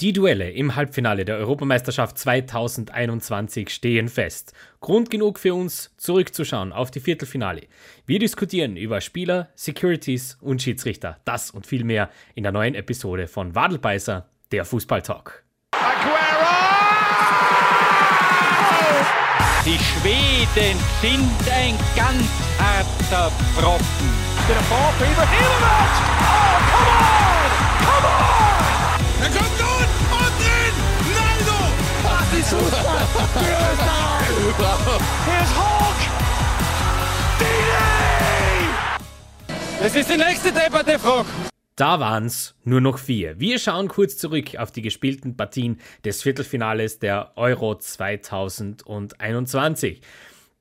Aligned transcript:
Die 0.00 0.12
Duelle 0.12 0.52
im 0.52 0.76
Halbfinale 0.76 1.24
der 1.24 1.38
Europameisterschaft 1.38 2.18
2021 2.18 3.68
stehen 3.68 4.08
fest. 4.08 4.52
Grund 4.80 5.10
genug 5.10 5.40
für 5.40 5.54
uns, 5.54 5.92
zurückzuschauen 5.96 6.72
auf 6.72 6.92
die 6.92 7.00
Viertelfinale. 7.00 7.62
Wir 8.06 8.20
diskutieren 8.20 8.76
über 8.76 9.00
Spieler, 9.00 9.48
Securities 9.56 10.38
und 10.40 10.62
Schiedsrichter. 10.62 11.18
Das 11.24 11.50
und 11.50 11.66
viel 11.66 11.82
mehr 11.82 12.10
in 12.36 12.44
der 12.44 12.52
neuen 12.52 12.76
Episode 12.76 13.26
von 13.26 13.56
Wadelbeißer, 13.56 14.28
der 14.52 14.64
Fußballtalk. 14.64 15.42
Aguero! 15.72 16.18
Die 19.64 19.78
Schweden 19.82 20.78
sind 21.00 21.52
ein 21.52 21.74
ganz 21.96 22.22
harter 22.60 23.32
Brocken. 23.56 23.84
Der 24.48 24.62
for 24.62 24.94
Ibrahimovic! 25.00 26.08
Oh, 26.20 26.47
ist 32.38 32.50
Fußball! 32.50 32.98
Here's 35.26 35.50
Hulk! 35.58 35.98
Dini! 37.40 38.68
Das 39.80 39.96
ist 39.96 40.10
die 40.10 40.16
nächste 40.16 40.52
Debatte, 40.52 40.98
Frog. 40.98 41.26
Da 41.74 42.00
waren 42.00 42.26
es 42.26 42.54
nur 42.64 42.80
noch 42.80 42.98
vier. 42.98 43.40
Wir 43.40 43.58
schauen 43.58 43.88
kurz 43.88 44.16
zurück 44.16 44.56
auf 44.56 44.70
die 44.70 44.82
gespielten 44.82 45.36
Partien 45.36 45.80
des 46.04 46.22
Viertelfinales 46.22 47.00
der 47.00 47.32
Euro 47.36 47.74
2021. 47.76 50.00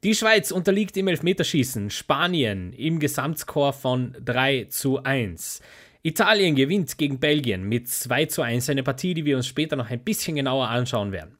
Die 0.03 0.15
Schweiz 0.15 0.51
unterliegt 0.51 0.97
im 0.97 1.07
Elfmeterschießen, 1.07 1.91
Spanien 1.91 2.73
im 2.73 2.99
Gesamtscore 2.99 3.73
von 3.73 4.15
3 4.23 4.65
zu 4.69 5.03
1. 5.03 5.61
Italien 6.03 6.55
gewinnt 6.55 6.97
gegen 6.97 7.19
Belgien 7.19 7.63
mit 7.63 7.87
2 7.87 8.25
zu 8.27 8.41
1, 8.41 8.69
eine 8.69 8.83
Partie, 8.83 9.13
die 9.13 9.25
wir 9.25 9.35
uns 9.37 9.47
später 9.47 9.75
noch 9.75 9.89
ein 9.89 10.03
bisschen 10.03 10.35
genauer 10.35 10.69
anschauen 10.69 11.11
werden. 11.11 11.36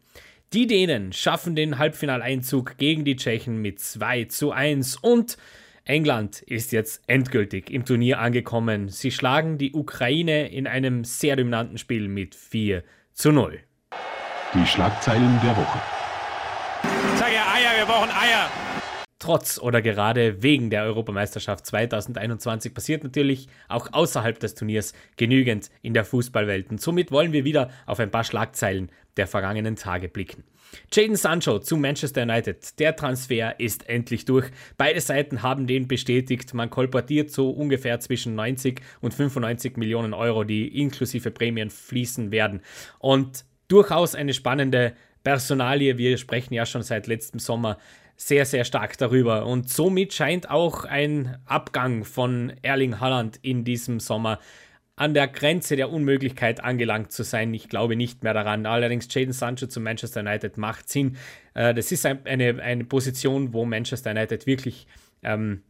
Die 0.54 0.66
Dänen 0.66 1.12
schaffen 1.12 1.58
den 1.58 1.78
Halbfinaleinzug 1.78 2.78
gegen 2.78 3.04
die 3.04 3.18
Tschechen 3.18 3.62
mit 3.62 3.82
2 3.82 4.26
zu 4.26 4.54
1 4.54 4.96
und 4.96 5.38
England 5.84 6.42
ist 6.42 6.72
jetzt 6.72 7.02
endgültig 7.08 7.70
im 7.70 7.84
Turnier 7.84 8.20
angekommen. 8.20 8.88
Sie 8.88 9.12
schlagen 9.12 9.58
die 9.58 9.74
Ukraine 9.74 10.48
in 10.48 10.66
einem 10.66 11.04
sehr 11.04 11.36
dominanten 11.36 11.78
Spiel 11.78 12.08
mit 12.08 12.34
4 12.34 12.86
zu 13.12 13.34
0. 13.34 13.60
Die 14.54 14.66
Schlagzeilen 14.66 15.38
der 15.44 15.58
Woche. 15.58 15.82
Sag 17.18 17.34
ja 17.34 17.44
Eier, 17.54 17.78
wir 17.80 17.86
brauchen 17.86 18.10
Eier. 18.10 18.50
Trotz 19.28 19.60
oder 19.60 19.82
gerade 19.82 20.42
wegen 20.42 20.70
der 20.70 20.84
Europameisterschaft 20.84 21.66
2021 21.66 22.74
passiert 22.74 23.04
natürlich 23.04 23.50
auch 23.68 23.92
außerhalb 23.92 24.40
des 24.40 24.56
Turniers 24.56 24.94
genügend 25.18 25.70
in 25.82 25.94
der 25.94 26.06
Fußballwelt. 26.06 26.70
Und 26.70 26.80
somit 26.80 27.12
wollen 27.12 27.34
wir 27.34 27.44
wieder 27.44 27.70
auf 27.88 28.00
ein 28.00 28.10
paar 28.10 28.24
Schlagzeilen 28.24 28.90
der 29.18 29.28
vergangenen 29.28 29.76
Tage 29.76 30.08
blicken. 30.08 30.46
Jaden 30.94 31.18
Sancho 31.18 31.60
zu 31.60 31.76
Manchester 31.76 32.22
United. 32.22 32.80
Der 32.80 32.96
Transfer 32.96 33.60
ist 33.60 33.90
endlich 33.90 34.24
durch. 34.24 34.50
Beide 34.78 35.02
Seiten 35.02 35.42
haben 35.42 35.68
den 35.68 35.90
bestätigt. 35.90 36.54
Man 36.54 36.70
kolportiert 36.70 37.30
so 37.30 37.50
ungefähr 37.50 38.00
zwischen 38.00 38.34
90 38.34 38.80
und 39.02 39.14
95 39.14 39.76
Millionen 39.76 40.14
Euro, 40.14 40.46
die 40.46 40.80
inklusive 40.80 41.32
Prämien 41.32 41.70
fließen 41.70 42.32
werden. 42.32 42.62
Und 43.00 43.44
durchaus 43.68 44.16
eine 44.16 44.34
spannende 44.34 44.94
Personalie. 45.26 45.98
Wir 45.98 46.18
sprechen 46.18 46.54
ja 46.54 46.66
schon 46.66 46.84
seit 46.84 47.08
letztem 47.08 47.42
Sommer 47.42 47.78
sehr, 48.18 48.46
sehr 48.46 48.66
stark 48.66 48.98
darüber. 48.98 49.46
Und 49.46 49.70
somit 49.70 50.14
scheint 50.14 50.50
auch 50.50 50.84
ein 50.84 51.38
Abgang 51.46 52.04
von 52.04 52.52
Erling 52.64 53.00
Haaland 53.00 53.40
in 53.44 53.64
diesem 53.64 54.00
Sommer 54.00 54.40
an 54.96 55.14
der 55.14 55.28
Grenze 55.28 55.76
der 55.76 55.92
Unmöglichkeit 55.92 56.64
angelangt 56.64 57.12
zu 57.12 57.22
sein. 57.24 57.54
Ich 57.54 57.70
glaube 57.70 57.96
nicht 57.96 58.24
mehr 58.24 58.34
daran. 58.34 58.66
Allerdings 58.66 59.08
Jaden 59.14 59.32
Sancho 59.32 59.68
zu 59.68 59.80
Manchester 59.80 60.22
United 60.22 60.58
macht 60.58 60.90
Sinn. 60.90 61.18
Äh, 61.54 61.76
das 61.76 61.92
ist 61.92 62.06
eine, 62.06 62.62
eine 62.62 62.84
Position, 62.84 63.54
wo 63.54 63.64
Manchester 63.64 64.10
United 64.12 64.48
wirklich 64.48 64.88
ähm, 65.22 65.62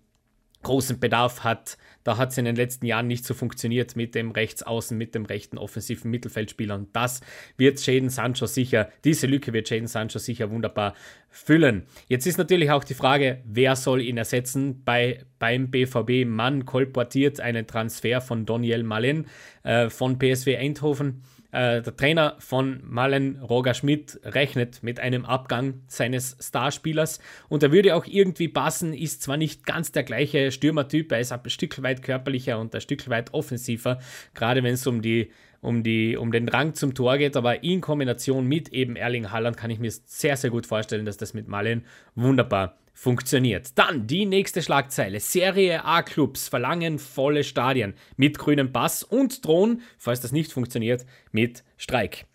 großen 0.63 0.99
Bedarf 0.99 1.43
hat. 1.43 1.77
Da 2.03 2.17
hat 2.17 2.31
es 2.31 2.37
in 2.37 2.45
den 2.45 2.55
letzten 2.55 2.85
Jahren 2.85 3.07
nicht 3.07 3.25
so 3.25 3.33
funktioniert 3.33 3.95
mit 3.95 4.15
dem 4.15 4.31
Rechtsaußen, 4.31 4.97
mit 4.97 5.13
dem 5.13 5.25
rechten 5.25 5.57
offensiven 5.57 6.09
Mittelfeldspieler. 6.09 6.75
Und 6.75 6.95
das 6.95 7.21
wird 7.57 7.85
Jaden 7.85 8.09
Sancho 8.09 8.45
sicher, 8.45 8.89
diese 9.03 9.27
Lücke 9.27 9.53
wird 9.53 9.69
Jaden 9.69 9.87
Sancho 9.87 10.19
sicher 10.19 10.49
wunderbar 10.49 10.93
füllen. 11.29 11.85
Jetzt 12.07 12.25
ist 12.25 12.37
natürlich 12.37 12.71
auch 12.71 12.83
die 12.83 12.93
Frage, 12.93 13.41
wer 13.45 13.75
soll 13.75 14.01
ihn 14.01 14.17
ersetzen 14.17 14.83
bei, 14.83 15.25
beim 15.39 15.69
BVB? 15.69 16.25
Man 16.25 16.65
kolportiert 16.65 17.39
einen 17.39 17.67
Transfer 17.67 18.21
von 18.21 18.45
Daniel 18.45 18.83
Malen 18.83 19.27
äh, 19.63 19.89
von 19.89 20.17
PSW 20.17 20.57
Eindhoven 20.57 21.23
äh, 21.51 21.81
der 21.81 21.95
Trainer 21.95 22.35
von 22.39 22.81
Malen, 22.83 23.41
Roger 23.41 23.73
Schmidt, 23.73 24.19
rechnet 24.23 24.83
mit 24.83 24.99
einem 24.99 25.25
Abgang 25.25 25.81
seines 25.87 26.37
Starspielers. 26.41 27.19
Und 27.49 27.63
er 27.63 27.71
würde 27.71 27.95
auch 27.95 28.05
irgendwie 28.05 28.47
passen, 28.47 28.93
ist 28.93 29.21
zwar 29.21 29.37
nicht 29.37 29.65
ganz 29.65 29.91
der 29.91 30.03
gleiche 30.03 30.51
Stürmertyp, 30.51 31.11
er 31.11 31.19
ist 31.19 31.31
ein 31.31 31.49
Stück 31.49 31.81
weit 31.83 32.01
körperlicher 32.01 32.59
und 32.59 32.73
ein 32.75 32.81
Stück 32.81 33.09
weit 33.09 33.33
offensiver, 33.33 33.99
gerade 34.33 34.63
wenn 34.63 34.73
es 34.73 34.85
um 34.87 35.01
die 35.01 35.31
um, 35.59 35.81
die, 35.81 36.15
um 36.15 36.31
den 36.31 36.47
Rang 36.47 36.75
zum 36.75 36.93
Tor 36.93 37.17
geht, 37.17 37.35
aber 37.35 37.63
in 37.63 37.81
Kombination 37.81 38.47
mit 38.47 38.69
eben 38.69 38.95
Erling 38.95 39.31
Haaland 39.31 39.57
kann 39.57 39.71
ich 39.71 39.79
mir 39.79 39.91
sehr, 40.05 40.37
sehr 40.37 40.51
gut 40.51 40.67
vorstellen, 40.67 41.05
dass 41.05 41.17
das 41.17 41.33
mit 41.33 41.47
Malen 41.47 41.83
wunderbar 42.13 42.77
funktioniert. 42.97 43.77
Dann 43.77 44.07
die 44.07 44.25
nächste 44.25 44.63
Schlagzeile. 44.63 45.19
Serie 45.19 45.85
A-Clubs 45.85 46.47
verlangen 46.47 46.97
volle 46.97 47.43
Stadien 47.43 47.93
mit 48.15 48.39
grünem 48.39 48.73
Pass 48.73 49.03
und 49.03 49.45
drohen, 49.45 49.83
falls 49.99 50.19
das 50.19 50.31
nicht 50.31 50.51
funktioniert, 50.51 51.05
mit 51.31 51.63
Streik. 51.77 52.25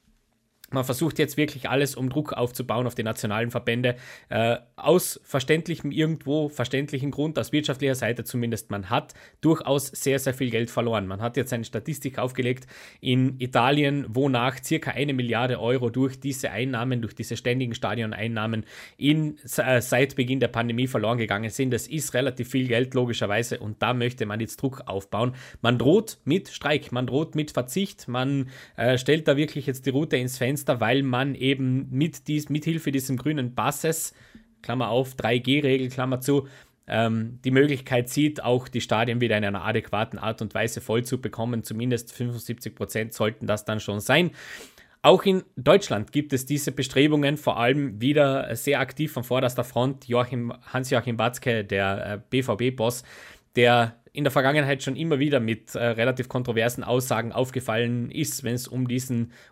Man 0.72 0.84
versucht 0.84 1.18
jetzt 1.18 1.36
wirklich 1.36 1.68
alles, 1.68 1.94
um 1.94 2.08
Druck 2.08 2.32
aufzubauen 2.32 2.86
auf 2.86 2.94
die 2.94 3.02
nationalen 3.02 3.50
Verbände. 3.50 3.96
Äh, 4.28 4.56
aus 4.76 5.20
verständlichem 5.22 5.92
irgendwo, 5.92 6.48
verständlichen 6.48 7.10
Grund, 7.10 7.38
aus 7.38 7.52
wirtschaftlicher 7.52 7.94
Seite 7.94 8.24
zumindest, 8.24 8.70
man 8.70 8.90
hat 8.90 9.14
durchaus 9.40 9.88
sehr, 9.88 10.18
sehr 10.18 10.34
viel 10.34 10.50
Geld 10.50 10.70
verloren. 10.70 11.06
Man 11.06 11.20
hat 11.20 11.36
jetzt 11.36 11.52
eine 11.52 11.64
Statistik 11.64 12.18
aufgelegt 12.18 12.66
in 13.00 13.38
Italien, 13.38 14.06
wonach 14.08 14.62
circa 14.62 14.92
eine 14.92 15.12
Milliarde 15.12 15.60
Euro 15.60 15.90
durch 15.90 16.18
diese 16.18 16.50
Einnahmen, 16.50 17.02
durch 17.02 17.14
diese 17.14 17.36
ständigen 17.36 17.74
Stadioneinnahmen 17.74 18.64
in, 18.96 19.36
äh, 19.58 19.80
seit 19.80 20.16
Beginn 20.16 20.40
der 20.40 20.48
Pandemie 20.48 20.86
verloren 20.86 21.18
gegangen 21.18 21.50
sind. 21.50 21.70
Das 21.70 21.86
ist 21.86 22.14
relativ 22.14 22.48
viel 22.48 22.66
Geld, 22.66 22.94
logischerweise, 22.94 23.58
und 23.58 23.82
da 23.82 23.94
möchte 23.94 24.26
man 24.26 24.40
jetzt 24.40 24.60
Druck 24.60 24.82
aufbauen. 24.86 25.34
Man 25.60 25.78
droht 25.78 26.18
mit 26.24 26.48
Streik, 26.48 26.92
man 26.92 27.06
droht 27.06 27.34
mit 27.34 27.50
Verzicht, 27.50 28.08
man 28.08 28.48
äh, 28.76 28.96
stellt 28.96 29.28
da 29.28 29.36
wirklich 29.36 29.66
jetzt 29.66 29.86
die 29.86 29.90
Route 29.90 30.16
ins 30.16 30.38
Fenster 30.38 30.61
Fenster, 30.62 30.80
weil 30.80 31.02
man 31.02 31.34
eben 31.34 31.88
mit 31.90 32.28
dies, 32.28 32.48
mithilfe 32.48 32.92
diesem 32.92 33.16
grünen 33.16 33.54
Passes, 33.54 34.14
Klammer 34.62 34.88
auf, 34.88 35.14
3G-Regel, 35.14 35.88
Klammer 35.88 36.20
zu, 36.20 36.46
ähm, 36.86 37.40
die 37.44 37.50
Möglichkeit 37.50 38.08
sieht, 38.08 38.42
auch 38.42 38.68
die 38.68 38.80
Stadien 38.80 39.20
wieder 39.20 39.36
in 39.36 39.44
einer 39.44 39.64
adäquaten 39.64 40.18
Art 40.18 40.40
und 40.40 40.54
Weise 40.54 40.80
voll 40.80 41.04
zu 41.04 41.20
bekommen. 41.20 41.64
Zumindest 41.64 42.12
75 42.12 42.74
Prozent 42.74 43.12
sollten 43.12 43.46
das 43.46 43.64
dann 43.64 43.80
schon 43.80 44.00
sein. 44.00 44.30
Auch 45.04 45.24
in 45.24 45.42
Deutschland 45.56 46.12
gibt 46.12 46.32
es 46.32 46.46
diese 46.46 46.70
Bestrebungen, 46.70 47.36
vor 47.36 47.58
allem 47.58 48.00
wieder 48.00 48.54
sehr 48.54 48.78
aktiv 48.78 49.10
von 49.10 49.24
vorderster 49.24 49.64
Front. 49.64 50.06
Joachim, 50.06 50.52
Hans-Joachim 50.72 51.16
Batzke, 51.16 51.64
der 51.64 52.06
äh, 52.06 52.20
BVB-Boss, 52.30 53.02
der 53.56 53.96
in 54.12 54.24
der 54.24 54.30
Vergangenheit 54.30 54.82
schon 54.82 54.96
immer 54.96 55.18
wieder 55.18 55.40
mit 55.40 55.74
äh, 55.74 55.82
relativ 55.82 56.28
kontroversen 56.28 56.84
Aussagen 56.84 57.32
aufgefallen 57.32 58.10
ist, 58.10 58.44
wenn 58.44 58.54
es 58.54 58.68
um, 58.68 58.86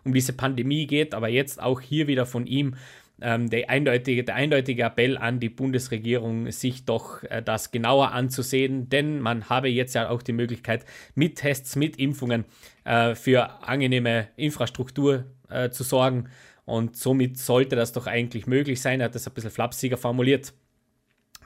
um 0.03 0.13
diese 0.13 0.33
Pandemie 0.33 0.85
geht, 0.85 1.13
aber 1.13 1.29
jetzt 1.29 1.61
auch 1.61 1.81
hier 1.81 2.07
wieder 2.07 2.25
von 2.27 2.45
ihm 2.45 2.75
ähm, 3.21 3.49
der, 3.49 3.69
eindeutige, 3.69 4.23
der 4.23 4.35
eindeutige 4.35 4.83
Appell 4.83 5.17
an 5.17 5.39
die 5.39 5.49
Bundesregierung, 5.49 6.51
sich 6.51 6.85
doch 6.85 7.23
äh, 7.23 7.41
das 7.41 7.71
genauer 7.71 8.11
anzusehen, 8.11 8.89
denn 8.89 9.19
man 9.19 9.49
habe 9.49 9.67
jetzt 9.69 9.95
ja 9.95 10.09
auch 10.09 10.21
die 10.21 10.33
Möglichkeit, 10.33 10.85
mit 11.15 11.37
Tests, 11.37 11.75
mit 11.75 11.97
Impfungen 11.97 12.45
äh, 12.83 13.15
für 13.15 13.63
angenehme 13.63 14.27
Infrastruktur 14.35 15.25
äh, 15.49 15.69
zu 15.69 15.83
sorgen. 15.83 16.29
Und 16.65 16.95
somit 16.95 17.37
sollte 17.37 17.75
das 17.75 17.91
doch 17.91 18.05
eigentlich 18.05 18.45
möglich 18.45 18.79
sein. 18.79 19.01
Er 19.01 19.05
hat 19.05 19.15
das 19.15 19.27
ein 19.27 19.33
bisschen 19.33 19.51
flapsiger 19.51 19.97
formuliert 19.97 20.53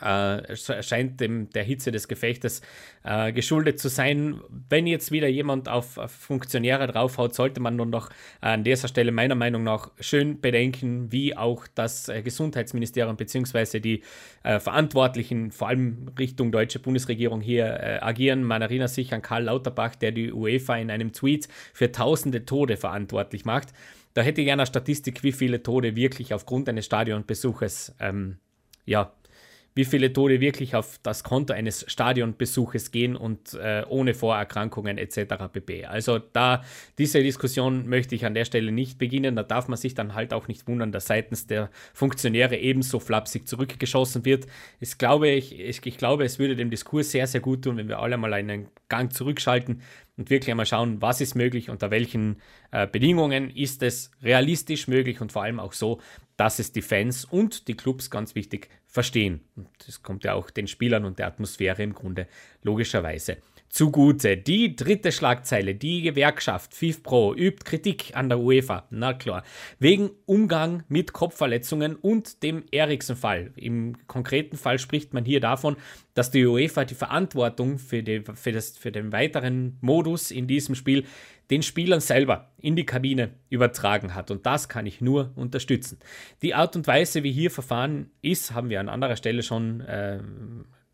äh, 0.02 0.56
scheint 0.56 1.22
dem, 1.22 1.50
der 1.52 1.64
Hitze 1.64 1.92
des 1.92 2.08
Gefechtes 2.08 2.62
äh, 3.04 3.32
geschuldet 3.32 3.80
zu 3.80 3.88
sein. 3.88 4.40
Wenn 4.70 4.88
jetzt 4.88 5.12
wieder 5.12 5.28
jemand 5.28 5.70
auf, 5.70 5.98
auf 5.98 6.12
Funktionäre 6.12 6.88
draufhaut, 6.88 7.34
sollte 7.34 7.62
man 7.62 7.76
nur 7.76 7.86
noch 7.86 8.10
an 8.42 8.64
dieser 8.64 8.88
Stelle 8.88 9.12
meiner 9.12 9.36
Meinung 9.36 9.64
nach 9.64 9.92
schön 10.00 10.42
bedenken, 10.42 11.12
wie 11.12 11.38
auch 11.38 11.66
das 11.76 12.10
äh, 12.10 12.22
Gesundheitsministerium 12.22 13.16
bzw. 13.16 13.80
die 13.80 14.04
äh, 14.44 14.60
Verantwortlichen, 14.60 15.52
vor 15.52 15.70
allem 15.70 16.12
Richtung 16.20 16.52
deutsche 16.52 16.80
Bundesregierung 16.80 17.42
hier 17.42 17.66
äh, 17.66 18.00
agieren. 18.02 18.44
Man 18.44 18.62
erinnert 18.62 18.90
sich 18.90 19.14
an 19.14 19.22
Karl 19.22 19.44
Lauterbach, 19.44 19.96
der 19.96 20.12
die 20.12 20.34
UEFA 20.34 20.76
in 20.78 20.92
einem 20.92 21.14
Tweet 21.14 21.48
für 21.74 21.92
tausende 21.92 22.46
Tode 22.46 22.78
verantwortlich 22.78 23.46
macht. 23.46 23.70
Da 24.14 24.22
hätte 24.22 24.42
ich 24.42 24.48
gerne 24.48 24.64
eine 24.64 24.68
Statistik, 24.68 25.24
wie 25.24 25.34
viele 25.34 25.62
Tode 25.62 25.96
wirklich 25.96 26.34
aufgrund 26.34 26.70
eines 26.70 26.86
Stadionbesuches 26.86 27.96
ähm, 28.00 28.38
ja, 28.86 29.12
wie 29.76 29.84
viele 29.86 30.12
Tode 30.14 30.40
wirklich 30.40 30.74
auf 30.76 31.00
das 31.04 31.24
Konto 31.24 31.54
eines 31.54 31.86
Stadionbesuches 31.88 32.92
gehen 32.92 33.18
und 33.18 33.54
äh, 33.56 33.84
ohne 33.90 34.14
Vorerkrankungen 34.14 34.98
etc. 34.98 35.36
pp. 35.52 35.86
Also 35.86 36.18
da 36.18 36.64
diese 36.98 37.22
Diskussion 37.22 37.88
möchte 37.88 38.16
ich 38.16 38.26
an 38.26 38.34
der 38.34 38.46
Stelle 38.46 38.72
nicht 38.72 38.98
beginnen. 38.98 39.36
Da 39.36 39.44
darf 39.44 39.68
man 39.68 39.78
sich 39.78 39.94
dann 39.94 40.16
halt 40.16 40.34
auch 40.34 40.48
nicht 40.48 40.66
wundern, 40.68 40.94
dass 40.94 41.08
seitens 41.08 41.46
der 41.46 41.70
Funktionäre 41.94 42.56
ebenso 42.56 43.02
flapsig 43.02 43.50
zurückgeschossen 43.50 44.24
wird. 44.24 44.48
Ich 44.80 44.98
glaube, 44.98 45.30
ich, 45.30 45.60
ich, 45.60 45.86
ich 45.86 45.98
glaube, 45.98 46.24
es 46.24 46.40
würde 46.40 46.56
dem 46.56 46.70
Diskurs 46.70 47.12
sehr, 47.12 47.28
sehr 47.28 47.42
gut 47.42 47.64
tun, 47.64 47.76
wenn 47.76 47.90
wir 47.90 48.00
alle 48.00 48.16
mal 48.18 48.34
einen 48.34 48.70
Gang 48.88 49.12
zurückschalten 49.12 49.82
und 50.18 50.30
wirklich 50.30 50.52
einmal 50.52 50.66
schauen, 50.66 51.02
was 51.02 51.22
ist 51.22 51.36
möglich, 51.36 51.70
unter 51.70 51.92
welchen 51.92 52.42
äh, 52.72 52.88
Bedingungen 52.88 53.50
ist 53.50 53.84
es 53.84 54.12
realistisch 54.22 54.88
möglich 54.88 55.22
und 55.22 55.32
vor 55.32 55.44
allem 55.44 55.60
auch 55.60 55.74
so, 55.74 56.00
dass 56.38 56.60
es 56.60 56.72
die 56.72 56.82
Fans 56.82 57.26
und 57.26 57.68
die 57.68 57.76
Clubs 57.76 58.10
ganz 58.10 58.36
wichtig 58.36 58.70
verstehen. 58.88 59.42
Und 59.56 59.68
das 59.86 60.04
kommt 60.04 60.24
ja 60.24 60.34
auch 60.34 60.50
den 60.50 60.68
Spielern 60.68 61.06
und 61.06 61.20
der 61.20 61.28
Atmosphäre 61.28 61.84
im 61.84 61.94
Grunde 61.94 62.28
logischerweise 62.64 63.38
zugute. 63.76 64.38
Die 64.38 64.78
dritte 64.78 65.12
Schlagzeile, 65.12 65.76
die 65.76 66.02
Gewerkschaft 66.02 66.74
FIFPro 66.74 67.36
übt 67.36 67.66
Kritik 67.66 68.16
an 68.16 68.30
der 68.30 68.40
UEFA, 68.40 68.86
na 68.90 69.14
klar, 69.14 69.44
wegen 69.80 70.12
Umgang 70.26 70.84
mit 70.88 71.12
Kopfverletzungen 71.12 71.98
und 71.98 72.42
dem 72.42 72.64
Eriksen-Fall. 72.72 73.52
Im 73.58 74.08
konkreten 74.08 74.56
Fall 74.56 74.80
spricht 74.80 75.14
man 75.14 75.26
hier 75.26 75.42
davon, 75.42 75.76
dass 76.14 76.32
die 76.32 76.46
UEFA 76.46 76.86
die 76.86 76.96
Verantwortung 76.96 77.78
für, 77.78 78.02
die, 78.02 78.24
für, 78.34 78.54
das, 78.54 78.78
für 78.78 78.94
den 78.94 79.12
weiteren 79.12 79.78
Modus 79.82 80.32
in 80.32 80.48
diesem 80.48 80.76
Spiel 80.76 81.04
den 81.52 81.62
Spielern 81.62 82.00
selber 82.00 82.54
in 82.58 82.78
die 82.78 82.86
Kabine 82.86 83.32
übertragen 83.50 84.16
hat. 84.16 84.32
Und 84.32 84.46
das 84.46 84.70
kann 84.70 84.86
ich 84.86 85.02
nur 85.02 85.32
unterstützen. 85.36 86.00
Die 86.42 86.56
Art 86.56 86.78
und 86.78 86.88
Weise, 86.88 87.24
wie 87.24 87.32
hier 87.32 87.52
verfahren 87.52 88.10
ist, 88.22 88.54
haben 88.54 88.70
wir 88.70 88.80
an 88.80 88.88
anderer 88.88 89.18
Stelle 89.18 89.44
schon 89.44 89.82
äh, 89.82 90.20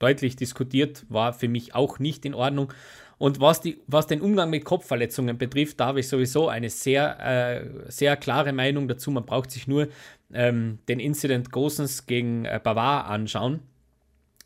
deutlich 0.02 0.36
diskutiert, 0.36 1.06
war 1.10 1.34
für 1.34 1.48
mich 1.48 1.76
auch 1.76 2.00
nicht 2.00 2.26
in 2.26 2.34
Ordnung. 2.34 2.74
Und 3.18 3.40
was, 3.40 3.62
die, 3.62 3.80
was 3.86 4.08
den 4.08 4.20
Umgang 4.22 4.50
mit 4.50 4.66
Kopfverletzungen 4.66 5.38
betrifft, 5.38 5.80
da 5.80 5.88
habe 5.88 6.00
ich 6.00 6.08
sowieso 6.08 6.50
eine 6.50 6.70
sehr, 6.70 7.20
äh, 7.20 7.92
sehr 7.92 8.18
klare 8.18 8.52
Meinung 8.52 8.88
dazu. 8.88 9.12
Man 9.12 9.26
braucht 9.26 9.52
sich 9.52 9.68
nur 9.68 9.90
ähm, 10.34 10.80
den 10.88 11.00
Incident 11.00 11.52
Gosens 11.52 12.08
gegen 12.08 12.46
äh, 12.46 12.60
Bavard 12.64 13.08
anschauen 13.08 13.60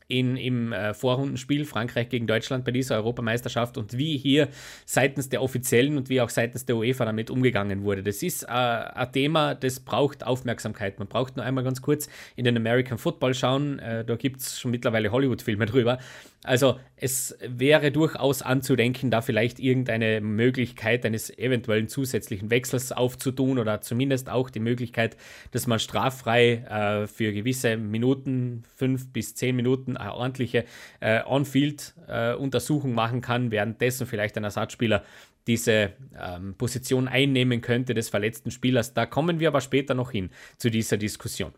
in, 0.08 0.38
im 0.38 0.72
äh, 0.72 0.94
Vorrundenspiel 0.94 1.66
Frankreich 1.66 2.10
gegen 2.10 2.28
Deutschland 2.28 2.64
bei 2.64 2.72
dieser 2.72 2.96
Europameisterschaft 2.96 3.78
und 3.78 3.98
wie 3.98 4.18
hier 4.18 4.50
seitens 4.86 5.30
der 5.30 5.42
Offiziellen 5.42 5.98
und 5.98 6.10
wie 6.10 6.22
auch 6.22 6.30
seitens 6.30 6.66
der 6.66 6.78
UEFA 6.78 7.06
damit 7.06 7.30
umgegangen 7.30 7.84
wurde. 7.84 8.04
Das 8.04 8.22
ist 8.22 8.44
äh, 8.44 8.48
ein 8.48 9.12
Thema, 9.12 9.56
das 9.56 9.80
braucht 9.80 10.26
Aufmerksamkeit. 10.26 11.00
Man 11.00 11.08
braucht 11.08 11.38
nur 11.38 11.46
einmal 11.46 11.64
ganz 11.64 11.82
kurz 11.82 12.08
in 12.36 12.46
den 12.46 12.56
American 12.56 12.98
Football 12.98 13.34
schauen. 13.34 13.80
Äh, 13.80 14.06
da 14.06 14.16
gibt 14.16 14.42
es 14.42 14.60
schon 14.60 14.72
mittlerweile 14.72 15.12
Hollywood-Filme 15.12 15.66
drüber. 15.66 16.00
Also 16.46 16.80
es 16.96 17.38
wäre 17.42 17.92
durchaus 17.92 18.42
anzudenken, 18.42 19.12
da 19.12 19.22
vielleicht 19.22 19.60
irgendeine 19.60 20.22
Möglichkeit 20.22 21.06
eines 21.06 21.36
eventuellen 21.38 21.88
zusätzlichen 21.88 22.50
Wechsels 22.52 22.92
aufzutun 22.92 23.58
oder 23.60 23.82
zumindest 23.82 24.30
auch 24.30 24.50
die 24.50 24.60
Möglichkeit, 24.60 25.18
dass 25.52 25.68
man 25.68 25.80
straffrei 25.80 26.54
äh, 26.54 27.08
für 27.08 27.34
gewisse 27.34 27.78
Minuten, 27.78 28.64
fünf 28.76 29.12
bis 29.12 29.36
zehn 29.36 29.56
Minuten, 29.56 29.98
eine 29.98 30.14
ordentliche 30.14 30.66
äh, 31.00 31.24
On-Field-Untersuchung 31.26 32.92
äh, 32.92 32.96
machen 32.96 33.22
kann, 33.22 33.52
währenddessen 33.52 34.08
vielleicht 34.08 34.38
ein 34.38 34.44
Ersatzspieler 34.44 35.04
diese 35.48 35.94
ähm, 36.20 36.56
Position 36.56 37.08
einnehmen 37.08 37.62
könnte 37.62 37.94
des 37.94 38.10
verletzten 38.10 38.52
Spielers. 38.52 38.94
Da 38.94 39.06
kommen 39.06 39.40
wir 39.40 39.50
aber 39.50 39.62
später 39.62 39.94
noch 39.94 40.12
hin 40.12 40.30
zu 40.58 40.72
dieser 40.72 40.98
Diskussion. 40.98 41.54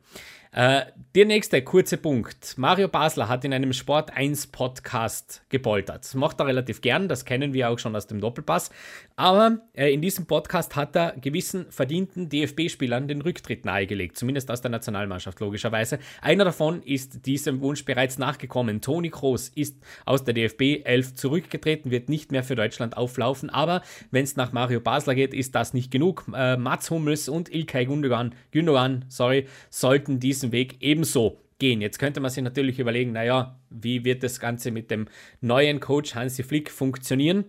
Äh, 0.51 0.85
der 1.15 1.25
nächste 1.25 1.61
kurze 1.61 1.97
Punkt. 1.97 2.57
Mario 2.57 2.87
Basler 2.87 3.27
hat 3.27 3.43
in 3.43 3.53
einem 3.53 3.73
Sport 3.73 4.15
1 4.15 4.47
Podcast 4.47 5.41
gepoltert. 5.49 6.13
Macht 6.15 6.39
er 6.39 6.47
relativ 6.47 6.81
gern, 6.81 7.07
das 7.07 7.25
kennen 7.25 7.53
wir 7.53 7.69
auch 7.69 7.79
schon 7.79 7.95
aus 7.95 8.07
dem 8.07 8.21
Doppelpass. 8.21 8.69
Aber 9.15 9.59
äh, 9.73 9.91
in 9.91 10.01
diesem 10.01 10.25
Podcast 10.25 10.75
hat 10.75 10.95
er 10.95 11.15
gewissen 11.19 11.65
verdienten 11.69 12.29
DFB-Spielern 12.29 13.07
den 13.07 13.21
Rücktritt 13.21 13.65
nahegelegt, 13.65 14.17
zumindest 14.17 14.51
aus 14.51 14.61
der 14.61 14.71
Nationalmannschaft 14.71 15.39
logischerweise. 15.39 15.99
Einer 16.21 16.45
davon 16.45 16.81
ist 16.83 17.25
diesem 17.25 17.61
Wunsch 17.61 17.83
bereits 17.83 18.17
nachgekommen. 18.17 18.79
Toni 18.79 19.09
Kroos 19.09 19.49
ist 19.49 19.77
aus 20.05 20.23
der 20.23 20.33
DFB 20.33 20.85
11 20.85 21.15
zurückgetreten, 21.15 21.91
wird 21.91 22.09
nicht 22.09 22.31
mehr 22.31 22.43
für 22.43 22.55
Deutschland 22.55 22.95
auflaufen. 22.95 23.49
Aber 23.49 23.81
wenn 24.11 24.23
es 24.23 24.35
nach 24.35 24.51
Mario 24.51 24.79
Basler 24.79 25.15
geht, 25.15 25.33
ist 25.33 25.55
das 25.55 25.73
nicht 25.73 25.91
genug. 25.91 26.25
Äh, 26.33 26.57
Mats 26.57 26.91
Hummels 26.91 27.27
und 27.27 27.53
Ilkay 27.53 27.85
Gündogan, 27.85 28.35
Gündogan 28.51 29.05
sorry, 29.09 29.47
sollten 29.71 30.19
diese 30.19 30.36
diesen 30.37 30.51
Weg 30.51 30.77
ebenso 30.81 31.41
gehen. 31.59 31.81
Jetzt 31.81 31.97
könnte 31.97 32.19
man 32.19 32.29
sich 32.29 32.43
natürlich 32.43 32.79
überlegen, 32.79 33.13
naja, 33.13 33.59
wie 33.69 34.05
wird 34.05 34.21
das 34.21 34.39
Ganze 34.39 34.71
mit 34.71 34.91
dem 34.91 35.07
neuen 35.41 35.79
Coach 35.79 36.13
Hansi 36.13 36.43
Flick 36.43 36.69
funktionieren? 36.69 37.45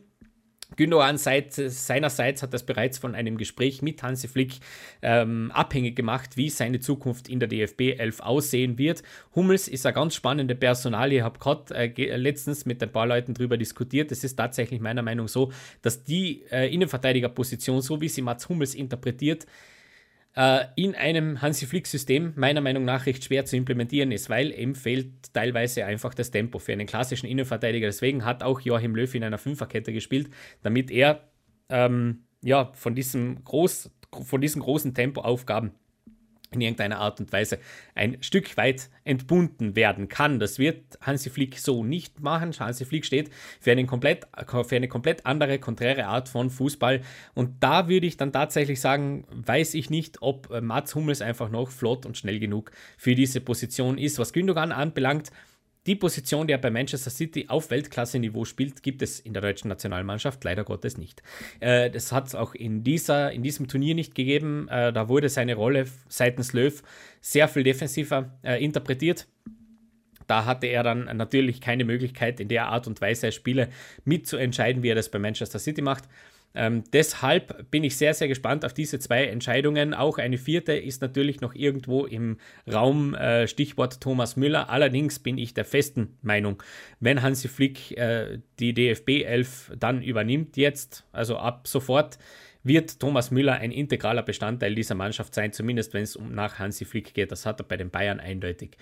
Gündogan 0.76 1.17
seinerseits 1.17 2.43
hat 2.43 2.52
das 2.52 2.67
bereits 2.67 2.99
von 2.99 3.14
einem 3.14 3.38
Gespräch 3.38 3.81
mit 3.81 4.02
Hansi 4.02 4.29
Flick 4.29 4.56
ähm, 5.00 5.50
abhängig 5.52 5.96
gemacht, 5.96 6.37
wie 6.37 6.50
seine 6.50 6.79
Zukunft 6.79 7.29
in 7.29 7.40
der 7.40 7.49
DFB 7.49 7.99
11 7.99 8.20
aussehen 8.20 8.79
wird. 8.79 9.02
Hummels 9.35 9.67
ist 9.67 9.87
eine 9.87 9.94
ganz 9.94 10.14
spannende 10.14 10.55
Personalie. 10.55 11.23
Habe 11.23 11.38
gerade 11.38 11.75
äh, 11.75 12.17
letztens 12.17 12.67
mit 12.67 12.82
ein 12.82 12.93
paar 12.93 13.06
Leuten 13.06 13.32
darüber 13.32 13.56
diskutiert. 13.56 14.12
Es 14.12 14.25
ist 14.25 14.37
tatsächlich 14.37 14.81
meiner 14.81 15.02
Meinung 15.02 15.26
so, 15.26 15.52
dass 15.81 16.05
die 16.05 16.44
äh, 16.50 16.73
Innenverteidigerposition, 16.73 17.81
so 17.81 18.02
wie 18.02 18.08
sie 18.11 18.20
Mats 18.20 18.49
Hummels 18.50 18.75
interpretiert, 18.75 19.46
äh, 20.38 20.67
in 20.76 20.94
einem 20.94 21.43
Hansi 21.43 21.67
Flick-System 21.67 22.32
meiner 22.37 22.61
Meinung 22.61 22.85
nach 22.85 23.06
recht 23.06 23.25
schwer 23.25 23.44
zu 23.44 23.56
implementieren 23.56 24.12
ist, 24.12 24.31
weil 24.31 24.52
ihm 24.52 24.76
fehlt 24.76 25.35
teilweise 25.35 25.85
einfach 25.85 26.14
das 26.14 26.31
Tempo 26.31 26.61
für 26.61 26.73
einen 26.73 26.87
klassischen 26.87 27.26
Innenverteidiger. 27.26 27.88
Deswegen 27.88 28.25
hat 28.25 28.44
auch 28.44 28.61
Joachim 28.61 28.94
Löw 28.94 29.12
in 29.17 29.25
einer 29.25 29.38
Fünferkette 29.38 29.93
gespielt, 29.93 30.31
damit 30.62 30.93
er 30.93 31.29
ähm, 31.69 32.23
ja, 32.40 32.70
von, 32.75 32.94
diesem 32.94 33.43
groß, 33.43 33.90
von 34.23 34.40
diesen 34.40 34.62
großen 34.62 34.94
Tempoaufgaben 34.94 35.73
in 36.50 36.60
irgendeiner 36.60 36.98
Art 36.98 37.20
und 37.20 37.32
Weise 37.32 37.58
ein 37.94 38.22
Stück 38.22 38.56
weit 38.56 38.88
entbunden 39.04 39.76
werden 39.76 40.08
kann. 40.08 40.38
Das 40.38 40.58
wird 40.58 40.98
Hansi 41.00 41.30
Flick 41.30 41.58
so 41.58 41.84
nicht 41.84 42.20
machen. 42.20 42.52
Hansi 42.58 42.84
Flick 42.84 43.04
steht 43.04 43.30
für, 43.60 43.72
einen 43.72 43.86
komplett, 43.86 44.26
für 44.66 44.76
eine 44.76 44.88
komplett 44.88 45.26
andere, 45.26 45.58
konträre 45.58 46.06
Art 46.06 46.28
von 46.28 46.50
Fußball. 46.50 47.02
Und 47.34 47.62
da 47.62 47.88
würde 47.88 48.06
ich 48.06 48.16
dann 48.16 48.32
tatsächlich 48.32 48.80
sagen, 48.80 49.24
weiß 49.30 49.74
ich 49.74 49.90
nicht, 49.90 50.22
ob 50.22 50.48
Mats 50.62 50.94
Hummels 50.94 51.20
einfach 51.20 51.50
noch 51.50 51.70
flott 51.70 52.06
und 52.06 52.16
schnell 52.16 52.38
genug 52.38 52.72
für 52.96 53.14
diese 53.14 53.40
Position 53.40 53.98
ist. 53.98 54.18
Was 54.18 54.32
Gündogan 54.32 54.72
anbelangt, 54.72 55.30
die 55.88 55.96
Position, 55.96 56.46
die 56.46 56.52
er 56.52 56.58
bei 56.58 56.70
Manchester 56.70 57.11
City 57.11 57.46
auf 57.49 57.70
Weltklasse-Niveau 57.70 58.44
spielt, 58.44 58.82
gibt 58.82 59.00
es 59.00 59.19
in 59.20 59.32
der 59.32 59.43
deutschen 59.43 59.69
Nationalmannschaft 59.69 60.44
leider 60.44 60.62
Gottes 60.62 60.99
nicht. 60.99 61.23
Äh, 61.61 61.90
das 61.90 62.12
hat 62.12 62.26
es 62.29 62.35
auch 62.35 62.55
in, 62.55 62.85
dieser, 62.85 63.32
in 63.32 63.43
diesem 63.43 63.69
Turnier 63.69 63.94
nicht 63.94 64.14
gegeben. 64.14 64.69
Äh, 64.69 64.93
da 64.93 65.08
wurde 65.08 65.29
seine 65.31 65.55
Rolle 65.55 65.87
seitens 66.08 66.52
Löw 66.52 66.83
sehr 67.21 67.49
viel 67.49 67.62
defensiver 67.62 68.38
äh, 68.42 68.62
interpretiert. 68.62 69.26
Da 70.26 70.45
hatte 70.45 70.66
er 70.66 70.83
dann 70.83 71.04
natürlich 71.16 71.62
keine 71.62 71.85
Möglichkeit, 71.85 72.38
in 72.38 72.49
der 72.49 72.66
Art 72.66 72.87
und 72.87 73.00
Weise 73.00 73.33
Spiele 73.33 73.71
mitzuentscheiden, 74.04 74.83
wie 74.83 74.90
er 74.90 74.95
das 74.95 75.11
bei 75.11 75.18
Manchester 75.18 75.59
City 75.59 75.80
macht. 75.80 76.04
Ähm, 76.55 76.85
deshalb 76.93 77.71
bin 77.71 77.85
ich 77.85 77.97
sehr, 77.97 78.14
sehr 78.14 78.28
gespannt 78.28 78.64
auf 78.64 78.73
diese 78.73 78.99
zwei 78.99 79.26
Entscheidungen. 79.26 79.95
Auch 79.95 80.19
eine 80.19 80.38
vierte 80.38 80.73
ist 80.73 81.02
natürlich 81.02 81.40
noch 81.40 81.55
irgendwo 81.55 82.05
im 82.07 82.38
Raum, 82.71 83.14
äh, 83.14 83.47
Stichwort 83.47 84.00
Thomas 84.00 84.37
Müller. 84.37 84.71
Allerdings 84.71 85.19
bin 85.19 85.38
ich 85.38 85.55
der 85.55 85.64
festen 85.64 86.19
Meinung, 86.23 86.62
wenn 87.00 87.23
Hansi 87.23 87.49
Flick 87.49 87.97
äh, 87.97 88.38
die 88.59 88.75
DFB 88.75 89.25
11 89.25 89.73
dann 89.78 90.02
übernimmt, 90.02 90.57
jetzt, 90.57 91.05
also 91.12 91.37
ab 91.37 91.69
sofort, 91.69 92.19
wird 92.64 92.99
Thomas 93.00 93.31
Müller 93.31 93.55
ein 93.55 93.71
integraler 93.71 94.23
Bestandteil 94.23 94.75
dieser 94.75 94.95
Mannschaft 94.95 95.35
sein, 95.35 95.52
zumindest 95.52 95.95
wenn 95.95 96.02
es 96.02 96.17
um 96.17 96.35
nach 96.35 96.59
Hansi 96.59 96.85
Flick 96.85 97.14
geht. 97.14 97.33
Das 97.33 97.47
hat 97.47 97.61
er 97.61 97.64
bei 97.64 97.76
den 97.76 97.90
Bayern 97.90 98.21
eindeutig 98.21 98.76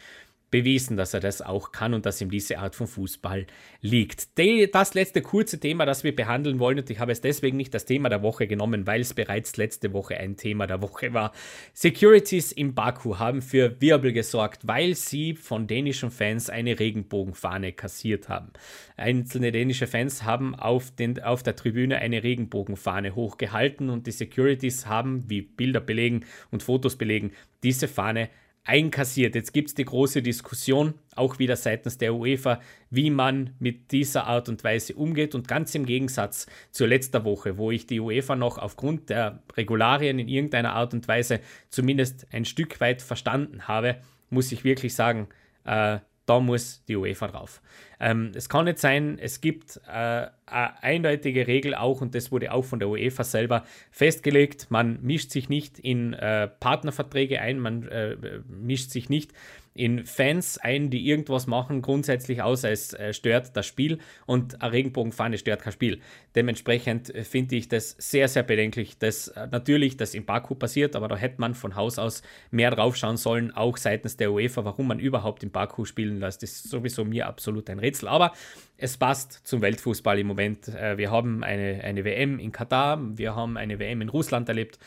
bewiesen, 0.51 0.97
dass 0.97 1.13
er 1.13 1.21
das 1.21 1.43
auch 1.43 1.73
kann 1.73 1.93
und 1.93 2.07
dass 2.07 2.21
ihm 2.21 2.31
diese 2.31 2.59
Art 2.59 2.75
von 2.77 2.87
Fußball 2.87 3.47
liegt. 3.81 4.29
Das 4.73 4.95
letzte 4.95 5.21
kurze 5.21 5.59
Thema, 5.59 5.87
das 5.87 6.05
wir 6.05 6.15
behandeln 6.15 6.59
wollen, 6.59 6.79
und 6.79 6.89
ich 6.89 7.01
habe 7.01 7.13
es 7.13 7.21
deswegen 7.21 7.57
nicht 7.57 7.75
das 7.75 7.85
Thema 7.85 8.09
der 8.09 8.23
Woche 8.23 8.47
genommen, 8.47 8.87
weil 8.87 9.01
es 9.01 9.13
bereits 9.13 9.57
letzte 9.57 9.93
Woche 9.93 10.17
ein 10.17 10.37
Thema 10.37 10.67
der 10.67 10.83
Woche 10.83 11.13
war. 11.13 11.33
Securities 11.73 12.53
in 12.53 12.75
Baku 12.75 13.19
haben 13.19 13.43
für 13.43 13.81
Wirbel 13.81 14.13
gesorgt, 14.13 14.67
weil 14.69 14.95
sie 14.95 15.35
von 15.35 15.67
dänischen 15.67 16.11
Fans 16.11 16.49
eine 16.49 16.79
Regenbogenfahne 16.79 17.73
kassiert 17.73 18.29
haben. 18.29 18.53
Einzelne 18.97 19.51
dänische 19.51 19.87
Fans 19.87 20.23
haben 20.23 20.55
auf, 20.55 20.91
den, 20.93 21.23
auf 21.23 21.43
der 21.43 21.57
Tribüne 21.57 21.99
eine 21.99 22.23
Regenbogenfahne 22.23 23.15
hochgehalten 23.15 23.91
und 23.91 24.07
die 24.07 24.13
Securities 24.13 24.87
haben, 24.87 25.25
wie 25.29 25.43
Bilder 25.43 25.81
belegen 25.81 26.25
und 26.51 26.63
Fotos 26.63 26.97
belegen, 26.97 27.33
diese 27.63 27.89
Fahne 27.89 28.29
einkassiert. 28.67 29.35
Jetzt 29.35 29.53
gibt 29.53 29.69
es 29.69 29.75
die 29.75 29.85
große 29.85 30.23
Diskussion, 30.23 30.95
auch 31.15 31.39
wieder 31.39 31.57
seitens 31.57 31.99
der 31.99 32.15
UEFA, 32.15 32.61
wie 32.91 33.11
man 33.11 33.55
mit 33.59 33.93
dieser 33.93 34.27
Art 34.27 34.49
und 34.49 34.63
Weise 34.65 34.95
umgeht. 34.95 35.35
Und 35.35 35.49
ganz 35.49 35.75
im 35.75 35.87
Gegensatz 35.87 36.47
zur 36.73 36.89
letzter 36.89 37.25
Woche, 37.25 37.57
wo 37.59 37.71
ich 37.71 37.87
die 37.87 38.01
UEFA 38.01 38.37
noch 38.37 38.59
aufgrund 38.59 39.09
der 39.09 39.43
Regularien 39.57 40.19
in 40.19 40.29
irgendeiner 40.29 40.75
Art 40.75 40.93
und 40.95 41.07
Weise 41.09 41.41
zumindest 41.71 42.27
ein 42.33 42.45
Stück 42.45 42.81
weit 42.81 43.03
verstanden 43.03 43.69
habe, 43.69 43.97
muss 44.31 44.53
ich 44.53 44.65
wirklich 44.65 44.95
sagen, 44.95 45.29
äh, 45.65 45.99
da 46.27 46.41
muss 46.41 46.85
die 46.85 46.97
UEFA 46.97 47.29
drauf. 47.29 47.63
Ähm, 47.99 48.33
es 48.35 48.49
kann 48.49 48.67
nicht 48.67 48.79
sein, 48.79 49.19
es 49.19 49.41
gibt 49.41 49.81
äh, 49.89 50.27
eine 50.47 50.83
eindeutige 50.83 51.47
Regel 51.47 51.75
auch, 51.75 52.01
und 52.01 52.15
das 52.15 52.31
wurde 52.31 52.53
auch 52.53 52.65
von 52.65 52.79
der 52.79 52.89
UEFA 52.89 53.25
selber 53.25 53.65
festgelegt, 53.91 54.67
man 54.69 55.01
mischt 55.03 55.31
sich 55.31 55.49
nicht 55.49 55.79
in 55.79 56.13
äh, 56.13 56.49
Partnerverträge 56.49 57.41
ein, 57.41 57.59
man 57.59 57.89
äh, 57.89 58.17
mischt 58.49 58.91
sich 58.91 59.09
nicht 59.09 59.33
in 59.77 60.07
Fans 60.07 60.59
ein, 60.59 60.91
die 60.91 61.09
irgendwas 61.09 61.47
machen, 61.47 61.83
grundsätzlich 61.83 62.43
außer 62.43 62.71
es 62.71 62.93
äh, 62.95 63.13
stört 63.13 63.57
das 63.57 63.67
Spiel 63.67 63.99
und 64.27 64.63
eine 64.63 64.73
Regenbogenfahne 64.73 65.39
stört 65.39 65.63
kein 65.63 65.73
Spiel. 65.73 66.01
Dementsprechend 66.35 67.15
äh, 67.15 67.25
finde 67.25 67.57
ich 67.57 67.69
das 67.69 67.91
sehr, 67.99 68.29
sehr 68.29 68.43
bedenklich, 68.43 68.99
dass 68.99 69.29
äh, 69.29 69.47
natürlich 69.51 69.97
das 69.97 70.15
in 70.15 70.25
Baku 70.25 70.55
passiert, 70.55 70.97
aber 70.97 71.09
da 71.09 71.17
hätte 71.17 71.41
man 71.41 71.55
von 71.55 71.77
Haus 71.77 71.99
aus 71.99 72.23
mehr 72.51 72.71
draufschauen 72.71 73.17
sollen, 73.17 73.53
auch 73.53 73.77
seitens 73.77 74.17
der 74.17 74.33
UEFA, 74.33 74.65
warum 74.65 74.89
man 74.89 74.99
überhaupt 74.99 75.43
in 75.43 75.51
Baku 75.51 75.85
spielen 75.85 76.21
lässt. 76.21 76.43
Ist 76.43 76.69
sowieso 76.71 77.05
mir 77.05 77.27
absolut 77.27 77.69
ein 77.71 77.79
Rätsel, 77.79 78.09
aber 78.09 78.33
es 78.79 78.97
passt 78.97 79.47
zum 79.47 79.63
Weltfußball 79.63 80.19
im 80.19 80.27
Moment. 80.27 80.67
Wir 80.67 81.11
haben 81.11 81.43
eine, 81.43 81.83
eine 81.83 82.05
WM 82.05 82.39
in 82.39 82.53
Katar, 82.53 83.01
wir 83.17 83.35
haben 83.35 83.57
eine 83.57 83.79
WM 83.79 84.03
in 84.03 84.11
Russland 84.11 84.49
erlebt 84.49 84.79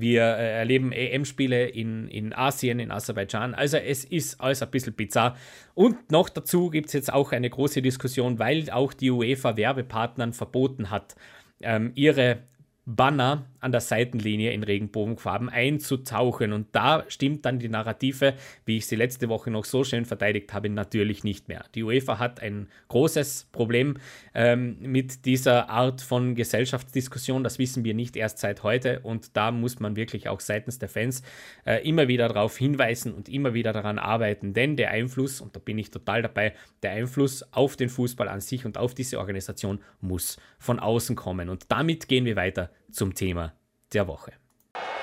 wir 0.00 0.22
äh, 0.22 0.58
erleben 0.58 0.92
EM-Spiele 0.92 1.68
in, 1.68 2.08
in 2.08 2.32
Asien, 2.32 2.78
in 2.78 2.90
Aserbaidschan. 2.90 3.54
Also 3.54 3.76
es 3.76 4.04
ist 4.04 4.40
alles 4.40 4.62
ein 4.62 4.70
bisschen 4.70 4.94
bizarr. 4.94 5.36
Und 5.74 6.10
noch 6.10 6.28
dazu 6.28 6.70
gibt 6.70 6.88
es 6.88 6.92
jetzt 6.92 7.12
auch 7.12 7.32
eine 7.32 7.50
große 7.50 7.82
Diskussion, 7.82 8.38
weil 8.38 8.70
auch 8.70 8.92
die 8.92 9.10
UEFA 9.10 9.56
Werbepartnern 9.56 10.32
verboten 10.32 10.90
hat, 10.90 11.16
ähm, 11.60 11.92
ihre 11.94 12.38
Banner 12.86 13.46
an 13.66 13.72
der 13.72 13.80
Seitenlinie 13.80 14.52
in 14.52 14.62
Regenbogenfarben 14.62 15.48
einzutauchen. 15.48 16.52
Und 16.52 16.68
da 16.70 17.04
stimmt 17.08 17.44
dann 17.44 17.58
die 17.58 17.68
Narrative, 17.68 18.34
wie 18.64 18.76
ich 18.76 18.86
sie 18.86 18.94
letzte 18.94 19.28
Woche 19.28 19.50
noch 19.50 19.64
so 19.64 19.82
schön 19.82 20.04
verteidigt 20.04 20.54
habe, 20.54 20.70
natürlich 20.70 21.24
nicht 21.24 21.48
mehr. 21.48 21.64
Die 21.74 21.82
UEFA 21.82 22.20
hat 22.20 22.40
ein 22.40 22.68
großes 22.88 23.48
Problem 23.50 23.96
ähm, 24.34 24.76
mit 24.80 25.24
dieser 25.24 25.68
Art 25.68 26.00
von 26.00 26.36
Gesellschaftsdiskussion. 26.36 27.42
Das 27.42 27.58
wissen 27.58 27.84
wir 27.84 27.94
nicht 27.94 28.14
erst 28.16 28.38
seit 28.38 28.62
heute. 28.62 29.00
Und 29.00 29.36
da 29.36 29.50
muss 29.50 29.80
man 29.80 29.96
wirklich 29.96 30.28
auch 30.28 30.38
seitens 30.38 30.78
der 30.78 30.88
Fans 30.88 31.22
äh, 31.64 31.86
immer 31.86 32.06
wieder 32.06 32.28
darauf 32.28 32.56
hinweisen 32.56 33.12
und 33.12 33.28
immer 33.28 33.52
wieder 33.52 33.72
daran 33.72 33.98
arbeiten. 33.98 34.54
Denn 34.54 34.76
der 34.76 34.90
Einfluss, 34.90 35.40
und 35.40 35.56
da 35.56 35.60
bin 35.60 35.76
ich 35.76 35.90
total 35.90 36.22
dabei, 36.22 36.54
der 36.84 36.92
Einfluss 36.92 37.44
auf 37.52 37.74
den 37.74 37.88
Fußball 37.88 38.28
an 38.28 38.40
sich 38.40 38.64
und 38.64 38.78
auf 38.78 38.94
diese 38.94 39.18
Organisation 39.18 39.80
muss 40.00 40.36
von 40.60 40.78
außen 40.78 41.16
kommen. 41.16 41.48
Und 41.48 41.64
damit 41.72 42.06
gehen 42.06 42.24
wir 42.24 42.36
weiter 42.36 42.70
zum 42.90 43.14
Thema 43.14 43.52
der 43.92 44.06
Woche. 44.06 44.32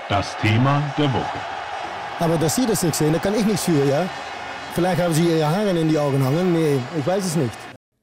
Das 0.10 0.38
Thema 0.38 0.94
der 0.98 1.12
Woche. 1.14 1.38
Aber 2.20 2.38
dass 2.38 2.56
Sie 2.56 2.66
das 2.66 2.84
nicht 2.84 2.96
sehen, 2.96 3.14
da 3.14 3.20
kann 3.20 3.34
ich 3.36 3.46
nichts 3.46 3.66
für, 3.66 3.86
ja? 3.86 4.10
Vielleicht 4.74 5.02
haben 5.02 5.14
Sie 5.14 5.28
Ihre 5.28 5.48
Haare 5.48 5.70
in 5.70 5.90
die 5.90 5.98
Augen 5.98 6.24
hangen, 6.24 6.54
nee, 6.54 6.80
ich 6.98 7.06
weiß 7.06 7.26
es 7.26 7.36
nicht. 7.36 7.54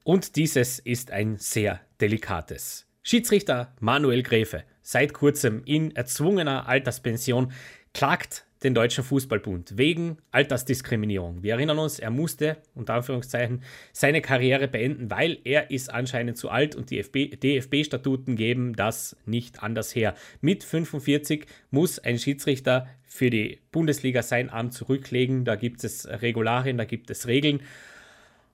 Und 0.04 0.36
dieses 0.36 0.78
ist 0.78 1.10
ein 1.10 1.36
sehr 1.38 1.80
delikates. 2.00 2.86
Schiedsrichter 3.02 3.72
Manuel 3.80 4.22
Gräfe, 4.22 4.64
seit 4.82 5.14
kurzem 5.14 5.62
in 5.64 5.94
erzwungener 5.94 6.68
Alterspension, 6.68 7.52
klagt 7.92 8.46
den 8.62 8.74
Deutschen 8.74 9.04
Fußballbund 9.04 9.78
wegen 9.78 10.18
Altersdiskriminierung. 10.30 11.42
Wir 11.42 11.54
erinnern 11.54 11.78
uns, 11.78 11.98
er 11.98 12.10
musste, 12.10 12.58
unter 12.74 12.94
Anführungszeichen, 12.94 13.62
seine 13.92 14.20
Karriere 14.20 14.68
beenden, 14.68 15.10
weil 15.10 15.38
er 15.44 15.70
ist 15.70 15.92
anscheinend 15.92 16.36
zu 16.36 16.50
alt 16.50 16.76
und 16.76 16.90
die 16.90 17.00
DFB-Statuten 17.02 18.36
geben 18.36 18.74
das 18.74 19.16
nicht 19.24 19.62
anders 19.62 19.94
her. 19.94 20.14
Mit 20.40 20.64
45 20.64 21.46
muss 21.70 21.98
ein 21.98 22.18
Schiedsrichter 22.18 22.86
für 23.02 23.30
die 23.30 23.58
Bundesliga 23.72 24.22
sein 24.22 24.50
Amt 24.50 24.74
zurücklegen. 24.74 25.44
Da 25.44 25.56
gibt 25.56 25.82
es 25.82 26.06
Regularien, 26.06 26.76
da 26.78 26.84
gibt 26.84 27.10
es 27.10 27.26
Regeln. 27.26 27.60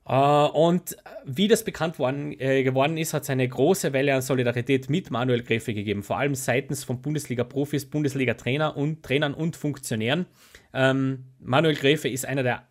Uh, 0.08 0.48
und 0.52 0.96
wie 1.24 1.48
das 1.48 1.64
bekannt 1.64 1.98
worden, 1.98 2.32
äh, 2.38 2.62
geworden 2.62 2.96
ist, 2.96 3.12
hat 3.12 3.24
es 3.24 3.30
eine 3.30 3.48
große 3.48 3.92
Welle 3.92 4.14
an 4.14 4.22
Solidarität 4.22 4.88
mit 4.88 5.10
Manuel 5.10 5.42
Gräfe 5.42 5.74
gegeben, 5.74 6.04
vor 6.04 6.16
allem 6.16 6.36
seitens 6.36 6.84
von 6.84 7.02
Bundesliga-Profis, 7.02 7.90
Bundesliga-Trainer 7.90 8.76
und 8.76 9.02
Trainern 9.02 9.34
und 9.34 9.56
Funktionären. 9.56 10.26
Ähm, 10.72 11.24
Manuel 11.40 11.74
Gräfe 11.74 12.08
ist 12.08 12.24
einer 12.24 12.44
der, 12.44 12.68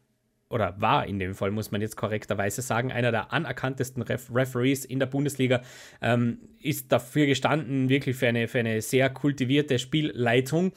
oder 0.49 0.79
war 0.79 1.07
in 1.07 1.19
dem 1.19 1.35
Fall, 1.35 1.51
muss 1.51 1.71
man 1.71 1.81
jetzt 1.81 1.97
korrekterweise 1.97 2.61
sagen, 2.61 2.93
einer 2.93 3.11
der 3.11 3.33
anerkanntesten 3.33 4.01
Ref 4.03 4.33
Referees 4.33 4.85
in 4.85 4.99
der 4.99 5.07
Bundesliga, 5.07 5.61
ähm, 6.01 6.39
ist 6.61 6.93
dafür 6.93 7.25
gestanden, 7.25 7.89
wirklich 7.89 8.15
für 8.15 8.29
eine, 8.29 8.47
für 8.47 8.59
eine 8.59 8.81
sehr 8.81 9.09
kultivierte 9.09 9.77
Spielleitung 9.77 10.71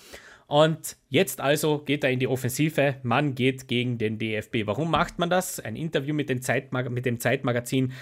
und 0.49 0.97
jetzt 1.11 1.43
also 1.43 1.81
geht 1.81 2.03
er 2.05 2.11
in 2.11 2.19
die 2.19 2.27
Offensive. 2.27 2.97
Man 3.03 3.35
geht 3.35 3.69
gegen 3.69 3.99
den 3.99 4.19
DFB. 4.19 4.65
Warum 4.65 4.91
macht 4.91 5.19
man 5.19 5.29
das? 5.29 5.61
Ein 5.61 5.77
Interview 5.77 6.15
mit, 6.15 6.31
dem, 6.31 6.41
Zeitmag 6.41 6.89
mit 6.89 7.05
dem 7.05 7.21
Zeitmagazin 7.21 7.93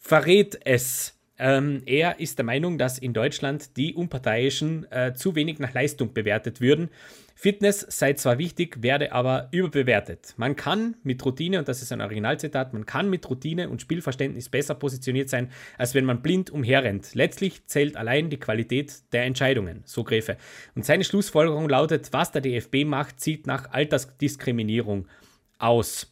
verrät 0.00 0.58
es. 0.64 1.16
Ähm, 1.38 1.82
er 1.86 2.18
ist 2.18 2.38
der 2.38 2.44
Meinung, 2.44 2.76
dass 2.76 2.98
in 2.98 3.14
Deutschland 3.14 3.76
die 3.76 3.94
Unparteiischen 3.94 4.90
äh, 4.90 5.14
zu 5.14 5.36
wenig 5.36 5.60
nach 5.60 5.74
Leistung 5.74 6.12
bewertet 6.12 6.60
würden. 6.60 6.90
Fitness 7.42 7.84
sei 7.88 8.12
zwar 8.12 8.38
wichtig, 8.38 8.84
werde 8.84 9.10
aber 9.10 9.48
überbewertet. 9.50 10.34
Man 10.36 10.54
kann 10.54 10.94
mit 11.02 11.24
Routine, 11.24 11.58
und 11.58 11.66
das 11.66 11.82
ist 11.82 11.90
ein 11.90 12.00
Originalzitat, 12.00 12.72
man 12.72 12.86
kann 12.86 13.10
mit 13.10 13.28
Routine 13.28 13.68
und 13.68 13.82
Spielverständnis 13.82 14.48
besser 14.48 14.76
positioniert 14.76 15.28
sein, 15.28 15.50
als 15.76 15.92
wenn 15.96 16.04
man 16.04 16.22
blind 16.22 16.50
umherrennt. 16.50 17.16
Letztlich 17.16 17.66
zählt 17.66 17.96
allein 17.96 18.30
die 18.30 18.38
Qualität 18.38 19.12
der 19.12 19.24
Entscheidungen, 19.24 19.82
so 19.84 20.04
Gräfe. 20.04 20.36
Und 20.76 20.84
seine 20.86 21.02
Schlussfolgerung 21.02 21.68
lautet, 21.68 22.12
was 22.12 22.30
der 22.30 22.42
DFB 22.42 22.84
macht, 22.84 23.20
sieht 23.20 23.48
nach 23.48 23.72
Altersdiskriminierung 23.72 25.08
aus. 25.58 26.11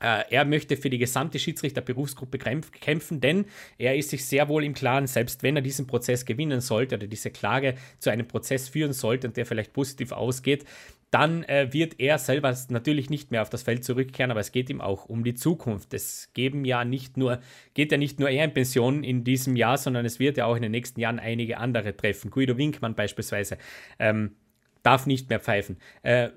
Äh, 0.00 0.24
er 0.30 0.44
möchte 0.44 0.76
für 0.76 0.90
die 0.90 0.98
gesamte 0.98 1.38
Schiedsrichterberufsgruppe 1.38 2.38
kämpfen, 2.38 3.20
denn 3.20 3.46
er 3.78 3.96
ist 3.96 4.10
sich 4.10 4.24
sehr 4.24 4.48
wohl 4.48 4.64
im 4.64 4.74
Klaren, 4.74 5.06
selbst 5.06 5.42
wenn 5.42 5.56
er 5.56 5.62
diesen 5.62 5.86
Prozess 5.86 6.24
gewinnen 6.24 6.60
sollte 6.60 6.96
oder 6.96 7.06
diese 7.06 7.30
Klage 7.30 7.74
zu 7.98 8.10
einem 8.10 8.26
Prozess 8.26 8.68
führen 8.68 8.92
sollte 8.92 9.26
und 9.26 9.36
der 9.36 9.46
vielleicht 9.46 9.72
positiv 9.72 10.12
ausgeht, 10.12 10.64
dann 11.10 11.42
äh, 11.44 11.72
wird 11.72 11.98
er 12.00 12.18
selber 12.18 12.54
natürlich 12.68 13.08
nicht 13.08 13.30
mehr 13.30 13.42
auf 13.42 13.48
das 13.48 13.62
Feld 13.62 13.82
zurückkehren, 13.84 14.30
aber 14.30 14.40
es 14.40 14.52
geht 14.52 14.68
ihm 14.68 14.80
auch 14.80 15.06
um 15.06 15.24
die 15.24 15.34
Zukunft. 15.34 15.94
Es 15.94 16.30
geben 16.34 16.64
ja 16.64 16.84
nicht 16.84 17.16
nur, 17.16 17.40
geht 17.74 17.92
ja 17.92 17.98
nicht 17.98 18.20
nur 18.20 18.28
er 18.28 18.44
in 18.44 18.52
Pension 18.52 19.02
in 19.04 19.24
diesem 19.24 19.56
Jahr, 19.56 19.78
sondern 19.78 20.04
es 20.04 20.18
wird 20.18 20.36
ja 20.36 20.44
auch 20.44 20.56
in 20.56 20.62
den 20.62 20.72
nächsten 20.72 21.00
Jahren 21.00 21.18
einige 21.18 21.58
andere 21.58 21.96
treffen. 21.96 22.30
Guido 22.30 22.58
Winkmann 22.58 22.94
beispielsweise 22.94 23.56
ähm, 23.98 24.36
darf 24.82 25.06
nicht 25.06 25.30
mehr 25.30 25.40
pfeifen. 25.40 25.78
Äh, 26.02 26.28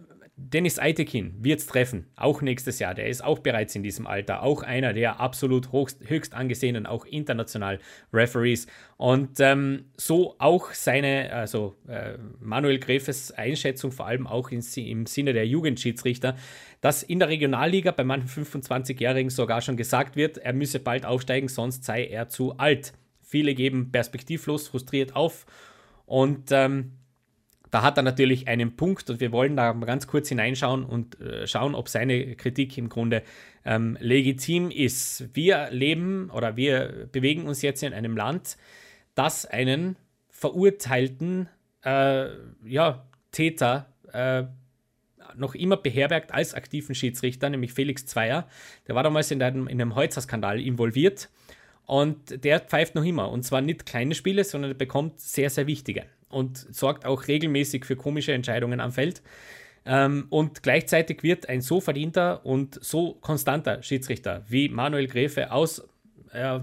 Dennis 0.49 0.79
Eitekin 0.79 1.33
wird 1.43 1.59
es 1.59 1.67
treffen, 1.67 2.07
auch 2.15 2.41
nächstes 2.41 2.79
Jahr. 2.79 2.93
Der 2.93 3.07
ist 3.07 3.23
auch 3.23 3.39
bereits 3.39 3.75
in 3.75 3.83
diesem 3.83 4.07
Alter, 4.07 4.43
auch 4.43 4.63
einer 4.63 4.93
der 4.93 5.19
absolut 5.19 5.71
hochst, 5.71 6.09
höchst 6.09 6.33
angesehenen, 6.33 6.85
auch 6.85 7.05
international 7.05 7.79
Referees. 8.11 8.67
Und 8.97 9.39
ähm, 9.39 9.85
so 9.97 10.35
auch 10.39 10.71
seine, 10.73 11.31
also 11.33 11.75
äh, 11.87 12.17
Manuel 12.39 12.79
Grefes 12.79 13.31
Einschätzung, 13.31 13.91
vor 13.91 14.07
allem 14.07 14.27
auch 14.27 14.49
in, 14.49 14.63
im 14.75 15.05
Sinne 15.05 15.33
der 15.33 15.47
Jugendschiedsrichter, 15.47 16.35
dass 16.81 17.03
in 17.03 17.19
der 17.19 17.29
Regionalliga 17.29 17.91
bei 17.91 18.03
manchen 18.03 18.45
25-Jährigen 18.45 19.29
sogar 19.29 19.61
schon 19.61 19.77
gesagt 19.77 20.15
wird, 20.15 20.37
er 20.37 20.53
müsse 20.53 20.79
bald 20.79 21.05
aufsteigen, 21.05 21.47
sonst 21.47 21.83
sei 21.83 22.05
er 22.05 22.29
zu 22.29 22.57
alt. 22.57 22.93
Viele 23.21 23.55
geben 23.55 23.91
perspektivlos, 23.91 24.67
frustriert 24.67 25.15
auf. 25.15 25.45
Und 26.05 26.51
ähm, 26.51 26.91
da 27.71 27.81
hat 27.81 27.97
er 27.97 28.03
natürlich 28.03 28.49
einen 28.49 28.75
Punkt 28.75 29.09
und 29.09 29.21
wir 29.21 29.31
wollen 29.31 29.55
da 29.55 29.73
mal 29.73 29.85
ganz 29.85 30.05
kurz 30.05 30.27
hineinschauen 30.27 30.83
und 30.83 31.19
äh, 31.21 31.47
schauen, 31.47 31.73
ob 31.73 31.87
seine 31.87 32.35
Kritik 32.35 32.77
im 32.77 32.89
Grunde 32.89 33.23
ähm, 33.63 33.97
legitim 34.01 34.69
ist. 34.69 35.33
Wir 35.33 35.69
leben 35.71 36.29
oder 36.31 36.57
wir 36.57 37.07
bewegen 37.11 37.47
uns 37.47 37.61
jetzt 37.61 37.81
in 37.81 37.93
einem 37.93 38.17
Land, 38.17 38.57
das 39.15 39.45
einen 39.45 39.95
verurteilten 40.29 41.47
äh, 41.85 42.27
ja, 42.65 43.07
Täter 43.31 43.87
äh, 44.11 44.43
noch 45.37 45.55
immer 45.55 45.77
beherbergt 45.77 46.33
als 46.33 46.53
aktiven 46.53 46.93
Schiedsrichter, 46.93 47.49
nämlich 47.49 47.71
Felix 47.71 48.05
Zweier. 48.05 48.49
Der 48.87 48.95
war 48.95 49.03
damals 49.03 49.31
in 49.31 49.41
einem, 49.41 49.67
in 49.67 49.81
einem 49.81 49.95
Holzer-Skandal 49.95 50.59
involviert 50.59 51.29
und 51.85 52.43
der 52.43 52.59
pfeift 52.59 52.95
noch 52.95 53.05
immer. 53.05 53.31
Und 53.31 53.43
zwar 53.43 53.61
nicht 53.61 53.85
kleine 53.85 54.13
Spiele, 54.13 54.43
sondern 54.43 54.71
er 54.71 54.75
bekommt 54.75 55.21
sehr, 55.21 55.49
sehr 55.49 55.67
wichtige 55.67 56.03
und 56.31 56.57
sorgt 56.73 57.05
auch 57.05 57.27
regelmäßig 57.27 57.85
für 57.85 57.95
komische 57.95 58.33
Entscheidungen 58.33 58.79
am 58.79 58.91
Feld. 58.91 59.21
Ähm, 59.85 60.27
und 60.29 60.63
gleichzeitig 60.63 61.23
wird 61.23 61.49
ein 61.49 61.61
so 61.61 61.81
verdienter 61.81 62.45
und 62.45 62.77
so 62.83 63.13
konstanter 63.21 63.81
Schiedsrichter 63.81 64.43
wie 64.47 64.69
Manuel 64.69 65.07
Gräfe 65.07 65.51
aus 65.51 65.87
äh, 66.33 66.59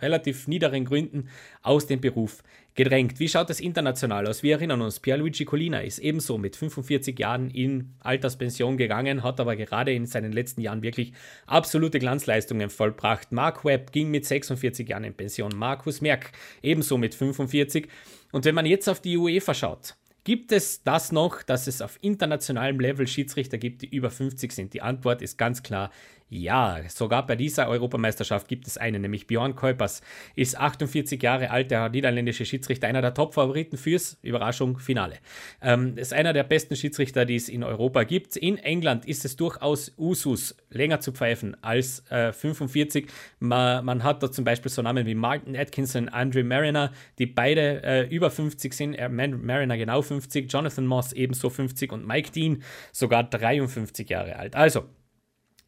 relativ 0.00 0.48
niederen 0.48 0.84
Gründen 0.84 1.28
aus 1.62 1.86
dem 1.86 2.00
Beruf 2.00 2.42
gedrängt. 2.74 3.18
Wie 3.18 3.28
schaut 3.28 3.50
das 3.50 3.60
international 3.60 4.26
aus? 4.26 4.42
Wir 4.42 4.54
erinnern 4.54 4.80
uns, 4.80 5.00
Pierluigi 5.00 5.44
Colina 5.44 5.80
ist 5.80 5.98
ebenso 5.98 6.38
mit 6.38 6.56
45 6.56 7.18
Jahren 7.18 7.50
in 7.50 7.94
Alterspension 8.00 8.76
gegangen, 8.76 9.22
hat 9.22 9.40
aber 9.40 9.56
gerade 9.56 9.92
in 9.92 10.06
seinen 10.06 10.32
letzten 10.32 10.60
Jahren 10.60 10.82
wirklich 10.82 11.12
absolute 11.46 11.98
Glanzleistungen 11.98 12.70
vollbracht. 12.70 13.32
Mark 13.32 13.64
Webb 13.64 13.92
ging 13.92 14.10
mit 14.10 14.24
46 14.24 14.88
Jahren 14.88 15.04
in 15.04 15.14
Pension, 15.14 15.52
Markus 15.54 16.00
Merck 16.00 16.32
ebenso 16.62 16.96
mit 16.96 17.14
45. 17.14 17.88
Und 18.32 18.44
wenn 18.44 18.54
man 18.54 18.66
jetzt 18.66 18.88
auf 18.88 19.00
die 19.00 19.16
UEFA 19.16 19.54
schaut, 19.54 19.96
Gibt 20.22 20.52
es 20.52 20.82
das 20.82 21.12
noch, 21.12 21.42
dass 21.42 21.66
es 21.66 21.80
auf 21.80 21.98
internationalem 22.02 22.78
Level 22.78 23.06
Schiedsrichter 23.06 23.56
gibt, 23.56 23.80
die 23.80 23.88
über 23.88 24.10
50 24.10 24.52
sind? 24.52 24.74
Die 24.74 24.82
Antwort 24.82 25.22
ist 25.22 25.38
ganz 25.38 25.62
klar 25.62 25.90
Ja, 26.32 26.78
sogar 26.88 27.26
bei 27.26 27.34
dieser 27.34 27.68
Europameisterschaft 27.68 28.46
gibt 28.46 28.68
es 28.68 28.78
einen, 28.78 29.02
nämlich 29.02 29.26
Björn 29.26 29.56
Kuipers, 29.56 30.00
ist 30.36 30.56
48 30.56 31.20
Jahre 31.20 31.50
alt, 31.50 31.72
der 31.72 31.88
niederländische 31.88 32.44
Schiedsrichter, 32.44 32.86
einer 32.86 33.02
der 33.02 33.14
Top-Favoriten 33.14 33.76
fürs, 33.76 34.16
Überraschung, 34.22 34.78
Finale. 34.78 35.16
Ähm, 35.60 35.98
ist 35.98 36.12
einer 36.12 36.32
der 36.32 36.44
besten 36.44 36.76
Schiedsrichter, 36.76 37.24
die 37.24 37.34
es 37.34 37.48
in 37.48 37.64
Europa 37.64 38.04
gibt. 38.04 38.36
In 38.36 38.58
England 38.58 39.06
ist 39.06 39.24
es 39.24 39.34
durchaus 39.34 39.92
Usus, 39.98 40.54
länger 40.70 41.00
zu 41.00 41.10
pfeifen 41.10 41.56
als 41.64 42.08
äh, 42.12 42.32
45. 42.32 43.08
Man, 43.40 43.84
man, 43.84 44.04
hat 44.04 44.22
da 44.22 44.30
zum 44.30 44.44
Beispiel 44.44 44.70
so 44.70 44.82
Namen 44.82 45.06
wie 45.06 45.16
Martin 45.16 45.56
Atkinson, 45.56 46.08
Andrew 46.08 46.44
Mariner, 46.44 46.92
die 47.18 47.26
beide 47.26 47.82
äh, 47.82 48.06
über 48.08 48.30
50 48.30 48.72
sind. 48.72 48.94
Äh, 48.94 49.08
Mariner 49.08 49.76
genau 49.76 50.00
50, 50.00 50.52
Jonathan 50.52 50.86
Moss 50.86 51.12
ebenso 51.12 51.50
50 51.50 51.90
und 51.90 52.06
Mike 52.06 52.30
Dean 52.30 52.62
sogar 52.92 53.24
53 53.24 54.08
Jahre 54.08 54.36
alt. 54.36 54.54
Also, 54.54 54.84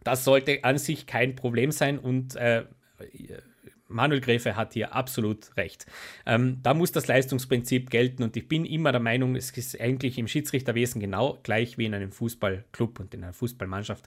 das 0.04 0.24
sollte 0.24 0.64
an 0.64 0.78
sich 0.78 1.06
kein 1.06 1.36
Problem 1.36 1.70
sein 1.70 1.98
und 1.98 2.36
äh, 2.36 2.64
Manuel 3.92 4.20
Gräfe 4.20 4.56
hat 4.56 4.72
hier 4.72 4.94
absolut 4.94 5.56
recht. 5.56 5.86
Ähm, 6.26 6.58
da 6.62 6.74
muss 6.74 6.92
das 6.92 7.06
Leistungsprinzip 7.06 7.90
gelten 7.90 8.22
und 8.22 8.36
ich 8.36 8.48
bin 8.48 8.64
immer 8.64 8.92
der 8.92 9.00
Meinung, 9.00 9.36
es 9.36 9.50
ist 9.50 9.80
eigentlich 9.80 10.18
im 10.18 10.28
Schiedsrichterwesen 10.28 11.00
genau 11.00 11.38
gleich 11.42 11.78
wie 11.78 11.84
in 11.84 11.94
einem 11.94 12.10
Fußballclub 12.10 13.00
und 13.00 13.14
in 13.14 13.22
einer 13.22 13.32
Fußballmannschaft. 13.32 14.06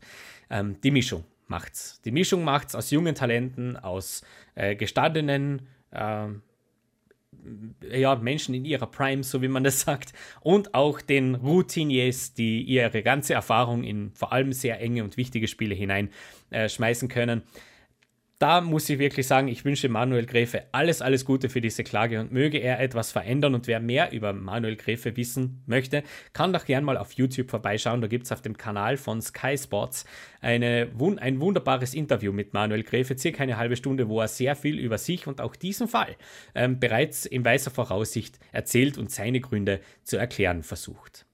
Ähm, 0.50 0.80
die 0.82 0.92
Mischung 0.92 1.24
macht's. 1.48 2.02
Die 2.04 2.12
Mischung 2.12 2.44
macht's 2.44 2.76
aus 2.76 2.92
jungen 2.92 3.16
Talenten, 3.16 3.78
aus 3.78 4.24
äh, 4.56 4.76
gestandenen 4.76 5.68
äh, 5.92 6.28
ja, 7.92 8.16
Menschen 8.16 8.56
in 8.56 8.66
ihrer 8.66 8.88
Prime, 8.88 9.24
so 9.24 9.42
wie 9.42 9.48
man 9.48 9.64
das 9.64 9.82
sagt, 9.82 10.14
und 10.42 10.74
auch 10.74 11.02
den 11.02 11.36
Routiniers, 11.36 12.34
die 12.34 12.62
ihre 12.62 13.04
ganze 13.04 13.34
Erfahrung 13.34 13.84
in 13.84 14.12
vor 14.14 14.34
allem 14.34 14.54
sehr 14.54 14.80
enge 14.82 15.04
und 15.04 15.18
wichtige 15.18 15.48
Spiele 15.48 15.76
hineinschmeißen 15.76 17.10
äh, 17.10 17.14
können 17.14 17.44
da 18.40 18.60
muss 18.60 18.90
ich 18.90 19.00
wirklich 19.00 19.28
sagen, 19.28 19.48
ich 19.48 19.64
wünsche 19.64 19.88
Manuel 19.88 20.26
Gräfe 20.26 20.64
alles, 20.74 21.02
alles 21.02 21.24
Gute 21.24 21.48
für 21.48 21.62
diese 21.62 21.86
Klage 21.86 22.20
und 22.20 22.34
möge 22.34 22.58
er 22.58 22.82
etwas 22.82 23.12
verändern. 23.12 23.56
Und 23.56 23.68
wer 23.68 23.80
mehr 23.80 24.12
über 24.12 24.34
Manuel 24.34 24.76
Gräfe 24.76 25.16
wissen 25.16 25.64
möchte, 25.66 26.04
kann 26.34 26.52
doch 26.52 26.66
gern 26.66 26.84
mal 26.84 26.98
auf 26.98 27.14
YouTube 27.14 27.50
vorbeischauen. 27.50 28.02
Da 28.02 28.08
gibt 28.08 28.26
es 28.26 28.34
auf 28.34 28.42
dem 28.42 28.58
Kanal 28.58 28.98
von 28.98 29.22
Sky 29.22 29.58
Sports 29.58 30.06
eine, 30.42 30.90
ein 31.20 31.40
wunderbares 31.40 31.94
Interview 31.94 32.34
mit 32.34 32.54
Manuel 32.54 32.84
Gräfe, 32.84 33.18
circa 33.18 33.44
eine 33.44 33.58
halbe 33.58 33.78
Stunde, 33.78 34.10
wo 34.10 34.20
er 34.20 34.28
sehr 34.28 34.56
viel 34.56 34.80
über 34.80 34.98
sich 34.98 35.28
und 35.28 35.40
auch 35.40 35.56
diesen 35.56 35.88
Fall 35.88 36.18
ähm, 36.56 36.80
bereits 36.80 37.26
in 37.26 37.46
weißer 37.46 37.72
Voraussicht 37.72 38.38
erzählt 38.52 38.98
und 38.98 39.12
seine 39.12 39.40
Gründe 39.40 39.80
zu 40.04 40.18
erklären 40.18 40.62
versucht. 40.62 41.26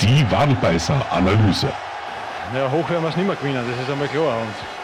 Die 0.00 0.30
Wadenbeißer-Analyse. 0.30 1.72
Ja, 2.54 2.70
hoch 2.70 2.88
werden 2.88 3.02
wir 3.02 3.10
es 3.10 3.16
nicht 3.16 3.26
mehr 3.26 3.36
gewinnen, 3.36 3.64
das 3.68 3.80
ist 3.80 3.90
einmal 3.90 4.08
klar. 4.08 4.40
Und 4.42 4.79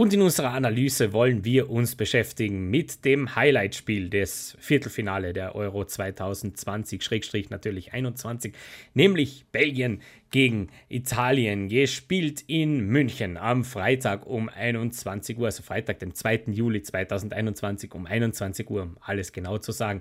und 0.00 0.14
in 0.14 0.22
unserer 0.22 0.54
Analyse 0.54 1.12
wollen 1.12 1.44
wir 1.44 1.68
uns 1.68 1.94
beschäftigen 1.94 2.70
mit 2.70 3.04
dem 3.04 3.36
Highlight-Spiel 3.36 4.08
des 4.08 4.56
Viertelfinale 4.58 5.34
der 5.34 5.54
Euro 5.54 5.84
2020, 5.84 7.02
Schrägstrich 7.02 7.50
natürlich 7.50 7.92
21, 7.92 8.54
nämlich 8.94 9.44
Belgien 9.52 10.00
gegen 10.30 10.70
Italien, 10.88 11.68
gespielt 11.68 12.42
in 12.46 12.80
München 12.86 13.36
am 13.36 13.62
Freitag 13.62 14.26
um 14.26 14.48
21 14.48 15.36
Uhr, 15.36 15.44
also 15.44 15.62
Freitag, 15.62 15.98
den 15.98 16.14
2. 16.14 16.44
Juli 16.46 16.80
2021 16.80 17.92
um 17.92 18.06
21 18.06 18.70
Uhr, 18.70 18.84
um 18.84 18.96
alles 19.02 19.34
genau 19.34 19.58
zu 19.58 19.70
sagen. 19.70 20.00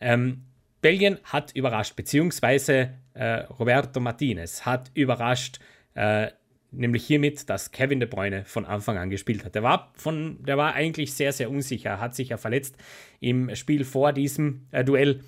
Ähm, 0.00 0.44
Belgien 0.80 1.18
hat 1.22 1.54
überrascht, 1.54 1.96
beziehungsweise 1.96 2.94
äh, 3.12 3.40
Roberto 3.58 4.00
Martinez 4.00 4.64
hat 4.64 4.90
überrascht, 4.94 5.58
äh, 5.92 6.28
nämlich 6.76 7.06
hiermit, 7.06 7.48
dass 7.48 7.70
Kevin 7.70 8.00
De 8.00 8.08
Bruyne 8.08 8.44
von 8.44 8.64
Anfang 8.64 8.98
an 8.98 9.10
gespielt 9.10 9.44
hat. 9.44 9.54
Der 9.54 9.62
war, 9.62 9.92
von, 9.96 10.42
der 10.44 10.56
war 10.56 10.74
eigentlich 10.74 11.14
sehr, 11.14 11.32
sehr 11.32 11.50
unsicher, 11.50 12.00
hat 12.00 12.14
sich 12.14 12.30
ja 12.30 12.36
verletzt 12.36 12.76
im 13.20 13.54
Spiel 13.54 13.84
vor 13.84 14.12
diesem 14.12 14.66
äh, 14.70 14.84
Duell 14.84 15.20